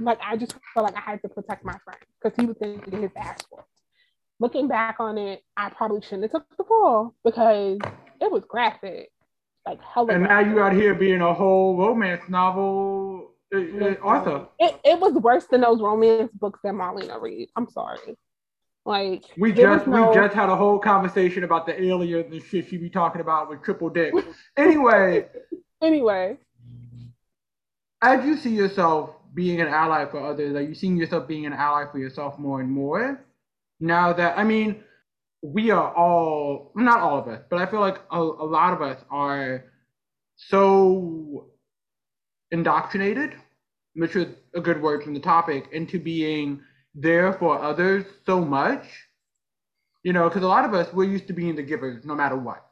[0.00, 2.80] like I just felt like I had to protect my friend because he was going
[2.80, 3.68] to get his ass whooped.
[4.38, 7.78] Looking back on it, I probably shouldn't have took the fall because
[8.20, 9.10] it was graphic.
[9.66, 14.46] Like hella and now you out here being a whole romance novel uh, uh.
[14.58, 17.48] It, it was worse than those romance books that Marlena read.
[17.56, 18.16] I'm sorry.
[18.84, 22.68] Like We just no- we just had a whole conversation about the aliens and shit
[22.68, 24.14] she be talking about with triple dick.
[24.56, 25.26] anyway,
[25.82, 26.38] anyway.
[28.00, 31.52] as you see yourself being an ally for others, are you seeing yourself being an
[31.52, 33.24] ally for yourself more and more?
[33.80, 34.84] Now that I mean,
[35.42, 38.82] we are all not all of us, but I feel like a, a lot of
[38.82, 39.64] us are
[40.36, 41.48] so
[42.50, 43.34] indoctrinated,
[43.94, 46.60] which is a good word from the topic, into being
[46.94, 48.86] there for others so much.
[50.02, 52.36] You know, because a lot of us we're used to being the givers no matter
[52.36, 52.64] what.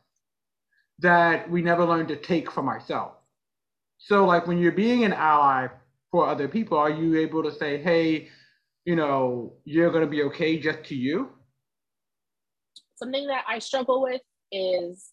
[1.00, 3.16] That we never learn to take from ourselves.
[3.98, 5.68] So, like when you're being an ally
[6.10, 8.28] for other people, are you able to say, "Hey,
[8.84, 11.32] you know, you're gonna be okay just to you"?
[12.94, 14.22] Something that I struggle with
[14.52, 15.10] is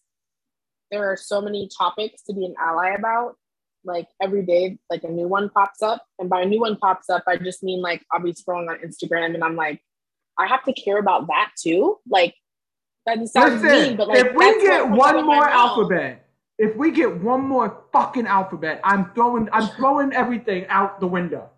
[0.92, 3.36] there are so many topics to be an ally about.
[3.84, 6.04] Like every day, like a new one pops up.
[6.18, 8.78] And by a new one pops up, I just mean like I'll be scrolling on
[8.78, 9.80] Instagram and I'm like,
[10.38, 11.98] I have to care about that too.
[12.08, 12.34] Like
[13.06, 16.26] that sounds Listen, mean, but like if we get what comes out one more alphabet,
[16.58, 21.50] if we get one more fucking alphabet, I'm throwing, I'm throwing everything out the window.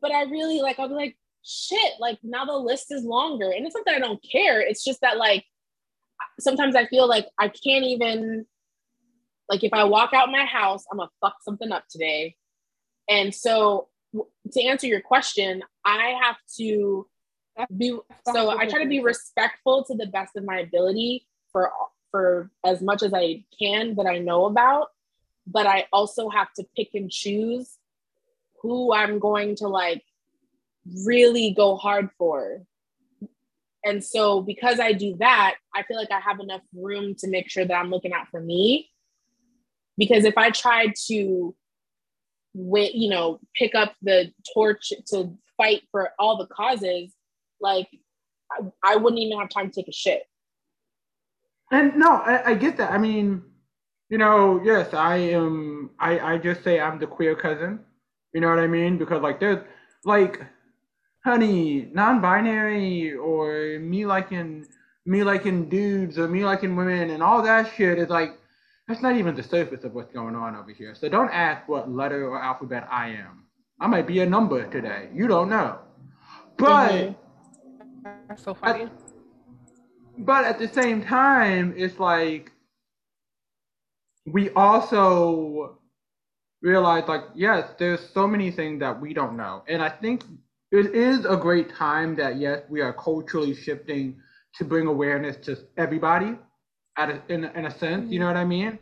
[0.00, 3.50] but I really like I'll be like, shit, like now the list is longer.
[3.50, 4.60] And it's not that I don't care.
[4.60, 5.44] It's just that like
[6.40, 8.46] sometimes I feel like I can't even
[9.48, 12.36] like if I walk out my house, I'm gonna fuck something up today.
[13.08, 13.88] And so
[14.52, 17.06] to answer your question, I have to
[17.76, 17.98] be
[18.32, 21.70] so I try to be respectful to the best of my ability for
[22.10, 24.88] for as much as I can that I know about,
[25.46, 27.76] but I also have to pick and choose
[28.62, 30.04] who I'm going to like
[31.04, 32.62] really go hard for.
[33.84, 37.50] And so because I do that, I feel like I have enough room to make
[37.50, 38.90] sure that I'm looking out for me.
[39.96, 41.54] Because if I tried to
[42.54, 47.12] wait, you know, pick up the torch to fight for all the causes,
[47.60, 47.88] like
[48.50, 50.22] I, I wouldn't even have time to take a shit.
[51.70, 52.92] And no, I, I get that.
[52.92, 53.42] I mean,
[54.08, 55.90] you know, yes, I am.
[55.98, 57.80] I I just say I'm the queer cousin.
[58.32, 58.98] You know what I mean?
[58.98, 59.64] Because like there's
[60.04, 60.40] like,
[61.24, 64.66] honey, non-binary or me liking
[65.06, 68.38] me liking dudes or me liking women and all that shit is like
[68.86, 70.94] that's not even the surface of what's going on over here.
[70.94, 73.44] So don't ask what letter or alphabet I am.
[73.80, 75.08] I might be a number today.
[75.12, 75.78] You don't know.
[76.58, 77.16] But Mhm.
[78.28, 78.88] That's so funny.
[80.18, 82.52] but at the same time, it's like
[84.26, 85.78] we also
[86.62, 90.24] realize like yes, there's so many things that we don't know, and I think
[90.70, 94.20] it is a great time that yes, we are culturally shifting
[94.54, 96.38] to bring awareness to everybody,
[96.96, 98.10] at a, in in a sense.
[98.10, 98.20] You mm-hmm.
[98.20, 98.78] know what I mean?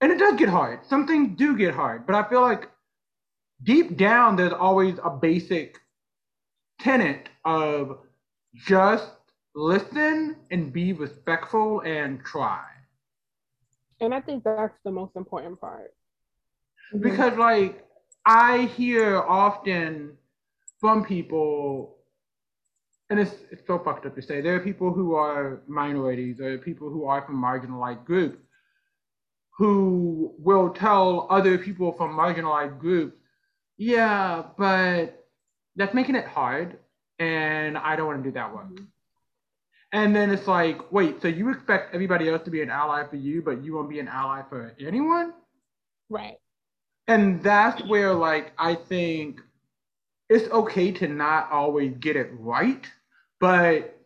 [0.00, 0.84] And it does get hard.
[0.86, 2.68] Some things do get hard, but I feel like
[3.62, 5.78] deep down there's always a basic
[6.80, 7.98] tenet of
[8.54, 9.12] just
[9.54, 12.64] listen and be respectful and try.
[14.00, 15.94] And I think that's the most important part.
[16.92, 17.08] Mm-hmm.
[17.08, 17.86] Because like
[18.26, 20.16] I hear often
[20.80, 21.96] from people
[23.12, 24.40] and it's, it's so fucked up to say.
[24.40, 26.40] There are people who are minorities.
[26.40, 28.38] Or people who are from marginalized groups
[29.58, 33.16] who will tell other people from marginalized groups
[33.76, 35.26] yeah but
[35.76, 36.78] that's making it hard
[37.18, 38.84] and i don't want to do that work mm-hmm.
[39.92, 43.16] and then it's like wait so you expect everybody else to be an ally for
[43.16, 45.32] you but you won't be an ally for anyone?
[46.08, 46.36] Right.
[47.08, 49.40] And that's where like i think
[50.28, 52.86] it's okay to not always get it right
[53.42, 53.98] but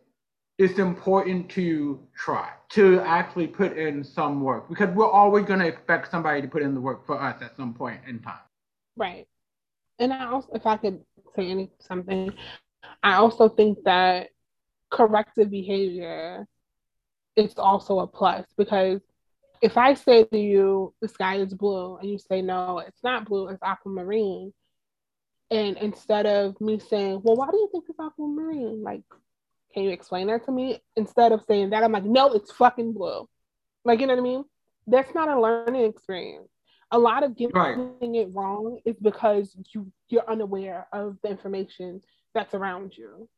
[0.57, 5.67] it's important to try to actually put in some work because we're always going to
[5.67, 8.39] expect somebody to put in the work for us at some point in time.
[8.95, 9.27] Right.
[9.99, 11.01] And I also, if I could
[11.35, 12.33] say any something,
[13.03, 14.29] I also think that
[14.89, 16.47] corrective behavior
[17.35, 19.01] is also a plus because
[19.61, 23.25] if I say to you, the sky is blue, and you say, no, it's not
[23.25, 24.51] blue, it's aquamarine.
[25.51, 28.83] And instead of me saying, well, why do you think it's aquamarine?
[28.83, 29.03] Like,
[29.77, 30.81] can you explain that to me?
[30.95, 33.29] Instead of saying that, I'm like, no, it's fucking blue.
[33.85, 34.43] Like, you know what I mean?
[34.87, 36.49] That's not a learning experience.
[36.89, 37.77] A lot of getting right.
[38.01, 42.01] it wrong is because you you're unaware of the information
[42.33, 43.29] that's around you.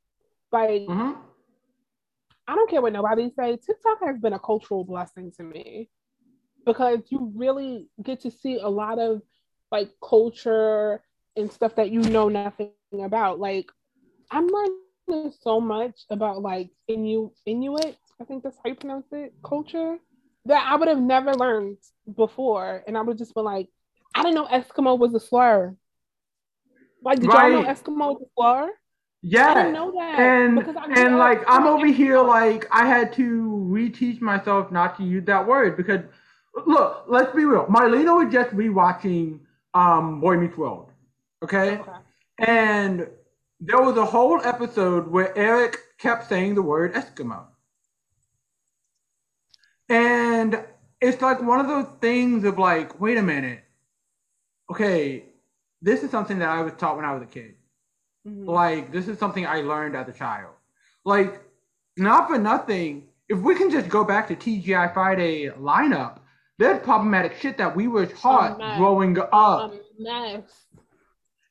[0.49, 1.19] Like, mm-hmm.
[2.47, 3.57] I don't care what nobody say.
[3.57, 5.89] TikTok has been a cultural blessing to me
[6.65, 9.21] because you really get to see a lot of
[9.73, 11.03] like culture
[11.35, 13.39] and stuff that you know nothing about.
[13.41, 13.69] Like,
[14.31, 14.79] I'm learning
[15.41, 19.97] so much about like Inu Inuit, I think that's how you pronounce it, culture
[20.45, 21.77] that I would have never learned
[22.15, 22.83] before.
[22.87, 23.67] And I would just be like,
[24.15, 25.75] I didn't know Eskimo was a slur.
[27.03, 27.51] Like, did right.
[27.51, 28.71] y'all know Eskimo was a slur?
[29.21, 30.19] Yeah, I didn't know that.
[30.19, 35.25] And and like I'm over here, like I had to reteach myself not to use
[35.25, 36.01] that word because
[36.65, 37.65] look, let's be real.
[37.65, 39.39] Marlena was just rewatching
[39.73, 40.91] um Boy Meets World,
[41.43, 41.79] okay?
[41.79, 41.91] okay.
[42.39, 43.07] And
[43.59, 47.45] there was a whole episode where Eric kept saying the word Eskimo.
[49.89, 50.63] And
[51.01, 53.63] it's like one of those things of like, wait a minute.
[54.71, 55.25] Okay,
[55.81, 57.55] this is something that I was taught when I was a kid.
[58.27, 58.47] Mm-hmm.
[58.47, 60.53] Like, this is something I learned as a child.
[61.05, 61.41] Like,
[61.97, 66.19] not for nothing, if we can just go back to TGI Friday lineup,
[66.59, 69.73] there's problematic shit that we were taught growing up.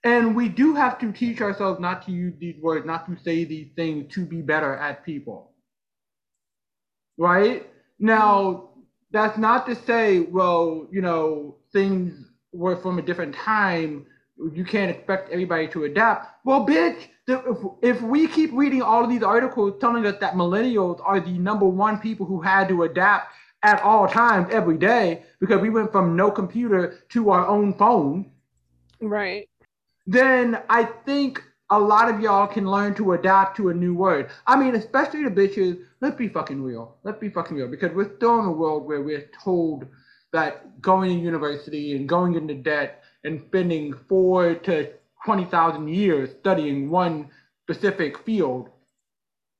[0.05, 3.45] And we do have to teach ourselves not to use these words, not to say
[3.45, 5.53] these things to be better at people.
[7.17, 7.69] Right?
[7.99, 8.71] Now,
[9.11, 12.15] that's not to say, well, you know, things
[12.53, 14.07] were from a different time.
[14.53, 16.45] You can't expect everybody to adapt.
[16.45, 17.09] Well, bitch,
[17.83, 21.67] if, we keep reading all of these articles telling us that millennials are the number
[21.67, 23.35] one people who had to adapt
[23.65, 28.31] at all times every day because we went from no computer to our own phone.
[29.01, 29.48] Right
[30.09, 34.31] then I think a lot of y'all can learn to adapt to a new word.
[34.47, 35.79] I mean, especially the bitches.
[36.01, 36.97] Let's be fucking real.
[37.05, 39.87] Let's be fucking real because we're still in a world where we're told
[40.33, 44.91] that going to university and going into debt and spending four to
[45.27, 47.29] twenty thousand years studying one
[47.65, 48.71] specific field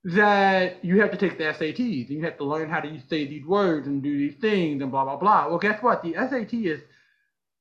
[0.05, 3.27] that you have to take the SATs and you have to learn how to say
[3.27, 5.47] these words and do these things and blah blah blah.
[5.47, 6.03] Well, guess what?
[6.03, 6.81] The SAT is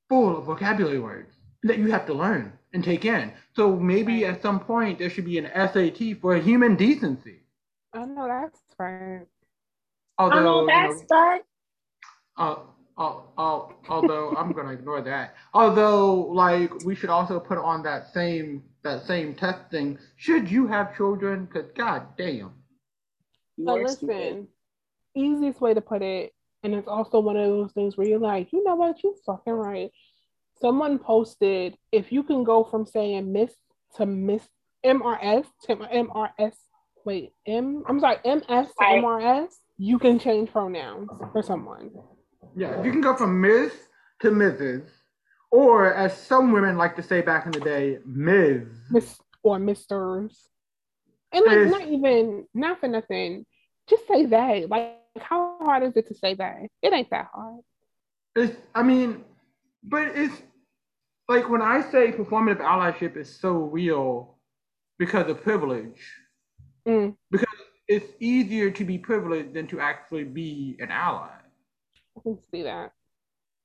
[0.07, 1.33] full of vocabulary words
[1.63, 3.31] that you have to learn and take in.
[3.55, 4.35] So maybe right.
[4.35, 7.41] at some point there should be an SAT for human decency.
[7.93, 9.25] Oh no, that's right.
[10.17, 11.41] Although, oh, that's you know, right.
[12.37, 12.55] Uh,
[12.97, 15.35] uh, uh, although I'm gonna ignore that.
[15.53, 19.97] Although, like, we should also put on that same that same testing.
[20.17, 21.45] Should you have children?
[21.45, 22.53] Because god damn.
[23.57, 24.47] But listen,
[25.15, 26.33] easiest way to put it,
[26.63, 29.53] and it's also one of those things where you're like, you know what, you're fucking
[29.53, 29.91] right
[30.61, 33.53] someone posted if you can go from saying miss
[33.95, 34.43] to miss
[34.85, 36.55] MRS to MRS.
[37.05, 37.83] Wait, M.
[37.87, 39.49] I'm sorry, MS to MRS.
[39.77, 41.91] You can change pronouns for someone.
[42.55, 43.73] Yeah, you can go from Miss
[44.21, 44.89] to Mrs.
[45.51, 48.67] Or as some women like to say back in the day, Ms.
[48.89, 50.37] Miss or Misters.
[51.31, 53.45] And like not even not for nothing.
[53.87, 54.65] Just say they.
[54.69, 56.67] Like, how hard is it to say they?
[56.81, 57.61] It ain't that hard.
[58.35, 59.23] It's, I mean,
[59.89, 60.41] but it's
[61.29, 64.37] like when I say performative allyship is so real
[64.99, 66.01] because of privilege.
[66.87, 67.15] Mm.
[67.31, 67.55] Because
[67.87, 71.29] it's easier to be privileged than to actually be an ally.
[72.17, 72.93] I can see that.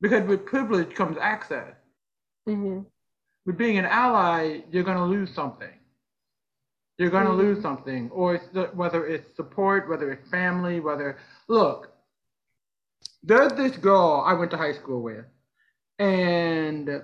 [0.00, 1.74] Because with privilege comes access.
[2.46, 2.80] hmm
[3.46, 5.76] With being an ally, you're going to lose something.
[6.98, 7.38] You're going to Mhm.
[7.44, 11.18] lose something, or it's whether it's support, whether it's family, whether
[11.48, 11.92] look.
[13.22, 15.24] There's this girl I went to high school with,
[16.02, 17.02] and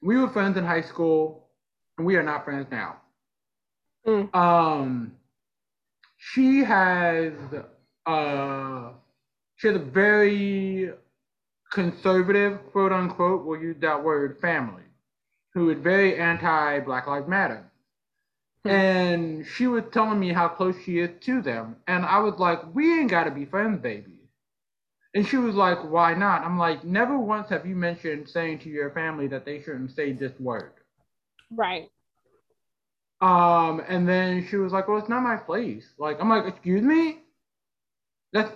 [0.00, 1.48] we were friends in high school,
[1.96, 2.96] and we are not friends now.
[4.06, 4.34] Mm.
[4.34, 5.12] Um,
[6.16, 7.32] she has
[8.06, 8.90] uh,
[9.56, 10.90] she has a very
[11.72, 14.84] conservative, quote unquote, we'll use that word, family,
[15.52, 17.64] who is very anti Black Lives Matter.
[18.64, 18.70] Hmm.
[18.70, 21.76] And she was telling me how close she is to them.
[21.88, 24.17] And I was like, we ain't got to be friends, baby.
[25.18, 26.44] And she was like, why not?
[26.44, 30.12] I'm like, never once have you mentioned saying to your family that they shouldn't say
[30.12, 30.70] this word.
[31.50, 31.90] Right.
[33.20, 35.92] Um, and then she was like, well, it's not my place.
[35.98, 37.18] Like, I'm like, excuse me?
[38.32, 38.52] That's,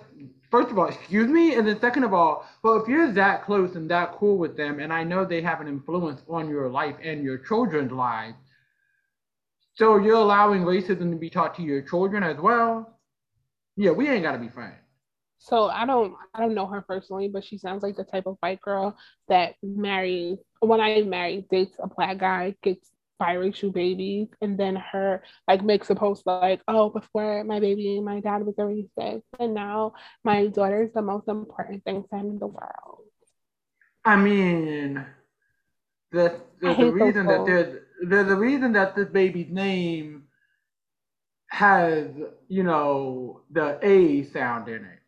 [0.51, 1.55] first of all, excuse me?
[1.55, 4.79] And then second of all, well, if you're that close and that cool with them,
[4.79, 8.37] and I know they have an influence on your life and your children's lives,
[9.73, 12.97] so you're allowing racism to be taught to your children as well?
[13.75, 14.82] Yeah, we ain't got to be friends.
[15.43, 18.37] So I don't I don't know her personally, but she sounds like the type of
[18.39, 18.95] white girl
[19.27, 22.89] that marries when I marry dates a black guy, gets
[23.21, 28.21] biracial babies, and then her like makes a post like, oh, before my baby, my
[28.21, 32.27] dad was a racist, and now my daughter is the most important thing to him
[32.31, 33.01] in the world.
[34.05, 35.05] I mean,
[36.13, 40.23] the, the, the reason that there's there's a reason that this baby's name
[41.49, 42.07] has
[42.47, 45.02] you know the A sound in it.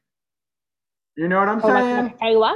[1.15, 2.03] You know what I'm Oh, saying?
[2.05, 2.55] like Kayla?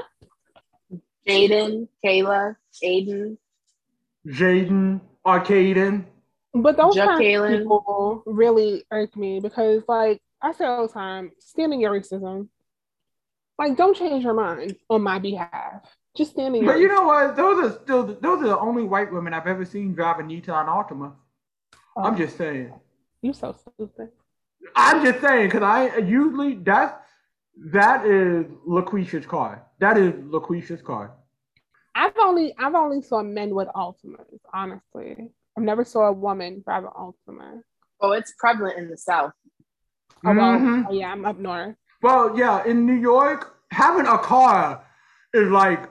[1.27, 3.37] Jaden, Kayla, Aiden.
[4.27, 6.05] Jaden, Arcaden.
[6.53, 10.93] But those Jack kind of people really irk me because, like I say all the
[10.93, 12.49] time, stand in your racism.
[13.57, 15.83] Like, don't change your mind on my behalf.
[16.17, 16.73] Just stand in your.
[16.73, 17.35] But you know what?
[17.35, 20.67] Those are still those are the only white women I've ever seen drive a Nissan
[20.67, 21.13] Altima.
[21.95, 22.73] Oh, I'm just saying.
[23.21, 24.09] you so stupid.
[24.75, 26.93] I'm just saying because I usually that's
[27.73, 29.65] that is LaQuisha's car.
[29.79, 31.15] That is LaQuisha's car.
[31.95, 34.39] I've only I've only saw men with Altimas.
[34.53, 37.61] Honestly, I've never saw a woman drive an Altima.
[38.01, 39.33] Oh, it's prevalent in the South.
[40.25, 40.85] Oh, well, Mhm.
[40.89, 41.75] oh, yeah, I'm up north.
[42.01, 44.85] Well, yeah, in New York, having a car
[45.33, 45.89] is like,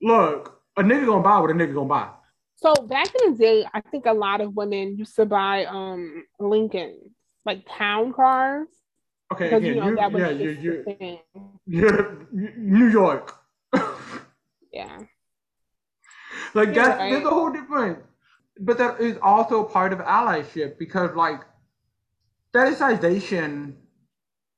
[0.00, 2.08] look, a nigga gonna buy what a nigga gonna buy.
[2.56, 6.24] So back in the day, I think a lot of women used to buy um
[6.38, 7.12] Lincolns,
[7.44, 8.68] like town cars,
[9.32, 11.18] Okay, because again, you know you, that was yeah, just you, the thing.
[11.66, 12.26] you,
[12.58, 13.36] New York.
[14.72, 14.98] Yeah.
[16.54, 17.10] like You're that's right.
[17.10, 17.98] there's a whole different.
[18.60, 21.40] But that is also part of allyship because like
[22.54, 23.74] fetishization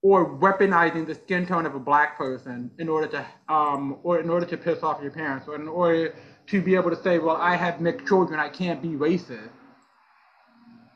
[0.02, 4.28] or weaponizing the skin tone of a black person in order to um or in
[4.28, 6.14] order to piss off your parents or in order
[6.48, 9.48] to be able to say, well, I have mixed children, I can't be racist.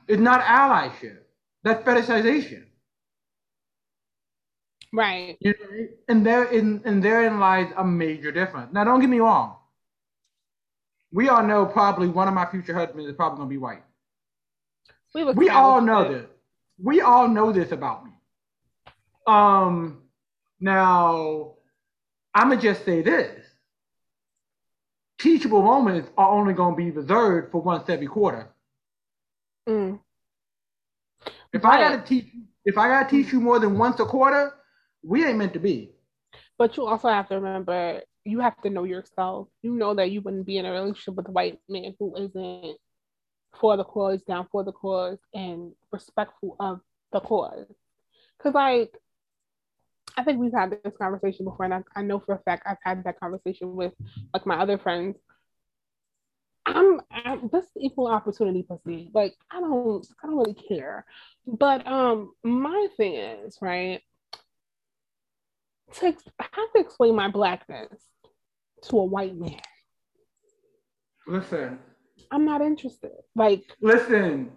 [0.09, 1.19] It's not allyship.
[1.63, 2.65] That's fetishization.
[4.97, 5.37] Right.
[5.41, 8.73] You know, and there in and therein lies a major difference.
[8.73, 9.57] Now, don't get me wrong.
[11.13, 13.83] We all know probably one of my future husbands is probably gonna be white.
[15.15, 16.09] We've We all know it.
[16.09, 16.27] this.
[16.83, 18.13] We all know this about me.
[19.27, 20.03] Um,
[20.61, 21.57] now
[22.35, 23.45] I'm gonna just say this:
[25.19, 28.49] teachable moments are only gonna be reserved for once every quarter.
[29.69, 30.01] Mm.
[31.53, 32.27] If I gotta teach,
[32.65, 34.55] if I gotta teach you more than once a quarter,
[35.07, 35.93] we ain't meant to be.
[36.59, 39.49] But you also have to remember, you have to know yourself.
[39.63, 42.77] You know that you wouldn't be in a relationship with a white man who isn't
[43.61, 46.81] for the cause, down for the cause, and respectful of
[47.13, 47.73] the cause.
[48.37, 48.93] Because, like,
[50.17, 52.79] I think we've had this conversation before, and I, I know for a fact I've
[52.83, 53.93] had that conversation with
[54.35, 55.17] like my other friends.
[56.65, 59.11] I'm, I'm this equal opportunity pussy.
[59.15, 61.05] Like, I don't, I don't really care.
[61.47, 64.03] But um, my thing is right
[66.01, 68.01] to have to explain my blackness
[68.85, 69.61] to a white man.
[71.27, 71.79] Listen,
[72.31, 73.11] I'm not interested.
[73.35, 74.51] Like, listen,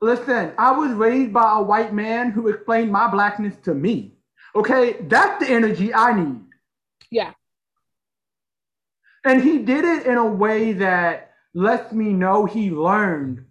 [0.00, 0.52] listen.
[0.58, 4.16] I was raised by a white man who explained my blackness to me.
[4.56, 6.40] Okay, that's the energy I need.
[7.10, 7.32] yeah,
[9.24, 13.44] And he did it in a way that lets me know he learned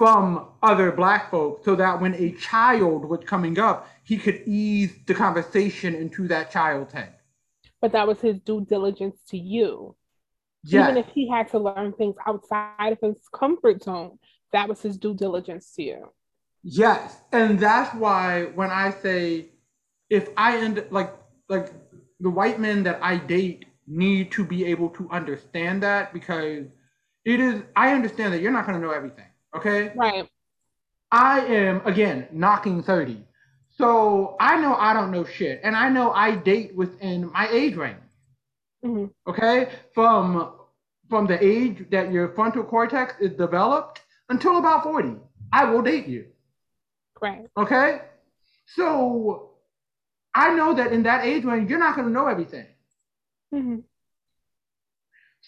[0.00, 4.94] from other black folks so that when a child was coming up, he could ease
[5.06, 7.16] the conversation into that child's head.
[7.82, 9.94] But that was his due diligence to you.
[10.64, 10.88] Yes.
[10.88, 14.18] Even if he had to learn things outside of his comfort zone,
[14.54, 16.08] that was his due diligence to you.
[16.62, 17.18] Yes.
[17.30, 19.50] And that's why when I say
[20.08, 21.14] if I end like
[21.50, 21.74] like
[22.20, 26.64] the white men that I date need to be able to understand that because
[27.26, 29.26] it is I understand that you're not gonna know everything.
[29.56, 29.92] Okay.
[29.96, 30.28] Right.
[31.10, 33.24] I am again knocking 30.
[33.76, 35.60] So I know I don't know shit.
[35.64, 37.96] And I know I date within my age range.
[38.84, 39.06] Mm-hmm.
[39.30, 39.68] Okay?
[39.94, 40.52] From
[41.08, 45.16] from the age that your frontal cortex is developed until about 40.
[45.52, 46.26] I will date you.
[47.20, 47.46] Right.
[47.56, 48.02] Okay?
[48.66, 49.50] So
[50.34, 52.66] I know that in that age range, you're not gonna know everything.
[53.52, 53.78] Mm-hmm.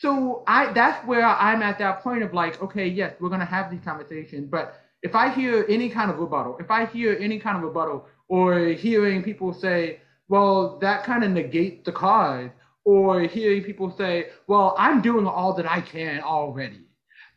[0.03, 3.71] So I that's where I'm at that point of like, okay, yes, we're gonna have
[3.71, 7.57] these conversations, but if I hear any kind of rebuttal, if I hear any kind
[7.57, 12.51] of rebuttal, or hearing people say, well, that kind of negates the cause,
[12.85, 16.81] or hearing people say, well, I'm doing all that I can already,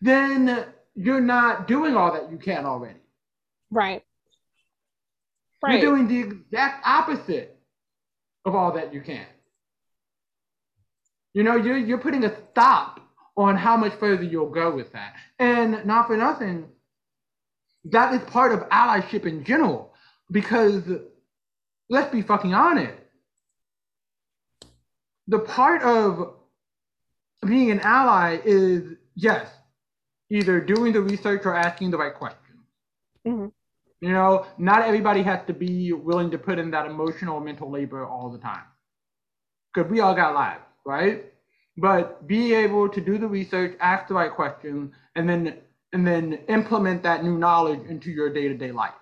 [0.02, 0.66] then
[0.96, 3.00] you're not doing all that you can already.
[3.70, 4.04] Right.
[5.62, 5.82] Right.
[5.82, 7.60] You're doing the exact opposite
[8.44, 9.28] of all that you can.
[11.36, 13.02] You know, you're you're putting a stop
[13.38, 15.16] on how much further you'll go with that.
[15.40, 16.70] And not for nothing,
[17.86, 19.94] that is part of allyship in general.
[20.32, 20.84] Because
[21.90, 22.98] let's be fucking honest.
[25.28, 26.36] The part of
[27.46, 29.50] being an ally is yes,
[30.32, 32.64] either doing the research or asking the right questions.
[33.28, 33.52] Mhm.
[34.02, 38.06] You know, not everybody has to be willing to put in that emotional mental labor
[38.06, 38.66] all the time.
[39.74, 41.26] Because we all got lives, right?
[41.78, 45.58] But be able to do the research, ask the right questions, and then
[45.94, 48.94] and then implement that new knowledge into your day-to-day life.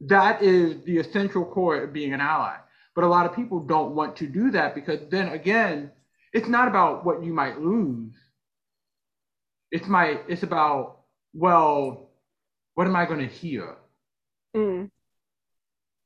[0.00, 2.56] That is the essential core of being an ally.
[2.94, 5.90] But a lot of people don't want to do that because then again,
[6.32, 8.14] it's not about what you might lose.
[9.70, 11.00] It's my it's about,
[11.32, 12.10] well,
[12.74, 13.76] what am I gonna hear?
[14.54, 14.90] Mm.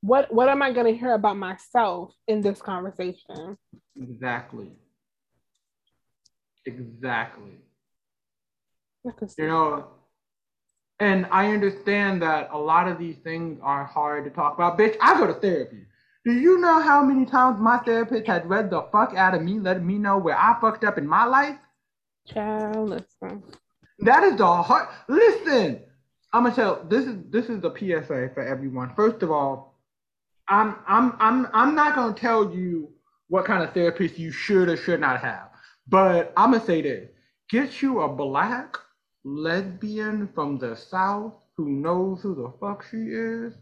[0.01, 3.57] What What am I going to hear about myself in this conversation?
[3.97, 4.73] Exactly.
[6.67, 7.59] Exactly.
[9.07, 9.87] I can see You know,
[10.99, 14.79] and I understand that a lot of these things are hard to talk about.
[14.79, 15.87] Bitch, I go to therapy.
[16.25, 19.61] Do you know how many times my therapist had read the fuck out of me,
[19.61, 21.57] letting me know where I fucked up in my life?
[22.27, 23.45] Child, listen.
[24.01, 24.89] That is the hard.
[25.09, 25.83] Listen,
[26.33, 26.85] I'm gonna tell.
[26.85, 28.93] This is this is the PSA for everyone.
[28.97, 29.76] First of all,
[30.49, 32.91] I'm I'm I'm I'm not gonna tell you
[33.29, 35.51] what kind of therapist you should or should not have.
[35.89, 37.11] But I'm gonna say this:
[37.51, 38.77] get you a black
[39.25, 43.55] lesbian from the south who knows who the fuck she is,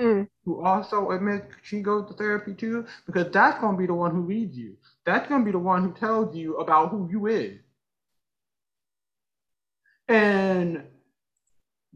[0.00, 0.28] Mm.
[0.44, 4.22] who also admits she goes to therapy too, because that's gonna be the one who
[4.22, 4.76] reads you.
[5.04, 7.60] That's gonna be the one who tells you about who you is.
[10.08, 10.84] And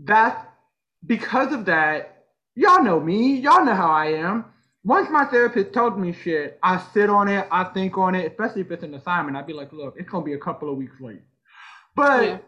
[0.04, 0.52] that
[1.06, 2.13] because of that,
[2.54, 4.46] y'all know me, y'all know how I am.
[4.84, 8.60] Once my therapist told me shit, I sit on it, I think on it, especially
[8.60, 9.36] if it's an assignment.
[9.36, 11.22] I'd be like, look, it's gonna be a couple of weeks late.
[11.96, 12.44] But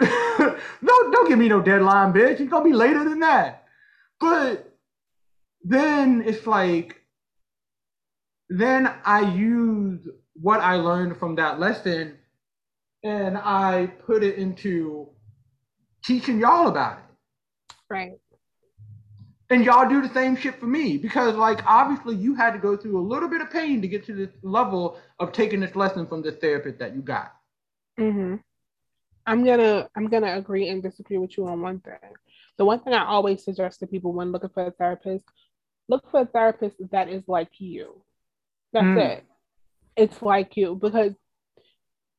[0.00, 0.58] don't
[1.12, 2.40] don't give me no deadline, bitch.
[2.40, 3.64] It's gonna be later than that.
[4.20, 4.76] But
[5.62, 7.00] then it's like
[8.48, 12.16] then I use what I learned from that lesson
[13.04, 15.08] and I put it into
[16.04, 17.74] teaching y'all about it.
[17.90, 18.12] Right.
[19.50, 22.76] And y'all do the same shit for me because, like, obviously, you had to go
[22.76, 26.06] through a little bit of pain to get to this level of taking this lesson
[26.06, 27.34] from this therapist that you got.
[27.98, 28.36] hmm
[29.26, 32.14] I'm gonna I'm gonna agree and disagree with you on one thing.
[32.56, 35.24] The one thing I always suggest to people when looking for a therapist,
[35.88, 38.02] look for a therapist that is like you.
[38.72, 38.96] That's Mm.
[38.96, 39.24] it.
[39.96, 41.14] It's like you because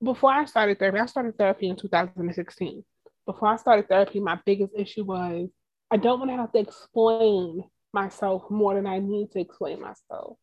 [0.04, 2.84] before I started therapy, I started therapy in 2016.
[3.26, 5.50] Before I started therapy, my biggest issue was
[5.92, 7.64] I don't want to have to explain
[7.94, 10.38] myself more than I need to explain myself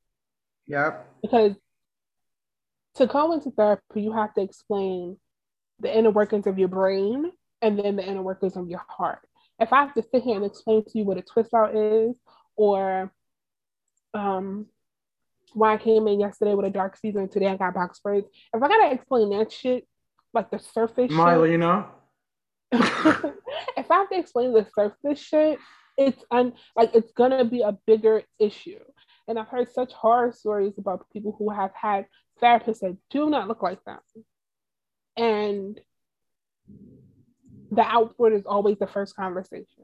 [0.66, 1.06] Yep.
[1.22, 1.54] because
[2.96, 5.18] to go into therapy, you have to explain
[5.80, 7.30] the inner workings of your brain
[7.62, 9.20] and then the inner workings of your heart.
[9.60, 12.18] If I have to sit here and explain to you what a twist out is,
[12.56, 13.12] or
[14.14, 14.66] um,
[15.52, 18.26] why I came in yesterday with a dark season and today I got box braids,
[18.52, 19.86] if I gotta explain that shit,
[20.34, 21.86] like the surface Miley, shit, you know?
[23.86, 25.60] if I have to explain the surface shit,
[25.96, 28.80] it's un- like it's gonna be a bigger issue.
[29.28, 32.06] And I've heard such horror stories about people who have had
[32.42, 34.00] therapists that do not look like them.
[35.16, 35.80] And
[37.70, 39.75] the outward is always the first conversation.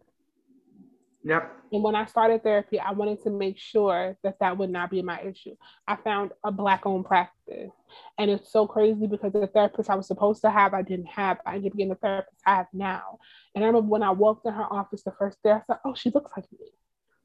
[1.25, 1.57] Yep.
[1.73, 5.01] And when I started therapy, I wanted to make sure that that would not be
[5.03, 5.57] my issue.
[5.87, 7.71] I found a black owned practice.
[8.19, 11.39] And it's so crazy because the therapist I was supposed to have, I didn't have.
[11.47, 13.19] I ended up getting the therapist I have now.
[13.55, 15.95] And I remember when I walked in her office the first day, I said, Oh,
[15.95, 16.67] she looks like me.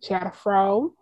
[0.01, 0.93] She had a fro.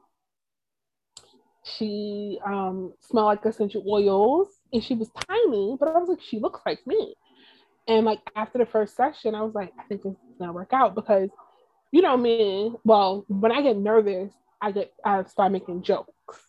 [1.63, 6.39] She um, smelled like essential oils and she was tiny, but I was like, She
[6.39, 7.15] looks like me.
[7.88, 10.95] And like after the first session, I was like, I think is gonna work out
[10.95, 11.30] because
[11.95, 12.73] you know me.
[12.84, 16.41] Well, when I get nervous, I get I start making jokes,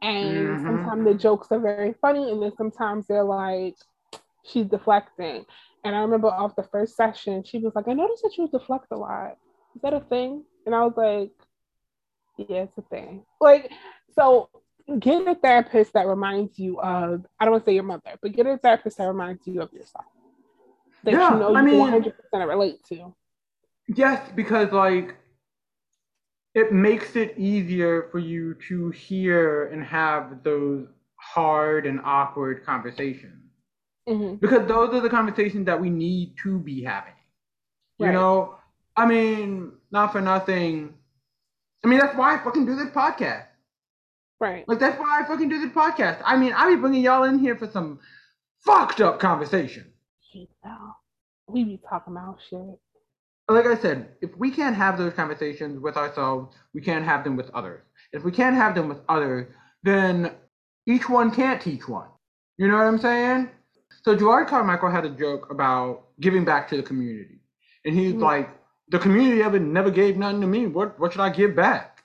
[0.00, 0.64] and mm-hmm.
[0.64, 3.76] sometimes the jokes are very funny, and then sometimes they're like
[4.50, 5.44] she's deflecting.
[5.84, 8.86] And I remember off the first session, she was like, "I noticed that you deflect
[8.90, 9.36] a lot.
[9.76, 11.32] Is that a thing?" And I was like,
[12.38, 13.70] "Yeah, it's a thing." Like,
[14.14, 14.48] so
[14.98, 18.32] get a therapist that reminds you of I don't want to say your mother, but
[18.32, 20.06] get a therapist that reminds you of yourself
[21.04, 23.14] that yeah, you know you mean, 100 percent relate to.
[23.94, 25.16] Yes, because like
[26.54, 30.86] it makes it easier for you to hear and have those
[31.16, 33.44] hard and awkward conversations.
[34.08, 34.36] Mm-hmm.
[34.36, 37.12] Because those are the conversations that we need to be having.
[37.98, 38.08] Right.
[38.08, 38.56] You know,
[38.96, 40.94] I mean, not for nothing.
[41.84, 43.46] I mean, that's why I fucking do this podcast.
[44.40, 44.66] Right.
[44.68, 46.20] Like that's why I fucking do this podcast.
[46.24, 48.00] I mean, I be bringing y'all in here for some
[48.60, 49.92] fucked up conversation.
[50.32, 50.94] You know,
[51.46, 52.78] we be talking about shit
[53.48, 57.36] like I said, if we can't have those conversations with ourselves, we can't have them
[57.36, 57.82] with others.
[58.12, 59.46] If we can't have them with others,
[59.82, 60.32] then
[60.86, 62.08] each one can't teach one.
[62.58, 63.50] You know what I'm saying?
[64.02, 67.40] So Jerrod Carmichael had a joke about giving back to the community.
[67.84, 68.22] And he's mm-hmm.
[68.22, 68.50] like,
[68.90, 70.66] the community ever never gave nothing to me.
[70.66, 72.02] What what should I give back?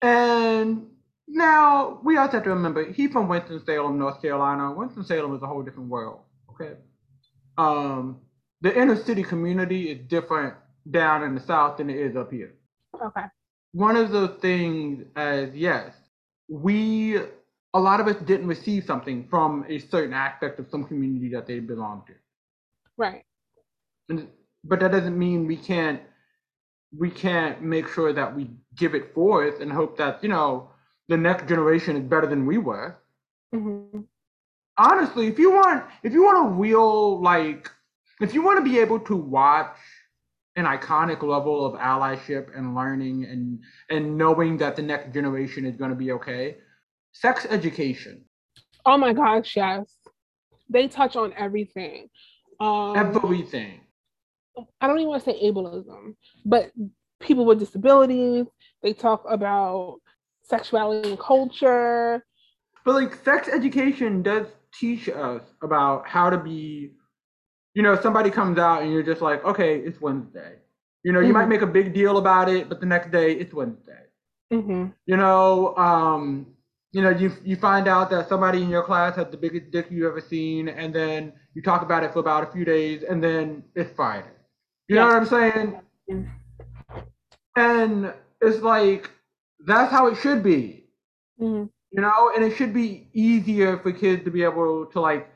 [0.00, 0.86] And
[1.26, 4.72] now we also have to remember he's from Winston-Salem, North Carolina.
[4.72, 6.20] Winston-Salem is a whole different world.
[6.50, 6.74] Okay.
[7.58, 8.20] Um,
[8.60, 10.54] the inner city community is different
[10.90, 12.54] down in the south than it is up here.
[13.02, 13.24] Okay.
[13.72, 15.94] One of the things as yes,
[16.48, 17.18] we
[17.74, 21.46] a lot of us didn't receive something from a certain aspect of some community that
[21.46, 22.12] they belong to.
[22.96, 23.24] Right.
[24.08, 24.28] And,
[24.62, 26.00] but that doesn't mean we can't
[26.96, 30.70] we can't make sure that we give it forth and hope that you know
[31.08, 32.96] the next generation is better than we were.
[33.54, 34.00] Mm-hmm.
[34.78, 37.70] Honestly, if you want if you want a real like
[38.20, 39.76] if you want to be able to watch
[40.56, 43.60] an iconic level of allyship and learning and
[43.90, 46.56] and knowing that the next generation is going to be okay.
[47.12, 48.24] Sex education.
[48.86, 49.96] Oh my gosh yes.
[50.70, 52.08] They touch on everything.
[52.60, 53.80] Um, everything.
[54.80, 56.14] I don't even want to say ableism
[56.44, 56.70] but
[57.20, 58.46] people with disabilities
[58.82, 59.98] they talk about
[60.44, 62.24] sexuality and culture.
[62.84, 64.46] But like sex education does
[64.78, 66.92] teach us about how to be
[67.74, 70.54] you know, somebody comes out and you're just like, okay, it's Wednesday.
[71.02, 71.26] You know, mm-hmm.
[71.26, 71.50] you might mm-hmm.
[71.50, 73.92] make a big deal about it, but the next day it's Wednesday.
[74.52, 74.86] Mm-hmm.
[75.06, 76.46] You know, um,
[76.92, 79.86] you know, you you find out that somebody in your class had the biggest dick
[79.90, 83.22] you've ever seen, and then you talk about it for about a few days, and
[83.22, 84.28] then it's Friday.
[84.88, 85.02] You yeah.
[85.02, 86.30] know what I'm saying?
[87.56, 89.10] And it's like
[89.66, 90.84] that's how it should be.
[91.40, 91.64] Mm-hmm.
[91.90, 95.33] You know, and it should be easier for kids to be able to like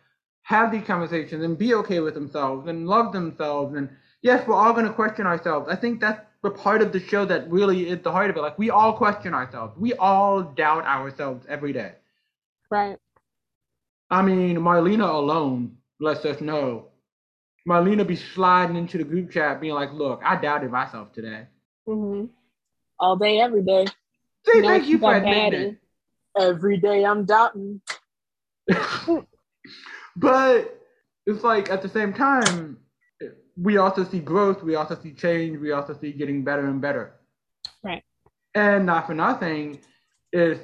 [0.48, 3.76] have these conversations and be okay with themselves and love themselves.
[3.76, 3.90] And
[4.22, 5.68] yes, we're all going to question ourselves.
[5.70, 8.40] I think that's the part of the show that really is the heart of it.
[8.40, 9.76] Like we all question ourselves.
[9.76, 11.92] We all doubt ourselves every day.
[12.70, 12.96] Right.
[14.08, 16.86] I mean, Marlena alone lets us know.
[17.68, 21.46] Marlena be sliding into the group chat being like, look, I doubted myself today.
[21.86, 22.24] Mm-hmm.
[22.98, 23.84] All day, every day.
[24.46, 25.76] See, thank you for admitting
[26.40, 27.82] Every day I'm doubting.
[30.18, 30.80] But
[31.26, 32.78] it's like at the same time,
[33.56, 37.14] we also see growth, we also see change, we also see getting better and better.
[37.82, 38.02] Right.
[38.54, 39.80] And not for nothing,
[40.32, 40.60] it's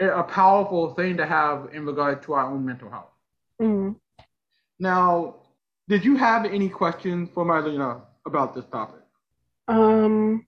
[0.00, 3.10] a powerful thing to have in regard to our own mental health.
[3.60, 3.92] Mm-hmm.
[4.78, 5.36] Now,
[5.88, 9.02] did you have any questions for Marlena about this topic?
[9.66, 10.46] Um.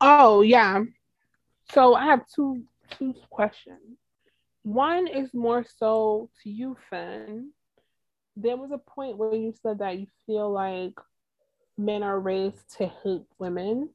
[0.00, 0.82] Oh yeah.
[1.72, 2.64] So I have two
[2.98, 3.85] two questions.
[4.66, 7.50] One is more so to you, Finn.
[8.36, 10.94] There was a point where you said that you feel like
[11.78, 13.90] men are raised to hate women.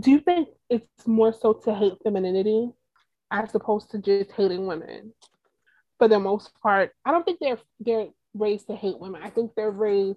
[0.00, 2.70] Do you think it's more so to hate femininity
[3.30, 5.12] as opposed to just hating women?
[5.98, 9.20] For the most part, I don't think they're they're raised to hate women.
[9.22, 10.16] I think they're raised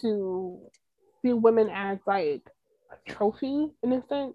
[0.00, 0.60] to
[1.20, 2.48] see women as like
[2.90, 4.32] a trophy in a sense.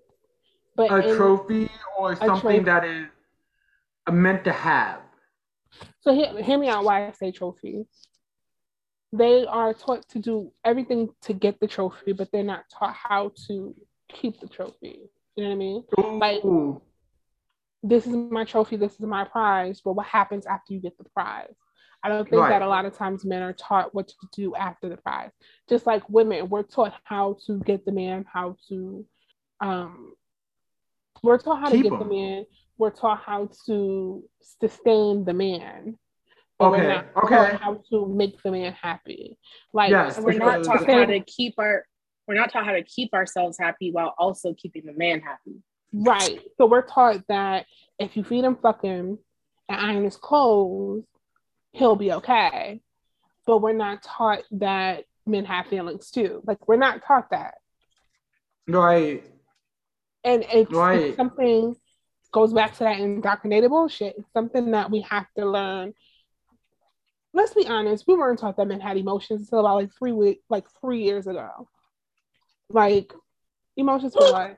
[0.76, 2.60] But a in, trophy or something trophy.
[2.60, 3.08] that is
[4.12, 5.00] meant to have.
[6.02, 7.86] So hear, hear me out why I say trophy.
[9.12, 13.32] they are taught to do everything to get the trophy, but they're not taught how
[13.48, 13.76] to
[14.10, 15.10] keep the trophy.
[15.36, 15.84] You know what I mean?
[16.20, 16.44] Like
[17.84, 21.04] this is my trophy, this is my prize, but what happens after you get the
[21.06, 21.54] prize?
[22.04, 22.50] I don't think Right.
[22.50, 25.32] that a lot of times men are taught what to do after the prize.
[25.70, 29.06] Just like women, we're taught how to get the man, how to
[29.62, 30.14] um
[31.22, 32.10] we're taught how Keep to get the him.
[32.12, 32.46] man,
[32.78, 35.98] we're taught how to sustain the man.
[36.60, 37.58] But Okay, okay.
[37.58, 39.38] how to make the man happy.
[39.74, 41.86] Like Yes, we're not taught how to keep our
[42.28, 45.62] we're not taught how to keep ourselves happy while also keeping the man happy.
[45.92, 46.40] Right.
[46.58, 47.66] So we're taught that
[48.00, 49.18] if you feed him, fucking
[49.70, 51.04] and iron his clothes,
[51.74, 52.82] he'll be okay.
[53.46, 56.42] But we're not taught that men have feelings too.
[56.48, 57.56] Like we're not taught that.
[58.68, 59.24] Right.
[60.24, 61.02] And it's, Right.
[61.02, 61.76] it's something
[62.34, 64.16] goes back to that indoctrinated bullshit.
[64.18, 65.94] It's something that we have to learn.
[67.34, 70.44] Let's be honest, we weren't taught that men had emotions until about like three weeks,
[70.50, 71.70] like three years ago.
[72.70, 73.14] Like
[73.78, 74.58] emotions for what?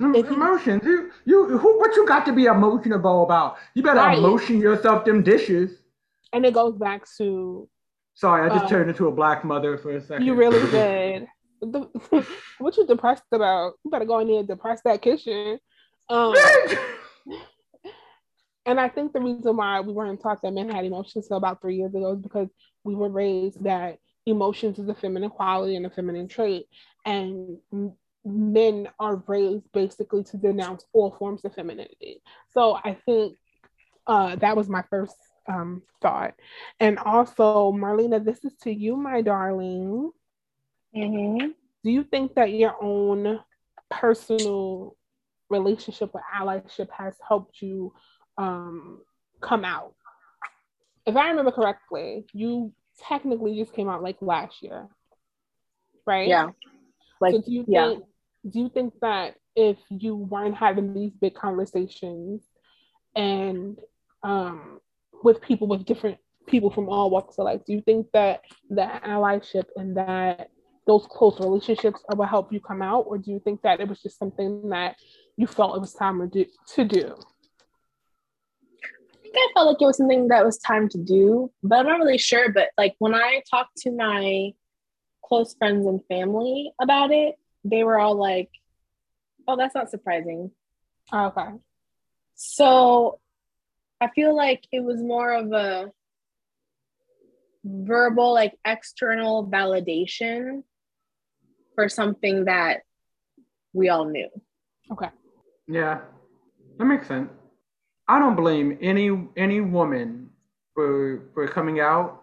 [0.00, 0.82] Mm, If Emotions.
[0.84, 3.56] You, you, who, what you got to be emotional about?
[3.74, 4.18] You better Right.
[4.18, 5.78] emotion yourself them dishes.
[6.32, 7.68] And it goes back to
[8.16, 10.26] Sorry, I just Uh, turned into a black mother for a second.
[10.26, 11.26] You really did.
[12.58, 13.74] What you depressed about?
[13.84, 15.58] You better go in there and depress that kitchen.
[16.08, 16.34] Um,
[18.66, 21.60] and I think the reason why we weren't taught that men had emotions until about
[21.60, 22.48] three years ago is because
[22.84, 26.66] we were raised that emotions is a feminine quality and a feminine trait,
[27.04, 27.58] and
[28.24, 32.22] men are raised basically to denounce all forms of femininity.
[32.50, 33.36] So I think
[34.06, 35.16] uh, that was my first
[35.46, 36.34] um, thought.
[36.80, 40.10] And also, Marlena, this is to you, my darling
[40.96, 41.48] Mm-hmm.
[41.82, 43.40] do you think that your own
[43.90, 44.96] personal
[45.50, 47.92] relationship with allyship has helped you
[48.38, 49.00] um,
[49.40, 49.94] come out?
[51.06, 52.72] If I remember correctly, you
[53.08, 54.88] technically just came out like last year,
[56.06, 56.28] right?
[56.28, 56.50] Yeah.
[57.20, 57.88] Like so do you yeah.
[57.88, 58.04] think
[58.50, 62.42] do you think that if you weren't having these big conversations
[63.14, 63.78] and
[64.22, 64.80] um,
[65.22, 69.02] with people with different people from all walks of life, do you think that that
[69.04, 70.50] allyship and that
[70.86, 73.88] those close relationships are what help you come out, or do you think that it
[73.88, 74.96] was just something that
[75.36, 76.46] you felt it was time to do?
[76.74, 77.14] To do?
[78.84, 81.86] I think I felt like it was something that was time to do, but I'm
[81.86, 82.52] not really sure.
[82.52, 84.52] But like when I talked to my
[85.24, 87.34] close friends and family about it,
[87.64, 88.50] they were all like,
[89.48, 90.52] "Oh, that's not surprising."
[91.12, 91.48] Oh, okay.
[92.36, 93.18] So
[94.00, 95.90] I feel like it was more of a
[97.64, 100.62] verbal, like external validation
[101.74, 102.82] for something that
[103.72, 104.28] we all knew.
[104.92, 105.08] Okay.
[105.66, 106.00] Yeah,
[106.78, 107.30] that makes sense.
[108.06, 110.30] I don't blame any any woman
[110.74, 112.22] for for coming out,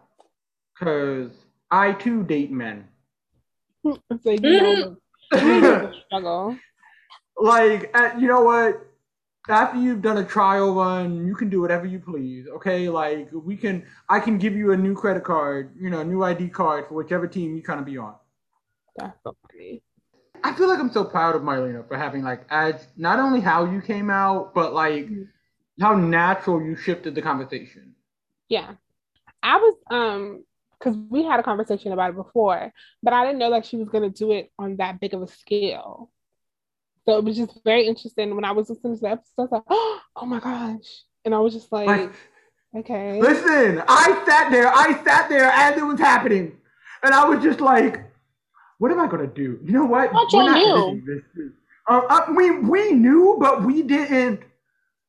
[0.78, 1.32] cause
[1.72, 2.88] I too date men.
[4.24, 4.98] So you know,
[5.32, 6.58] the, you know the struggle.
[7.38, 8.86] like, uh, you know what?
[9.50, 12.46] After you've done a trial run, you can do whatever you please.
[12.58, 16.06] Okay, like we can, I can give you a new credit card, you know, a
[16.06, 18.14] new ID card for whichever team you kind of be on.
[18.98, 19.41] That's so funny.
[20.44, 23.66] I feel like I'm so proud of Marlena for having like as not only how
[23.66, 25.28] you came out, but like Mhm.
[25.80, 27.96] how natural you shifted the conversation.
[28.50, 28.76] Yeah.
[29.44, 30.46] I was um
[30.80, 32.74] because we had a conversation about it before,
[33.04, 35.28] but I didn't know that she was gonna do it on that big of a
[35.28, 36.12] scale.
[37.06, 39.34] So it was just very interesting when I was listening to the episode.
[39.38, 41.04] I was like, oh my gosh.
[41.26, 42.14] And I was just like, Like,
[42.76, 43.20] okay.
[43.20, 46.58] listen, I sat there, I sat there as it was happening,
[47.04, 48.11] and I was just like,
[48.82, 49.60] what am I gonna do?
[49.64, 50.12] You know what?
[50.12, 51.24] What We're you not knew?
[51.36, 51.52] this.
[51.88, 54.42] Uh, uh, we we knew, but we didn't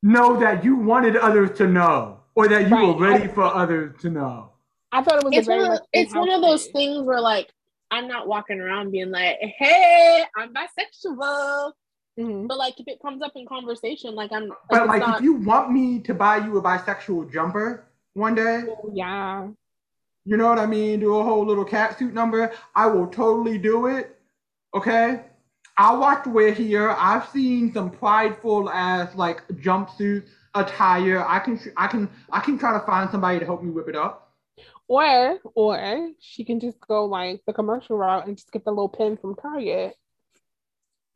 [0.03, 2.99] know that you wanted others to know, or that you were Right.
[2.99, 4.51] ready for others to know.
[4.91, 6.93] I thought it was It's a very one of, it's one of those thing.
[6.93, 7.51] things where like
[7.89, 11.71] I'm not walking around being like, "Hey, I'm bisexual,"
[12.19, 12.47] Mhm.
[12.47, 15.17] but like if it comes up in conversation, like I'm, like, But it's like, not,
[15.17, 19.47] if you want me to buy you a bisexual jumper one day, Yeah.
[20.25, 20.99] You know what I mean?
[20.99, 22.51] Do a whole little cat suit number.
[22.75, 24.17] I will totally do it.
[24.73, 25.21] Okay.
[25.77, 26.91] I'll watch wear here.
[26.91, 31.25] I've seen some prideful ass like jumpsuit attire.
[31.27, 33.95] I can I can I can try to find somebody to help me whip it
[33.95, 34.31] up.
[34.87, 38.89] Or or she can just go like the commercial route and just get the little
[38.89, 39.95] pin from Target.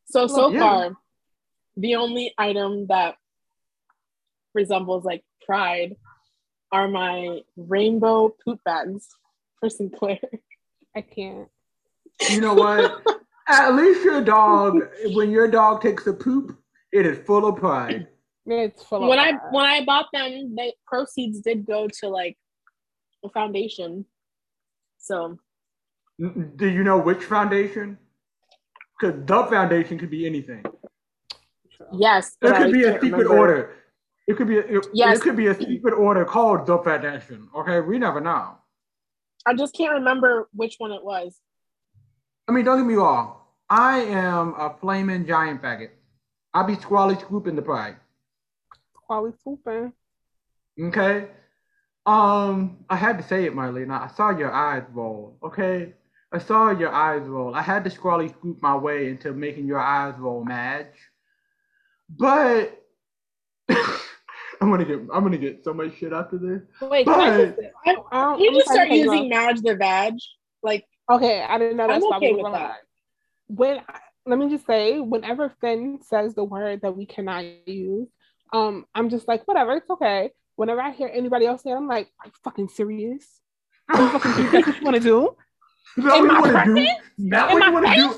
[0.06, 0.60] So so Yeah.
[0.60, 0.98] far,
[1.76, 3.16] the only item that
[4.56, 5.96] resembles like pride
[6.72, 9.08] are my rainbow poop bags
[9.60, 10.20] for Sinclair.
[10.96, 11.48] I can't.
[12.30, 13.02] You know what?
[13.50, 14.76] At least your dog,
[15.14, 16.58] when your dog takes a poop,
[16.92, 18.08] it is full of pride.
[18.46, 19.52] It's full of when I that.
[19.52, 22.38] when I bought them, the proceeds did go to like
[23.24, 24.06] a foundation.
[24.98, 25.38] So,
[26.20, 27.98] mm, do you know which foundation?
[29.00, 30.64] Because the foundation could be anything.
[31.94, 33.38] Yes, it could be a secret remember.
[33.38, 33.76] order.
[34.28, 35.18] It could be a, it, yes.
[35.18, 37.48] it could be a secret order called the foundation.
[37.56, 38.58] Okay, we never know.
[39.46, 41.40] I just can't remember which one it was.
[42.48, 43.38] I mean, don't get me wrong.
[43.70, 45.92] I am a flaming giant faggot.
[46.54, 47.98] I'll be squally scooping the pride.
[49.04, 49.94] Squally swooping.
[50.80, 51.28] Okay.
[52.06, 54.02] Um, I had to say it, Marlena.
[54.02, 55.38] I saw your eyes roll.
[55.44, 55.94] Okay.
[56.32, 57.56] I saw your eyes roll.
[57.56, 60.88] I had to squally scoop my way into making your eyes roll, Madge.
[62.10, 62.82] But
[64.62, 66.62] I'm gonna get I'm gonna get so much shit after this.
[66.82, 70.28] Wait, but, I just, I, I, you just start using Madge the badge?
[70.64, 72.78] Like okay, I didn't know that's I'm okay with that.
[73.48, 73.82] When
[74.28, 78.10] let me just say, whenever Finn says the word that we cannot use,
[78.54, 80.32] um, I'm just like, whatever, it's okay.
[80.56, 83.26] Whenever I hear anybody else say, it, I'm like, are you fucking serious?
[83.90, 85.36] Are you fucking that's what you want to do?
[85.98, 86.88] Is that what you want to do?
[87.30, 88.16] That what you want to do?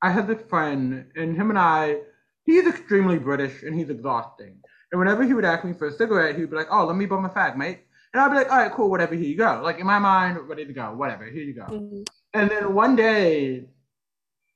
[0.00, 1.98] I have this friend, and him and I,
[2.44, 4.58] he's extremely British, and he's exhausting.
[4.92, 7.06] And whenever he would ask me for a cigarette, he'd be like, "Oh, let me
[7.06, 7.80] bum a fag, mate."
[8.12, 9.14] And I'd be like, "All right, cool, whatever.
[9.14, 11.24] Here you go." Like in my mind, ready to go, whatever.
[11.24, 11.64] Here you go.
[11.64, 12.02] Mm-hmm.
[12.34, 13.68] And then one day,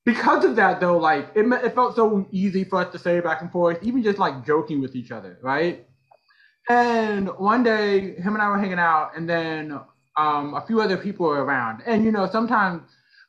[0.05, 3.41] because of that, though, like it, it felt so easy for us to say back
[3.41, 5.87] and forth, even just like joking with each other, right?
[6.69, 9.81] And one day, him and I were hanging out, and then
[10.19, 11.83] um, a few other people were around.
[11.87, 12.83] And you know, sometimes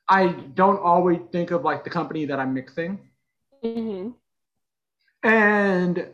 [0.10, 3.00] I don't always think of like the company that I'm mixing.
[3.64, 4.10] Mm-hmm.
[5.24, 6.08] And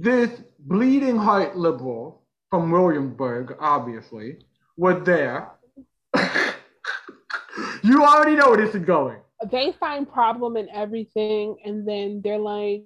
[0.00, 0.30] this
[0.60, 4.38] bleeding heart liberal from Williamsburg, obviously,
[4.76, 5.50] was there.
[7.82, 9.18] you already know where this is going.
[9.50, 12.84] They find problem in everything, and then they're like,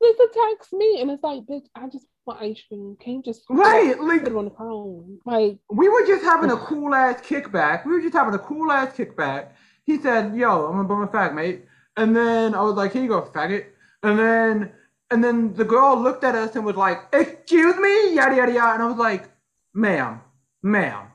[0.00, 2.96] "This attacks me," and it's like, "Bitch, I just want ice cream.
[3.00, 6.50] Can you just right like put it on the phone?" Like we were just having
[6.50, 7.84] a cool ass kickback.
[7.84, 9.50] We were just having a cool ass kickback.
[9.84, 11.64] He said, "Yo, I'm gonna bum a fag, mate,"
[11.96, 13.66] and then I was like, "Here you go, faggot,"
[14.02, 14.72] and then
[15.10, 18.74] and then the girl looked at us and was like, "Excuse me," yada yada yada,
[18.74, 19.28] and I was like,
[19.74, 20.20] "Ma'am,
[20.62, 21.06] ma'am,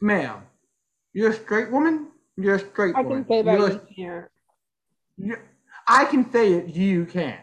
[0.00, 0.42] ma'am,
[1.12, 2.08] you're a straight woman.
[2.36, 3.18] You're a straight I woman.
[3.18, 3.58] I can say that
[3.96, 4.30] you're
[5.16, 5.40] you can't.
[5.86, 6.74] I can say it.
[6.74, 7.40] You can't.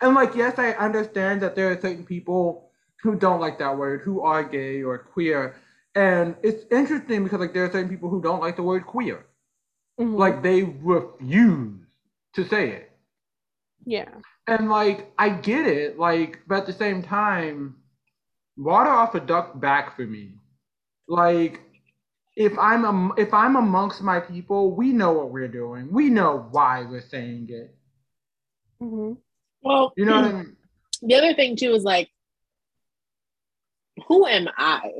[0.00, 2.70] And like, yes, I understand that there are certain people
[3.02, 5.56] who don't like that word, who are gay or queer,
[5.94, 9.26] and it's interesting because like there are certain people who don't like the word queer.
[9.98, 10.14] Mm-hmm.
[10.14, 11.80] Like they refuse
[12.34, 12.92] to say it.
[13.84, 14.10] Yeah.
[14.48, 17.76] And like I get it, like, but at the same time,
[18.56, 20.30] water off a duck back for me.
[21.06, 21.60] Like
[22.34, 25.92] if I'm a, if I'm amongst my people, we know what we're doing.
[25.92, 27.76] We know why we're saying it.
[28.82, 29.14] Mm-hmm.
[29.60, 30.56] Well, you know what I mean.
[31.02, 32.08] The other thing too is like,
[34.06, 34.92] who am I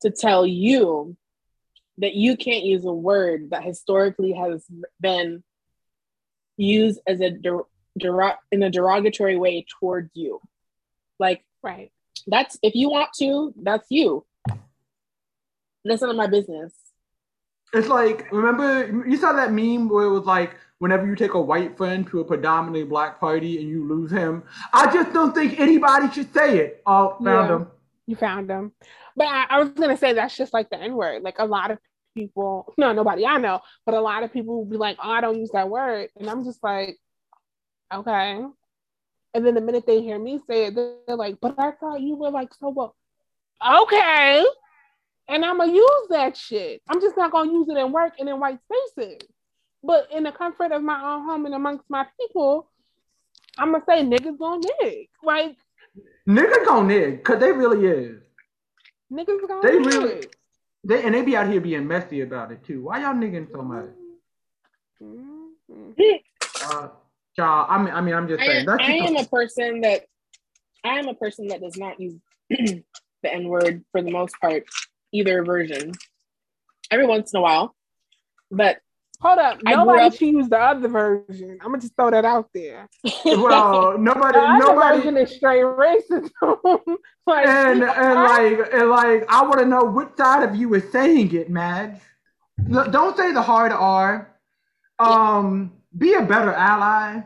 [0.00, 1.14] to tell you
[1.98, 4.64] that you can't use a word that historically has
[5.00, 5.42] been
[6.58, 7.66] used as a der-
[7.98, 10.40] der- in a derogatory way towards you.
[11.18, 11.90] Like, right.
[12.26, 14.24] That's if you want to, that's you.
[15.84, 16.72] That's none of my business.
[17.72, 21.40] It's like remember you saw that meme where it was like whenever you take a
[21.40, 25.60] white friend to a predominantly black party and you lose him, I just don't think
[25.60, 26.82] anybody should say it.
[26.86, 27.66] Oh, found yeah, him.
[28.06, 28.72] You found him.
[29.16, 31.22] But I, I was gonna say that's just like the N word.
[31.22, 31.78] Like a lot of
[32.18, 35.20] people, no, nobody I know, but a lot of people will be like, oh, I
[35.20, 36.10] don't use that word.
[36.18, 36.96] And I'm just like,
[37.92, 38.44] okay.
[39.34, 42.16] And then the minute they hear me say it, they're like, but I thought you
[42.16, 42.96] were like so well.
[43.64, 44.44] Okay.
[45.28, 46.80] And I'm gonna use that shit.
[46.88, 49.20] I'm just not gonna use it in work and in white spaces.
[49.82, 52.68] But in the comfort of my own home and amongst my people,
[53.58, 55.08] I'm gonna say niggas gonna nig.
[55.22, 55.56] Like
[56.26, 58.22] niggas gonna nig, cause they really is.
[59.12, 60.22] Niggas gonna they really
[60.88, 62.84] they and they be out here being messy about it too.
[62.84, 63.90] Why y'all nigging so much?
[65.02, 66.12] Mm-hmm.
[66.64, 66.88] Uh,
[67.36, 68.68] y'all, I mean, I mean, I'm just saying.
[68.68, 70.06] I, I am a person that
[70.82, 72.18] I am a person that does not use
[72.50, 72.82] the
[73.22, 74.64] N word for the most part,
[75.12, 75.92] either version.
[76.90, 77.76] Every once in a while,
[78.50, 78.78] but
[79.20, 80.20] Hold up, nobody up...
[80.20, 81.58] used the other version.
[81.60, 82.88] I'm gonna just throw that out there.
[83.24, 84.98] Well, nobody, the nobody.
[84.98, 86.30] version is straight racism.
[87.26, 90.92] like, and and like and like, I want to know which side of you is
[90.92, 92.00] saying it, Madge.
[92.70, 94.36] Don't say the hard R.
[95.00, 97.22] Um, be a better ally.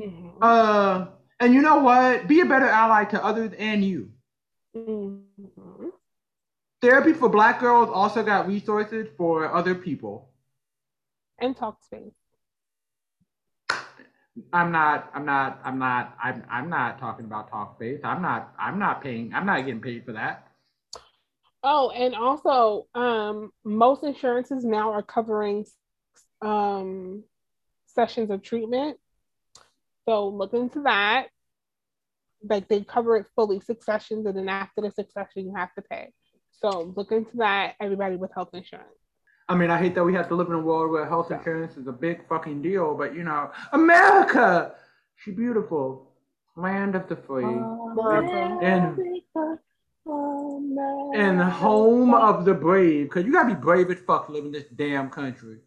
[0.00, 0.42] Mm-hmm.
[0.42, 1.06] Uh,
[1.38, 2.26] and you know what?
[2.26, 4.10] Be a better ally to others and you.
[4.76, 5.88] Mm-hmm.
[6.80, 10.28] Therapy for Black girls also got resources for other people
[11.40, 12.12] and Talkspace.
[14.52, 15.10] I'm not.
[15.14, 15.60] I'm not.
[15.64, 16.16] I'm not.
[16.22, 16.44] I'm.
[16.50, 18.04] I'm not talking about Talkspace.
[18.04, 18.54] I'm not.
[18.58, 19.32] I'm not paying.
[19.34, 20.48] I'm not getting paid for that.
[21.64, 25.66] Oh, and also, um, most insurances now are covering
[26.40, 27.24] um,
[27.86, 28.96] sessions of treatment.
[30.08, 31.26] So look into that.
[32.48, 35.74] Like they cover it fully, six sessions, and then after the six sessions, you have
[35.74, 36.12] to pay.
[36.52, 38.88] So look into that, everybody with health insurance.
[39.48, 41.76] I mean, I hate that we have to live in a world where health insurance
[41.76, 44.74] is a big fucking deal, but you know, America,
[45.16, 46.12] she beautiful,
[46.54, 48.98] land of the free, and
[51.14, 53.08] and home of the brave.
[53.08, 55.60] Because you gotta be brave as fuck living in this damn country.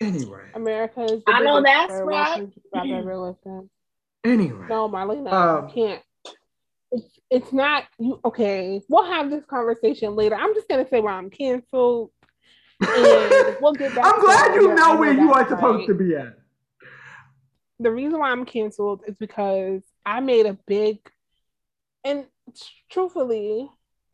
[0.00, 1.22] Anyway, America is.
[1.28, 2.48] I know that's right.
[2.74, 3.70] I've ever lived in.
[4.24, 6.02] Anyway, no, Marlena, um, I can't.
[6.90, 8.18] It's it's not you.
[8.24, 10.34] Okay, we'll have this conversation later.
[10.34, 12.10] I'm just gonna say why I'm canceled,
[12.88, 14.04] and we'll get back.
[14.06, 15.88] I'm glad you know where you are supposed right.
[15.88, 16.38] to be at.
[17.78, 20.98] the reason why I'm canceled is because I made a big,
[22.04, 22.26] and
[22.90, 23.68] truthfully,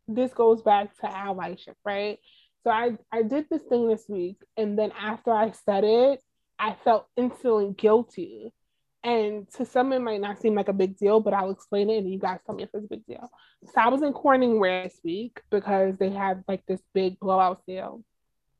[0.07, 2.19] this goes back to allyship, right?
[2.63, 6.21] So I I did this thing this week, and then after I said it,
[6.57, 8.53] I felt instantly guilty.
[9.01, 11.99] And to some, it might not seem like a big deal, but I'll explain it,
[11.99, 13.31] and you guys tell me if it's a big deal.
[13.65, 17.61] So I was in Corning Corningware this week because they have like this big blowout
[17.65, 18.03] sale.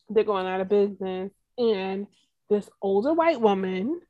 [0.10, 2.08] They're going out of business, and
[2.50, 4.02] this older white woman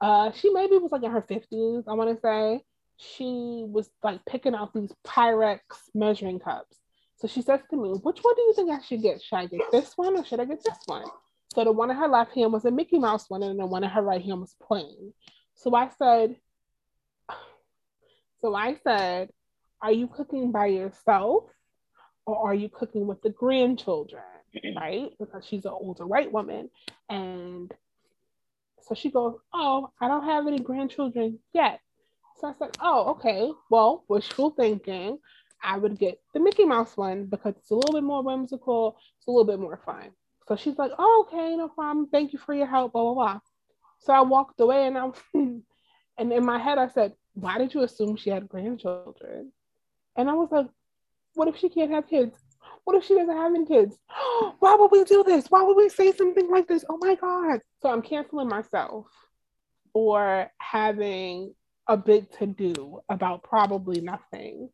[0.00, 2.62] uh, she maybe was like in her 50s, I want to say.
[2.96, 5.60] She was like picking out these Pyrex
[5.94, 6.76] measuring cups.
[7.16, 9.22] So she says to me, Which one do you think I should get?
[9.22, 11.04] Should I get this one or should I get this one?
[11.54, 13.84] So the one in her left hand was a Mickey Mouse one, and the one
[13.84, 15.12] in her right hand was plain.
[15.54, 16.36] So I said,
[18.40, 19.30] So I said,
[19.82, 21.44] Are you cooking by yourself
[22.26, 24.22] or are you cooking with the grandchildren?
[24.76, 25.10] Right?
[25.18, 26.70] Because she's an older white woman.
[27.08, 27.72] And
[28.82, 31.80] so she goes, Oh, I don't have any grandchildren yet.
[32.38, 33.50] So I said, Oh, okay.
[33.70, 35.18] Well, wishful thinking.
[35.62, 39.26] I would get the Mickey Mouse one because it's a little bit more whimsical, it's
[39.26, 40.10] a little bit more fun.
[40.48, 42.08] So she's like, Oh, okay, no problem.
[42.08, 43.40] Thank you for your help, blah, blah, blah.
[44.00, 47.82] So I walked away and I and in my head I said, Why did you
[47.82, 49.52] assume she had grandchildren?
[50.16, 50.66] And I was like,
[51.34, 52.36] What if she can't have kids?
[52.84, 53.96] What if she doesn't have any kids?
[54.58, 55.46] Why would we do this?
[55.48, 56.84] Why would we say something like this?
[56.88, 57.60] Oh my God.
[57.82, 59.06] So I'm canceling myself
[59.92, 61.54] for having
[61.86, 64.70] a big to do about probably nothing.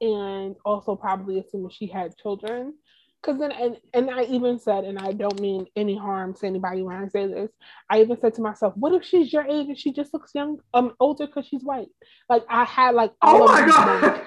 [0.00, 2.74] And also probably assuming she had children.
[3.22, 6.82] Cause then and, and I even said, and I don't mean any harm to anybody
[6.82, 7.50] when I say this,
[7.90, 10.60] I even said to myself, what if she's your age and she just looks young,
[10.74, 11.88] um older because she's white?
[12.28, 14.22] Like I had like all Oh of my god.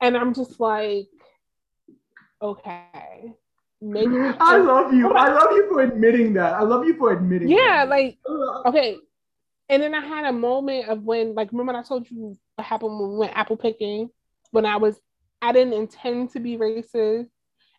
[0.00, 1.08] And I'm just like,
[2.42, 3.32] okay.
[3.80, 5.12] Maybe I love you.
[5.12, 6.54] I love you for admitting that.
[6.54, 7.88] I love you for admitting yeah, that.
[7.88, 8.18] like
[8.64, 8.96] okay.
[9.68, 12.64] And then I had a moment of when, like, remember when I told you what
[12.64, 14.10] happened when we went apple picking?
[14.52, 14.98] When I was,
[15.42, 17.26] I didn't intend to be racist.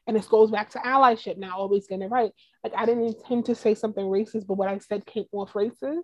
[0.06, 2.32] And this goes back to allyship, not always getting it right.
[2.64, 6.02] Like, I didn't intend to say something racist, but what I said came off racist.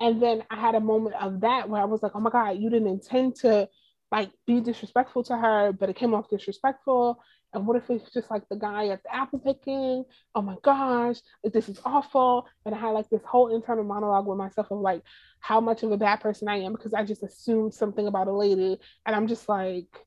[0.00, 2.58] And then I had a moment of that where I was like, oh my God,
[2.58, 3.68] you didn't intend to
[4.10, 7.22] like be disrespectful to her, but it came off disrespectful.
[7.52, 10.04] And what if it's just like the guy at the apple picking?
[10.34, 12.46] Oh my gosh, this is awful.
[12.64, 15.02] And I had like this whole internal monologue with myself of like
[15.40, 18.32] how much of a bad person I am because I just assumed something about a
[18.32, 18.78] lady.
[19.06, 20.06] And I'm just like,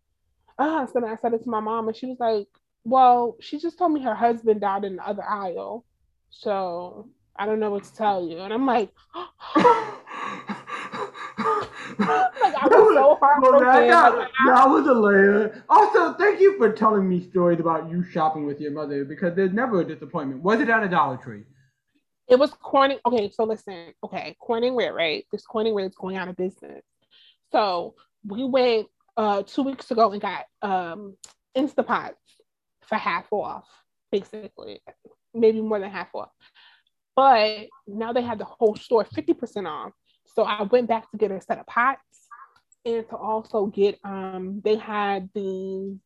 [0.57, 2.47] ah, so then I said it to my mom and she was like,
[2.85, 5.85] well, she just told me her husband died in the other aisle.
[6.29, 8.39] So I don't know what to tell you.
[8.39, 8.89] And I'm like,
[11.99, 15.63] like I was so Well, that, Like, that was a layer.
[15.69, 19.53] Also, thank you for telling me stories about you shopping with your mother because there's
[19.53, 20.41] never a disappointment.
[20.41, 21.43] Was it at a Dollar Tree?
[22.27, 22.99] It was Corning.
[23.05, 23.93] Okay, so listen.
[24.03, 25.25] Okay, Corningware, right?
[25.31, 26.83] This Corningware is going out of business.
[27.51, 27.95] So
[28.25, 28.87] we went
[29.17, 31.15] uh two weeks ago and got um
[31.55, 32.13] Instapots
[32.81, 33.67] for half off,
[34.11, 34.81] basically,
[35.33, 36.29] maybe more than half off.
[37.15, 39.91] But now they have the whole store 50% off.
[40.35, 42.27] So I went back to get a set of pots
[42.85, 45.97] and to also get um they had the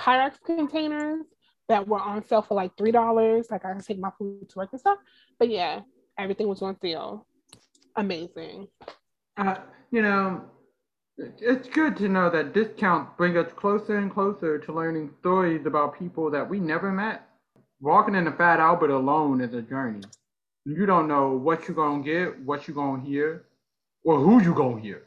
[0.00, 1.24] Pyrex containers
[1.68, 3.48] that were on sale for like three dollars.
[3.50, 4.98] Like I can take my food to work and stuff.
[5.38, 5.80] But yeah,
[6.18, 7.26] everything was on sale.
[7.96, 8.68] Amazing.
[9.36, 9.56] Uh,
[9.90, 10.44] you know,
[11.18, 15.98] it's good to know that discounts bring us closer and closer to learning stories about
[15.98, 17.26] people that we never met.
[17.80, 20.02] Walking in the Fat Albert alone is a journey.
[20.64, 23.44] You don't know what you're gonna get, what you're gonna hear,
[24.06, 25.02] or who you're gonna hear.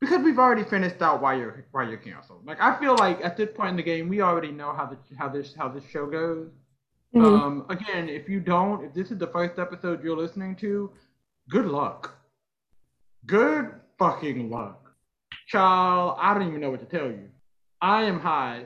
[0.00, 2.44] Because we've already finished out why you're why you're canceled.
[2.44, 4.98] Like I feel like at this point in the game, we already know how the
[5.16, 6.48] how this how this show goes.
[7.14, 7.24] Mhm.
[7.24, 10.90] Um, again, if you don't, if this is the first episode you're listening to,
[11.48, 12.18] good luck.
[13.24, 14.80] Good fucking luck.
[15.46, 17.28] Child, I don't even know what to tell you.
[17.80, 18.64] I am high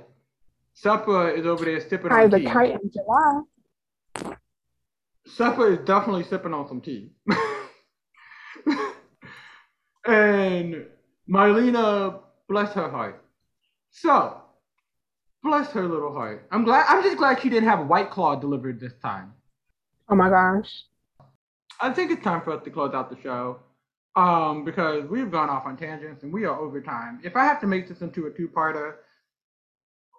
[0.73, 2.47] Supper is over there sipping High on the tea.
[2.47, 3.43] kite in July.
[5.27, 7.11] Supper is definitely sipping on some tea.
[10.09, 10.87] and
[11.31, 13.23] Marlena, bless her heart.
[13.91, 14.41] So,
[15.43, 16.49] bless her little heart.
[16.51, 16.87] I'm glad.
[16.89, 19.35] I'm just glad she didn't have White Claw delivered this time.
[20.09, 20.85] Oh my gosh.
[21.81, 23.61] I think it's time for us to close out the show.
[24.17, 27.21] Um, because we've gone off on tangents and we are over time.
[27.23, 28.95] If I have to make this into a two-parter,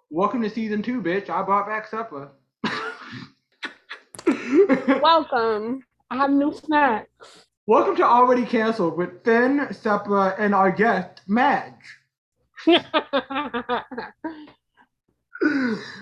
[0.08, 1.28] welcome to season two, bitch.
[1.28, 2.30] I brought back supper.
[5.02, 5.82] Welcome.
[6.10, 7.49] I have new snacks.
[7.70, 11.98] Welcome to Already Cancelled with Finn, Supper, and our guest, Madge.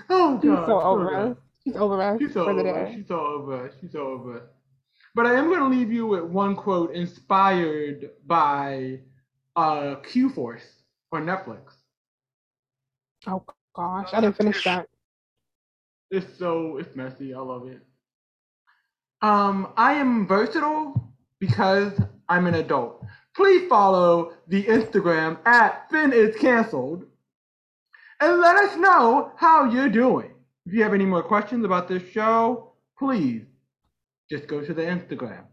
[0.09, 0.65] Oh god.
[0.67, 1.37] so oh, over us.
[1.63, 2.85] She's over us She's so for the over.
[2.85, 2.95] day.
[2.97, 3.71] She's so over.
[3.79, 4.49] She's so over.
[5.15, 8.99] But I am going to leave you with one quote inspired by
[9.55, 10.65] uh, Q Force
[11.13, 11.75] on Netflix.
[13.27, 14.87] Oh gosh, I didn't finish that.
[16.11, 17.33] It's so it's messy.
[17.33, 17.79] I love it.
[19.21, 21.08] Um, I am versatile
[21.39, 23.03] because I'm an adult.
[23.35, 27.05] Please follow the Instagram at Finn is canceled,
[28.19, 30.31] and let us know how you're doing.
[30.65, 33.43] If you have any more questions about this show, please
[34.29, 35.45] just go to the Instagram.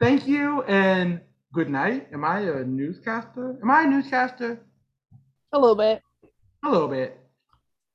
[0.00, 1.20] Thank you and
[1.52, 2.08] good night.
[2.12, 3.58] Am I a newscaster?
[3.62, 4.60] Am I a newscaster?
[5.52, 6.00] A little bit.
[6.64, 7.18] A little bit.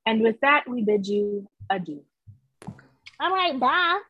[0.05, 2.03] And with that, we bid you adieu.
[3.19, 4.01] All right, bye.